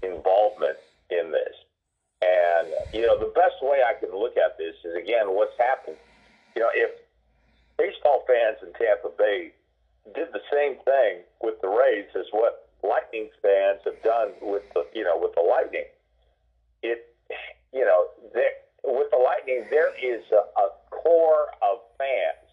involvement 0.01 0.79
in 1.11 1.33
this. 1.33 1.59
And, 2.23 2.69
you 2.95 3.03
know, 3.03 3.19
the 3.19 3.33
best 3.35 3.59
way 3.63 3.83
I 3.83 3.99
can 3.99 4.15
look 4.15 4.37
at 4.37 4.57
this 4.57 4.77
is, 4.85 4.95
again, 4.95 5.35
what's 5.35 5.59
happened. 5.59 5.97
You 6.55 6.63
know, 6.63 6.71
if 6.73 6.91
baseball 7.77 8.25
fans 8.29 8.59
in 8.63 8.73
Tampa 8.75 9.11
Bay 9.19 9.51
did 10.15 10.29
the 10.33 10.43
same 10.53 10.77
thing 10.85 11.27
with 11.43 11.61
the 11.61 11.69
Rays 11.69 12.07
as 12.15 12.27
what 12.31 12.69
Lightning 12.85 13.29
fans 13.43 13.81
have 13.85 14.01
done 14.05 14.31
with 14.41 14.63
the, 14.75 14.87
you 14.95 15.03
know, 15.03 15.19
with 15.19 15.35
the 15.35 15.43
Lightning, 15.43 15.87
it, 16.83 17.13
you 17.73 17.85
know, 17.85 18.07
there, 18.33 18.55
with 18.85 19.11
the 19.11 19.19
Lightning, 19.19 19.67
there 19.71 19.91
is 19.99 20.23
a, 20.31 20.61
a 20.61 20.69
core 20.91 21.49
of 21.61 21.79
fans 21.99 22.47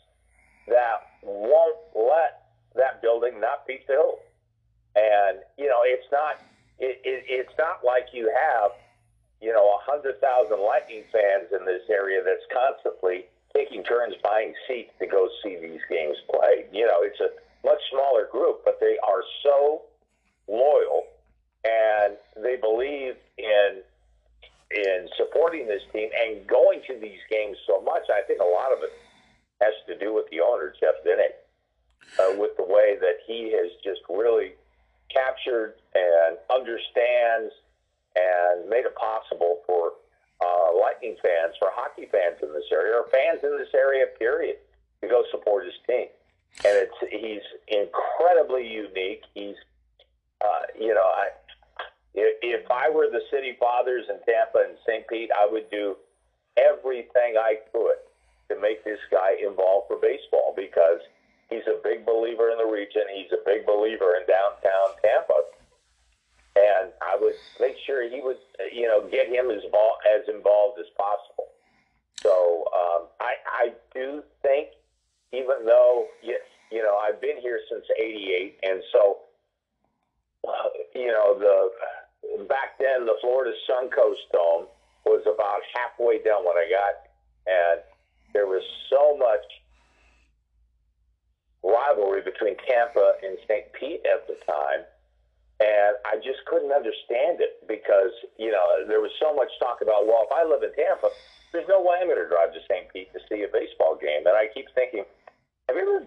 that 0.68 1.14
won't 1.22 1.78
let 1.94 2.50
that 2.76 3.02
building 3.04 3.40
not 3.40 3.68
be 3.68 3.82
filled. 3.86 4.18
And, 4.96 5.40
you 5.58 5.68
know, 5.68 5.82
it's 5.84 6.08
not, 6.12 6.42
it, 6.80 7.02
it, 7.04 7.26
it's 7.28 7.54
not 7.60 7.86
like 7.86 8.08
you 8.14 8.34
have– 8.34 8.72
you 9.42 9.54
know, 9.54 9.64
a 9.64 9.80
100,000 9.88 10.20
Lightning 10.60 11.04
fans 11.12 11.50
in 11.52 11.66
this 11.66 11.84
area 11.90 12.22
that's 12.24 12.46
constantly 12.52 13.26
taking 13.56 13.84
turns 13.84 14.16
buying 14.24 14.54
seats 14.68 14.92
to 15.00 15.08
go 15.08 15.28
see 15.44 15.58
these 15.58 15.82
games 15.90 16.18
played. 16.30 16.68
You 16.72 16.86
know, 16.86 17.02
it's 17.02 17.20
a 17.20 17.30
much 17.66 17.80
smaller 17.92 18.28
group, 18.32 18.62
but 18.66 18.80
they 18.80 18.98
are 19.08 19.24
so 19.44 19.82
loyal 20.48 21.04
and 21.64 22.16
they 22.42 22.56
believe 22.56 23.16
in 23.38 23.82
in 24.72 25.10
supporting 25.18 25.68
this 25.68 25.82
team 25.92 26.10
and 26.14 26.46
going 26.46 26.82
to 26.86 27.00
these 27.00 27.20
games 27.30 27.58
so 27.66 27.82
much. 27.82 28.04
I 28.14 28.22
think 28.28 28.40
a 28.40 28.46
lot 28.46 28.72
of 28.72 28.84
it 28.84 28.94
has 29.62 29.74
to 29.88 29.98
do 29.98 30.14
with 30.14 30.30
the 30.30 30.42
owner, 30.42 30.74
Jeff 30.80 30.94
Vinik, 31.04 31.42
uh, 32.20 32.38
with 32.38 32.56
the 32.56 32.64
way 32.64 32.96
that 33.02 33.18
he 33.26 33.52
has 33.52 33.72
just 33.84 34.02
really 34.08 34.54
captured 35.12 35.74
and 35.96 36.38
understands 36.54 37.52
and 38.16 38.70
made 38.70 38.86
it 38.86 38.96
possible 38.96 39.62
for 39.66 39.94
uh, 40.42 40.70
Lightning 40.80 41.16
fans, 41.22 41.56
for 41.60 41.70
hockey 41.72 42.08
fans 42.12 42.38
in 42.42 42.54
this 42.54 42.68
area, 42.72 42.96
or 42.96 43.08
fans 43.12 43.44
in 43.44 43.58
this 43.58 43.74
area, 43.74 44.06
period, 44.18 44.58
to 45.02 45.08
go 45.08 45.24
support 45.32 45.66
his 45.66 45.76
team. 45.88 46.08
And 46.66 46.76
it's 46.76 47.00
he's 47.12 47.46
incredibly 47.68 48.66
unique. 48.66 49.24
He's, 49.34 49.56
uh, 50.42 50.66
you 50.80 50.94
know, 50.94 51.06
I, 51.06 51.30
if 52.16 52.70
I 52.72 52.90
were 52.90 53.08
the 53.12 53.22
city 53.32 53.56
fathers 53.60 54.06
in 54.10 54.18
Tampa 54.26 54.66
and 54.68 54.78
St. 54.88 55.08
Pete, 55.08 55.30
I 55.38 55.48
would 55.50 55.70
do 55.70 55.96
everything 56.58 57.38
I 57.38 57.62
could 57.72 58.02
to 58.50 58.60
make 58.60 58.84
this 58.84 59.00
guy 59.12 59.38
involved 59.40 59.88
for 59.88 59.98
baseball 60.02 60.54
because 60.56 61.00
he's 61.50 61.66
a 61.68 61.80
big 61.84 62.06
believer 62.06 62.50
in 62.50 62.58
the 62.58 62.66
region. 62.66 63.04
He's 63.14 63.32
a 63.32 63.44
big 63.46 63.66
believer 63.66 64.18
in 64.18 64.26
downtown 64.26 64.98
Tampa. 65.04 65.59
And 66.60 66.92
I 67.02 67.16
would 67.20 67.36
make 67.60 67.76
sure 67.86 68.04
he 68.04 68.22
would, 68.22 68.38
you 68.74 68.88
know, 68.88 69.08
get 69.10 69.28
him 69.28 69.50
as, 69.50 69.62
as 69.64 70.28
involved 70.28 70.80
as 70.80 70.88
possible. 70.98 71.48
So 72.22 72.66
um, 72.76 73.08
I, 73.22 73.34
I 73.48 73.74
do 73.94 74.24
think, 74.42 74.70
even 75.32 75.66
though, 75.66 76.08
you, 76.22 76.38
you 76.72 76.84
know, 76.84 76.98
I've 76.98 77.22
been 77.22 77.38
here 77.40 77.60
since 77.72 77.86
88, 77.98 78.60
and 78.64 78.82
so, 78.92 79.18
you 80.96 81.08
know, 81.08 81.38
the 81.40 82.46
back 82.46 82.78
then 82.80 83.06
the 83.06 83.16
Florida 83.22 83.56
Suncoast 83.70 84.28
Dome 84.34 84.68
was 85.06 85.22
about 85.24 85.62
halfway 85.74 86.22
done 86.22 86.44
when 86.44 86.58
I 86.58 86.68
got, 86.70 86.94
and 87.48 87.82
there 88.34 88.48
was 88.48 88.64
so 88.90 89.18
much 89.18 89.46
rivalry 91.64 92.22
between 92.22 92.56
Tampa 92.68 93.14
and 93.24 93.38
St. 93.48 93.72
Pete 93.74 94.02
at 94.06 94.28
the 94.28 94.36
time. 94.46 94.86
And 95.60 96.00
I 96.08 96.16
just 96.24 96.40
couldn't 96.48 96.72
understand 96.72 97.44
it 97.44 97.60
because, 97.68 98.16
you 98.40 98.52
know, 98.52 98.88
there 98.88 99.04
was 99.04 99.12
so 99.20 99.36
much 99.36 99.52
talk 99.60 99.84
about, 99.84 100.08
well, 100.08 100.24
if 100.24 100.32
I 100.32 100.48
live 100.48 100.64
in 100.64 100.72
Tampa, 100.72 101.12
there's 101.52 101.68
no 101.68 101.84
way 101.84 102.00
I'm 102.00 102.08
going 102.08 102.22
to 102.22 102.32
drive 102.32 102.56
to 102.56 102.64
St. 102.64 102.88
Pete 102.96 103.12
to 103.12 103.20
see 103.28 103.44
a 103.44 103.52
baseball 103.52 104.00
game. 104.00 104.24
And 104.24 104.40
I 104.40 104.48
keep 104.56 104.72
thinking, 104.72 105.04
have 105.68 105.76
you 105.76 105.84
ever, 105.84 106.02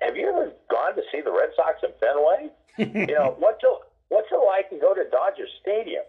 have 0.00 0.16
you 0.16 0.24
ever 0.32 0.48
gone 0.72 0.96
to 0.96 1.04
see 1.12 1.20
the 1.20 1.30
Red 1.30 1.52
Sox 1.52 1.84
in 1.84 1.92
Fenway? 2.00 2.48
you 2.80 3.12
know, 3.12 3.36
what's 3.42 3.60
it, 3.60 3.76
what's 4.08 4.32
it 4.32 4.40
like 4.40 4.72
to 4.72 4.80
go 4.80 4.96
to 4.96 5.04
Dodger 5.12 5.48
Stadium? 5.60 6.04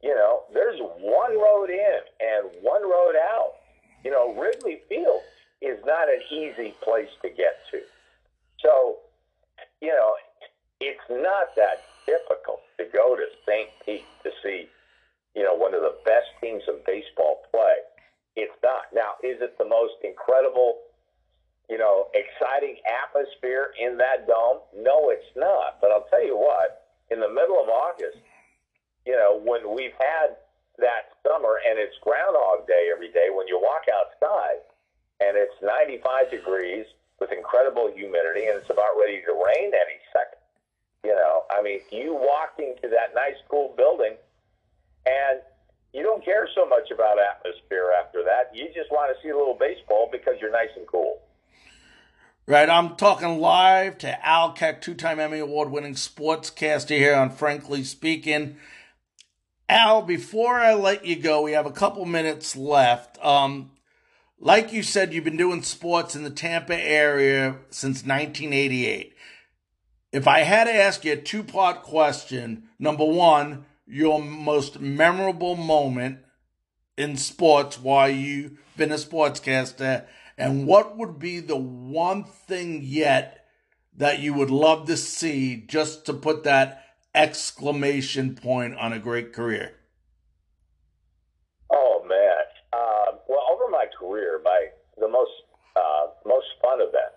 You 0.00 0.14
know, 0.16 0.48
there's 0.54 0.80
one 0.80 1.36
road 1.36 1.68
in 1.68 2.00
and 2.24 2.48
one 2.64 2.82
road 2.82 3.20
out. 3.20 3.60
You 4.02 4.10
know, 4.10 4.32
Wrigley 4.32 4.80
Field 4.88 5.20
is 5.60 5.76
not 5.84 6.08
an 6.08 6.24
easy 6.32 6.72
place 6.80 7.12
to 7.20 7.28
get 7.28 7.60
to. 7.70 7.84
So, 8.64 8.96
you 9.80 9.92
know, 9.92 10.14
it's 10.80 11.04
not 11.10 11.54
that 11.56 11.84
difficult 12.10 12.66
to 12.78 12.90
go 12.90 13.14
to 13.14 13.22
St. 13.46 13.70
Pete 13.86 14.10
to 14.26 14.30
see, 14.42 14.66
you 15.38 15.46
know, 15.46 15.54
one 15.54 15.74
of 15.74 15.82
the 15.86 15.94
best 16.02 16.26
teams 16.42 16.66
of 16.66 16.82
baseball 16.82 17.46
play. 17.54 17.86
It's 18.34 18.54
not. 18.62 18.90
Now, 18.90 19.14
is 19.22 19.38
it 19.38 19.54
the 19.58 19.66
most 19.66 19.94
incredible, 20.02 20.82
you 21.70 21.78
know, 21.78 22.10
exciting 22.18 22.82
atmosphere 22.82 23.70
in 23.78 23.94
that 23.98 24.26
dome? 24.26 24.66
No, 24.74 25.10
it's 25.14 25.30
not. 25.38 25.78
But 25.78 25.94
I'll 25.94 26.10
tell 26.10 26.24
you 26.24 26.34
what, 26.34 26.90
in 27.10 27.20
the 27.22 27.30
middle 27.30 27.62
of 27.62 27.70
August, 27.70 28.18
you 29.06 29.14
know, 29.14 29.38
when 29.38 29.70
we've 29.70 29.94
had 29.98 30.34
that 30.78 31.14
summer 31.22 31.62
and 31.62 31.78
it's 31.78 31.94
Groundhog 32.02 32.66
Day 32.66 32.90
every 32.90 33.12
day, 33.14 33.30
when 33.30 33.46
you 33.46 33.60
walk 33.62 33.86
outside 33.86 34.66
and 35.20 35.36
it's 35.36 35.54
95 35.62 36.30
degrees 36.30 36.86
with 37.20 37.30
incredible 37.30 37.92
humidity 37.92 38.48
and 38.48 38.56
it's 38.56 38.70
about 38.70 38.96
ready 38.98 39.20
to 39.22 39.32
rain 39.36 39.70
any 39.70 39.98
second. 40.10 40.39
You 41.04 41.14
know, 41.14 41.42
I 41.50 41.62
mean, 41.62 41.80
you 41.90 42.14
walk 42.14 42.54
into 42.58 42.88
that 42.88 43.14
nice, 43.14 43.36
cool 43.48 43.74
building 43.76 44.16
and 45.06 45.40
you 45.92 46.02
don't 46.02 46.24
care 46.24 46.48
so 46.54 46.66
much 46.66 46.90
about 46.92 47.16
atmosphere 47.18 47.92
after 47.98 48.22
that. 48.22 48.54
You 48.54 48.66
just 48.74 48.90
want 48.90 49.14
to 49.14 49.22
see 49.22 49.30
a 49.30 49.36
little 49.36 49.56
baseball 49.58 50.08
because 50.12 50.34
you're 50.40 50.52
nice 50.52 50.68
and 50.76 50.86
cool. 50.86 51.20
Right, 52.46 52.68
I'm 52.68 52.96
talking 52.96 53.38
live 53.38 53.98
to 53.98 54.26
Al 54.26 54.52
Keck, 54.52 54.80
two-time 54.82 55.20
Emmy 55.20 55.38
Award-winning 55.38 55.94
sportscaster 55.94 56.96
here 56.96 57.14
on 57.14 57.30
Frankly 57.30 57.84
Speaking. 57.84 58.56
Al, 59.68 60.02
before 60.02 60.58
I 60.58 60.74
let 60.74 61.06
you 61.06 61.16
go, 61.16 61.42
we 61.42 61.52
have 61.52 61.66
a 61.66 61.70
couple 61.70 62.04
minutes 62.04 62.56
left. 62.56 63.24
Um, 63.24 63.70
like 64.40 64.72
you 64.72 64.82
said, 64.82 65.12
you've 65.12 65.24
been 65.24 65.36
doing 65.36 65.62
sports 65.62 66.16
in 66.16 66.24
the 66.24 66.30
Tampa 66.30 66.76
area 66.76 67.56
since 67.70 68.04
1988. 68.04 69.14
If 70.12 70.26
I 70.26 70.40
had 70.40 70.64
to 70.64 70.74
ask 70.74 71.04
you 71.04 71.12
a 71.12 71.16
two 71.16 71.44
part 71.44 71.82
question, 71.82 72.68
number 72.78 73.04
one, 73.04 73.64
your 73.86 74.20
most 74.20 74.80
memorable 74.80 75.54
moment 75.54 76.18
in 76.96 77.16
sports 77.16 77.78
while 77.78 78.08
you've 78.08 78.58
been 78.76 78.90
a 78.90 78.96
sportscaster, 78.96 80.06
and 80.36 80.66
what 80.66 80.96
would 80.96 81.20
be 81.20 81.38
the 81.38 81.56
one 81.56 82.24
thing 82.24 82.80
yet 82.82 83.46
that 83.96 84.18
you 84.18 84.34
would 84.34 84.50
love 84.50 84.86
to 84.86 84.96
see 84.96 85.64
just 85.68 86.06
to 86.06 86.12
put 86.12 86.42
that 86.42 86.84
exclamation 87.14 88.34
point 88.34 88.74
on 88.76 88.92
a 88.92 88.98
great 88.98 89.32
career? 89.32 89.76
Oh 91.72 92.04
man! 92.08 92.44
Uh, 92.72 93.16
well, 93.28 93.44
over 93.52 93.70
my 93.70 93.86
career, 93.96 94.40
my 94.44 94.66
the 94.98 95.08
most 95.08 95.30
uh, 95.76 96.06
most 96.26 96.46
fun 96.60 96.80
event 96.80 97.14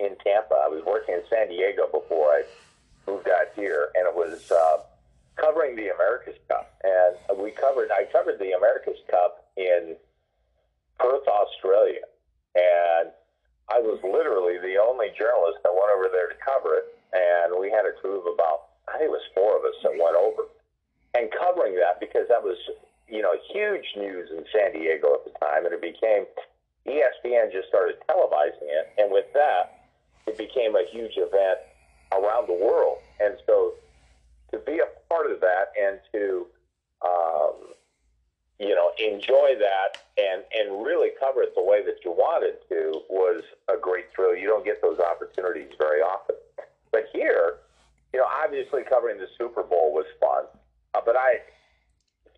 in 0.00 0.16
Tampa. 0.24 0.56
I 0.56 0.68
was 0.68 0.82
working 0.84 1.14
in 1.14 1.22
San 1.28 1.48
Diego 1.48 1.86
before 1.92 2.32
I 2.32 2.42
moved 3.06 3.28
out 3.28 3.52
here, 3.54 3.90
and 3.94 4.08
it 4.08 4.14
was 4.14 4.50
uh, 4.50 4.78
covering 5.36 5.76
the 5.76 5.88
America's 5.94 6.40
Cup. 6.48 6.72
And 6.82 7.38
we 7.38 7.50
covered 7.50 7.90
I 7.92 8.04
covered 8.10 8.38
the 8.38 8.52
America's 8.52 9.00
Cup 9.10 9.50
in 9.56 9.96
Perth, 10.98 11.26
Australia, 11.28 12.04
and 12.54 13.12
I 13.70 13.78
was 13.78 14.00
literally 14.02 14.58
the 14.58 14.80
only 14.80 15.12
journalist 15.16 15.62
that 15.62 15.72
went 15.72 15.92
over 15.94 16.08
there 16.10 16.28
to 16.28 16.38
cover 16.42 16.80
it. 16.80 16.96
And 17.12 17.58
we 17.58 17.70
had 17.70 17.86
a 17.86 17.92
crew 18.00 18.20
of 18.20 18.26
about 18.32 18.74
I 18.88 18.98
think 18.98 19.10
it 19.10 19.14
was 19.14 19.26
four 19.34 19.58
of 19.58 19.62
us 19.64 19.76
that 19.82 19.94
went 19.94 20.16
over 20.16 20.50
and 21.14 21.30
covering 21.30 21.74
that 21.74 21.98
because 21.98 22.26
that 22.30 22.42
was 22.42 22.58
you 23.10 23.22
know, 23.22 23.34
huge 23.52 23.84
news 23.96 24.30
in 24.30 24.44
San 24.54 24.72
Diego 24.72 25.14
at 25.14 25.24
the 25.26 25.34
time, 25.42 25.66
and 25.66 25.74
it 25.74 25.82
became 25.82 26.24
ESPN 26.86 27.52
just 27.52 27.68
started 27.68 27.96
televising 28.08 28.70
it, 28.70 28.94
and 28.96 29.10
with 29.10 29.26
that, 29.34 29.79
it 30.26 30.38
became 30.38 30.76
a 30.76 30.84
huge 30.90 31.16
event 31.16 31.58
around 32.12 32.48
the 32.48 32.54
world. 32.54 32.98
And 33.20 33.36
so, 33.46 33.74
to 34.52 34.58
be 34.58 34.78
a 34.78 34.88
part 35.08 35.30
of 35.30 35.40
that 35.40 35.72
and 35.80 36.00
to, 36.12 36.46
um, 37.02 37.54
you 38.58 38.74
know, 38.74 38.90
enjoy 38.98 39.54
that 39.58 39.98
and 40.18 40.42
and 40.54 40.84
really 40.84 41.10
cover 41.18 41.42
it 41.42 41.54
the 41.54 41.62
way 41.62 41.84
that 41.84 42.04
you 42.04 42.10
wanted 42.10 42.56
to 42.68 43.02
was 43.08 43.42
a 43.68 43.78
great 43.80 44.06
thrill. 44.14 44.34
You 44.34 44.48
don't 44.48 44.64
get 44.64 44.82
those 44.82 44.98
opportunities 44.98 45.70
very 45.78 46.00
often, 46.00 46.36
but 46.92 47.06
here, 47.12 47.56
you 48.12 48.18
know, 48.18 48.26
obviously 48.44 48.82
covering 48.82 49.18
the 49.18 49.28
Super 49.38 49.62
Bowl 49.62 49.92
was 49.92 50.06
fun, 50.20 50.44
uh, 50.94 51.00
but 51.04 51.16
I 51.16 51.40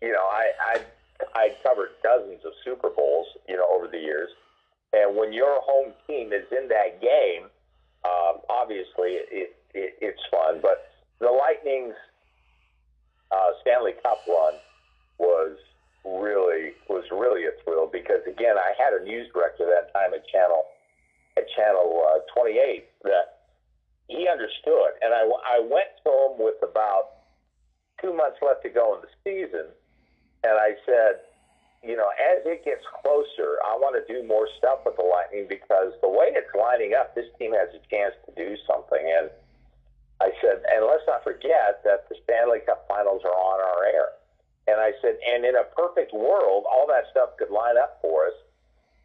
you 0.03 0.11
know, 0.11 0.27
I 0.29 0.51
I 0.59 0.81
I 1.33 1.55
covered 1.63 1.91
dozens 2.03 2.43
of 2.45 2.51
Super 2.63 2.89
Bowls, 2.89 3.27
you 3.47 3.55
know, 3.55 3.65
over 3.73 3.87
the 3.87 3.97
years, 3.97 4.29
and 4.91 5.15
when 5.15 5.31
your 5.31 5.61
home 5.61 5.93
team 6.05 6.33
is 6.33 6.45
in 6.51 6.67
that 6.67 7.01
game, 7.01 7.47
um, 8.05 8.41
obviously 8.49 9.19
it, 9.19 9.55
it 9.73 9.95
it's 10.01 10.21
fun. 10.29 10.59
But 10.61 10.89
the 11.19 11.31
Lightning's 11.31 11.95
uh, 13.31 13.51
Stanley 13.61 13.93
Cup 14.03 14.19
run 14.27 14.53
was 15.17 15.57
really 16.05 16.73
was 16.89 17.05
really 17.11 17.45
a 17.45 17.55
thrill 17.63 17.87
because 17.91 18.21
again, 18.27 18.55
I 18.57 18.73
had 18.77 18.93
a 18.93 19.03
news 19.03 19.27
director 19.33 19.65
that 19.65 19.93
time 19.93 20.13
at 20.13 20.27
Channel 20.27 20.63
at 21.37 21.45
Channel 21.55 22.03
uh, 22.05 22.19
28 22.39 22.85
that 23.03 23.49
he 24.07 24.27
understood, 24.27 24.99
and 25.01 25.13
I 25.13 25.23
I 25.47 25.59
went 25.59 25.91
to 26.03 26.09
him 26.09 26.43
with 26.43 26.59
about 26.61 27.23
two 28.01 28.13
months 28.13 28.37
left 28.41 28.63
to 28.63 28.69
go 28.69 28.95
in 28.95 29.01
the 29.01 29.11
season 29.23 29.71
and 30.43 30.59
I 30.59 30.75
said, 30.85 31.23
you 31.83 31.99
know, 31.99 32.07
as 32.15 32.39
it 32.47 32.63
gets 32.63 32.87
closer, 33.03 33.59
I 33.67 33.75
want 33.75 33.99
to 33.99 34.03
do 34.07 34.23
more 34.23 34.47
stuff 34.57 34.87
with 34.87 34.95
the 34.95 35.03
Lightning 35.03 35.51
because 35.51 35.91
the 35.99 36.07
way 36.07 36.31
it's 36.31 36.47
lining 36.55 36.95
up, 36.95 37.11
this 37.11 37.27
team 37.35 37.51
has 37.51 37.67
a 37.75 37.83
chance 37.91 38.15
to 38.23 38.31
do 38.39 38.55
something. 38.63 39.03
And 39.03 39.27
I 40.23 40.31
said, 40.39 40.63
and 40.71 40.87
let's 40.87 41.03
not 41.03 41.27
forget 41.27 41.83
that 41.83 42.07
the 42.07 42.15
Stanley 42.23 42.63
Cup 42.63 42.87
finals 42.87 43.27
are 43.27 43.35
on 43.35 43.59
our 43.59 43.83
air. 43.83 44.15
And 44.71 44.79
I 44.79 44.95
said, 45.03 45.19
and 45.27 45.43
in 45.43 45.59
a 45.59 45.67
perfect 45.75 46.15
world, 46.15 46.63
all 46.71 46.87
that 46.87 47.11
stuff 47.11 47.35
could 47.35 47.51
line 47.51 47.75
up 47.75 47.99
for 47.99 48.31
us, 48.31 48.37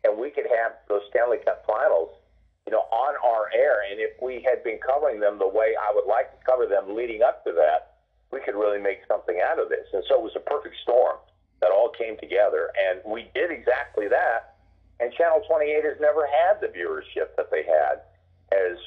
and 0.07 0.15
we 0.15 0.31
could 0.31 0.47
have 0.47 0.79
those 0.87 1.03
Stanley 1.11 1.43
Cup 1.43 1.67
finals 1.67 2.15
you 2.63 2.71
know, 2.71 2.87
on 2.95 3.17
our 3.25 3.51
air. 3.51 3.83
And 3.91 3.99
if 3.99 4.15
we 4.23 4.45
had 4.47 4.63
been 4.63 4.79
covering 4.79 5.19
them 5.19 5.41
the 5.41 5.49
way 5.49 5.75
I 5.75 5.91
would 5.91 6.07
like 6.07 6.31
to 6.31 6.39
cover 6.47 6.69
them 6.69 6.95
leading 6.95 7.27
up 7.27 7.43
to 7.43 7.53
that, 7.57 7.99
we 8.31 8.39
could 8.45 8.55
really 8.55 8.79
make 8.79 9.03
something 9.09 9.41
out 9.43 9.59
of 9.59 9.73
this. 9.73 9.89
And 9.91 10.05
so 10.07 10.21
it 10.21 10.23
was 10.23 10.37
a 10.37 10.45
perfect 10.45 10.77
storm 10.85 11.17
that 11.61 11.71
all 11.71 11.91
came 11.91 12.17
together. 12.19 12.71
And 12.77 13.01
we 13.05 13.31
did 13.35 13.51
exactly 13.51 14.09
that. 14.09 14.57
And 15.01 15.13
Channel 15.13 15.43
28 15.47 15.85
has 15.85 16.01
never 16.01 16.27
had 16.27 16.61
the 16.61 16.69
viewership 16.69 17.37
that 17.37 17.51
they 17.51 17.63
had 17.63 18.03
as, 18.51 18.79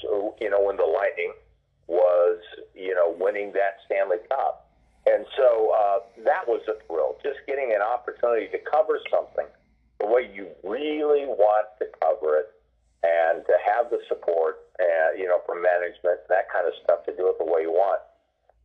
you 0.42 0.50
know, 0.50 0.62
when 0.62 0.78
the 0.78 0.86
Lightning 0.86 1.34
was, 1.88 2.40
you 2.76 2.96
know, 2.96 3.16
winning 3.20 3.52
that 3.54 3.80
Stanley 3.86 4.18
Cup. 4.30 4.68
And 5.06 5.26
so 5.38 5.72
uh, 5.74 6.00
that 6.26 6.48
was 6.48 6.62
a 6.68 6.78
thrill, 6.86 7.18
just 7.24 7.40
getting 7.48 7.74
an 7.74 7.82
opportunity 7.82 8.48
to 8.52 8.60
cover 8.70 9.00
something 9.10 9.48
the 10.00 10.08
way 10.08 10.30
you 10.34 10.48
really 10.64 11.26
want 11.26 11.68
to 11.80 11.86
cover 12.02 12.38
it 12.38 12.50
and 13.04 13.46
to 13.46 13.56
have 13.66 13.90
the 13.90 14.00
support, 14.08 14.70
uh, 14.80 15.18
you 15.18 15.26
know, 15.26 15.42
from 15.46 15.62
management, 15.62 16.22
that 16.30 16.50
kind 16.54 16.68
of 16.68 16.74
stuff 16.84 17.06
to 17.06 17.16
do 17.16 17.28
it 17.30 17.38
the 17.40 17.46
way 17.46 17.62
you 17.62 17.72
want. 17.72 18.02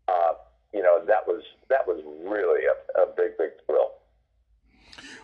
Uh, 0.09 0.35
you 0.75 0.83
know, 0.83 1.01
that 1.07 1.27
was 1.27 1.43
that 1.69 1.87
was 1.87 2.03
really 2.25 2.65
a, 2.69 2.77
a 3.01 3.07
big, 3.17 3.37
big 3.39 3.57
thrill. 3.67 3.86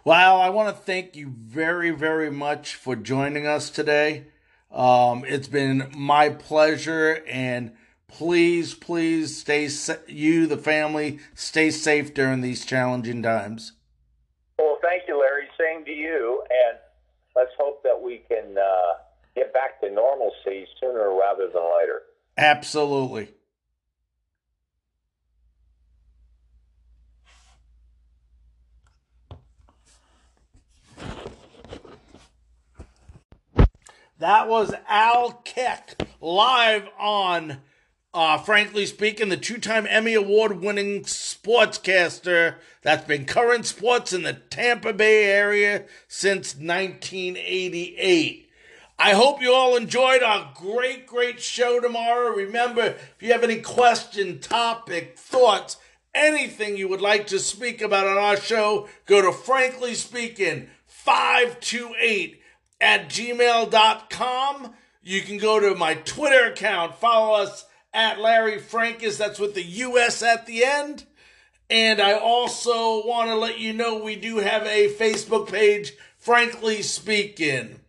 Well, 0.04 0.40
I 0.40 0.48
want 0.48 0.74
to 0.74 0.82
thank 0.82 1.14
you 1.14 1.28
very, 1.28 1.90
very 1.90 2.28
much 2.28 2.74
for 2.74 2.96
joining 2.96 3.46
us 3.46 3.70
today. 3.70 4.24
Um, 4.72 5.24
it's 5.24 5.46
been 5.46 5.92
my 5.96 6.28
pleasure, 6.28 7.22
and 7.28 7.70
please, 8.08 8.74
please 8.74 9.38
stay 9.38 9.68
you, 10.08 10.48
the 10.48 10.56
family, 10.56 11.20
stay 11.36 11.70
safe 11.70 12.14
during 12.14 12.40
these 12.40 12.64
challenging 12.64 13.22
times. 13.22 13.74
Well, 14.58 14.78
thank 14.82 15.04
you, 15.06 15.20
Larry. 15.20 15.46
Same 15.56 15.84
to 15.84 15.92
you, 15.92 16.42
and 16.50 16.78
let's 17.36 17.52
hope 17.56 17.84
that 17.84 18.02
we 18.02 18.22
can 18.28 18.58
uh, 18.58 18.94
get 19.36 19.52
back 19.52 19.80
to 19.82 19.90
normalcy 19.90 20.66
sooner 20.80 21.16
rather 21.16 21.46
than 21.46 21.62
later. 21.78 22.02
Absolutely. 22.36 23.28
That 34.22 34.48
was 34.48 34.72
Al 34.88 35.32
Keck 35.44 36.00
live 36.20 36.88
on, 36.96 37.58
uh, 38.14 38.38
frankly 38.38 38.86
speaking, 38.86 39.30
the 39.30 39.36
two 39.36 39.58
time 39.58 39.84
Emmy 39.90 40.14
Award 40.14 40.60
winning 40.60 41.00
sportscaster 41.02 42.54
that's 42.82 43.04
been 43.04 43.24
current 43.24 43.66
sports 43.66 44.12
in 44.12 44.22
the 44.22 44.34
Tampa 44.34 44.92
Bay 44.92 45.24
area 45.24 45.86
since 46.06 46.54
1988. 46.54 48.48
I 48.96 49.10
hope 49.10 49.42
you 49.42 49.52
all 49.52 49.74
enjoyed 49.74 50.22
our 50.22 50.52
great, 50.54 51.04
great 51.04 51.40
show 51.40 51.80
tomorrow. 51.80 52.28
Remember, 52.28 52.82
if 52.82 53.16
you 53.18 53.32
have 53.32 53.42
any 53.42 53.60
question, 53.60 54.38
topic, 54.38 55.18
thoughts, 55.18 55.78
anything 56.14 56.76
you 56.76 56.86
would 56.86 57.00
like 57.00 57.26
to 57.26 57.40
speak 57.40 57.82
about 57.82 58.06
on 58.06 58.18
our 58.18 58.36
show, 58.36 58.88
go 59.04 59.20
to 59.20 59.32
Frankly 59.36 59.94
Speaking 59.94 60.68
528 60.86 62.41
at 62.82 63.08
gmail.com. 63.08 64.74
You 65.02 65.22
can 65.22 65.38
go 65.38 65.58
to 65.60 65.74
my 65.74 65.94
Twitter 65.94 66.52
account, 66.52 66.96
follow 66.96 67.42
us 67.42 67.64
at 67.94 68.20
Larry 68.20 68.58
Frankus, 68.58 69.16
that's 69.16 69.38
with 69.38 69.54
the 69.54 69.62
US 69.62 70.22
at 70.22 70.46
the 70.46 70.64
end. 70.64 71.06
And 71.70 72.00
I 72.00 72.14
also 72.14 73.06
want 73.06 73.30
to 73.30 73.36
let 73.36 73.58
you 73.58 73.72
know 73.72 73.98
we 73.98 74.16
do 74.16 74.38
have 74.38 74.66
a 74.66 74.92
Facebook 74.94 75.50
page, 75.50 75.92
Frankly 76.18 76.82
Speaking. 76.82 77.80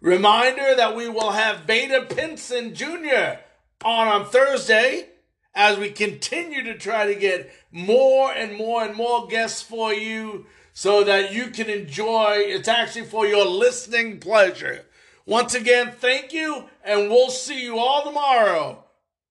Reminder 0.00 0.76
that 0.76 0.94
we 0.94 1.08
will 1.08 1.32
have 1.32 1.66
Vada 1.66 2.04
Pinson 2.04 2.74
Jr. 2.74 3.40
on 3.82 4.06
on 4.06 4.26
Thursday 4.26 5.08
as 5.54 5.78
we 5.78 5.90
continue 5.90 6.62
to 6.64 6.78
try 6.78 7.06
to 7.06 7.18
get 7.18 7.50
more 7.72 8.30
and 8.30 8.56
more 8.56 8.84
and 8.84 8.94
more 8.94 9.26
guests 9.26 9.62
for 9.62 9.92
you 9.92 10.46
so 10.78 11.02
that 11.02 11.32
you 11.32 11.46
can 11.46 11.70
enjoy. 11.70 12.34
It's 12.36 12.68
actually 12.68 13.06
for 13.06 13.26
your 13.26 13.46
listening 13.46 14.20
pleasure. 14.20 14.84
Once 15.24 15.54
again, 15.54 15.90
thank 15.90 16.34
you, 16.34 16.66
and 16.84 17.08
we'll 17.08 17.30
see 17.30 17.62
you 17.64 17.78
all 17.78 18.04
tomorrow 18.04 18.84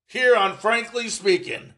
here 0.07 0.35
on 0.35 0.57
Frankly 0.57 1.07
Speaking. 1.07 1.74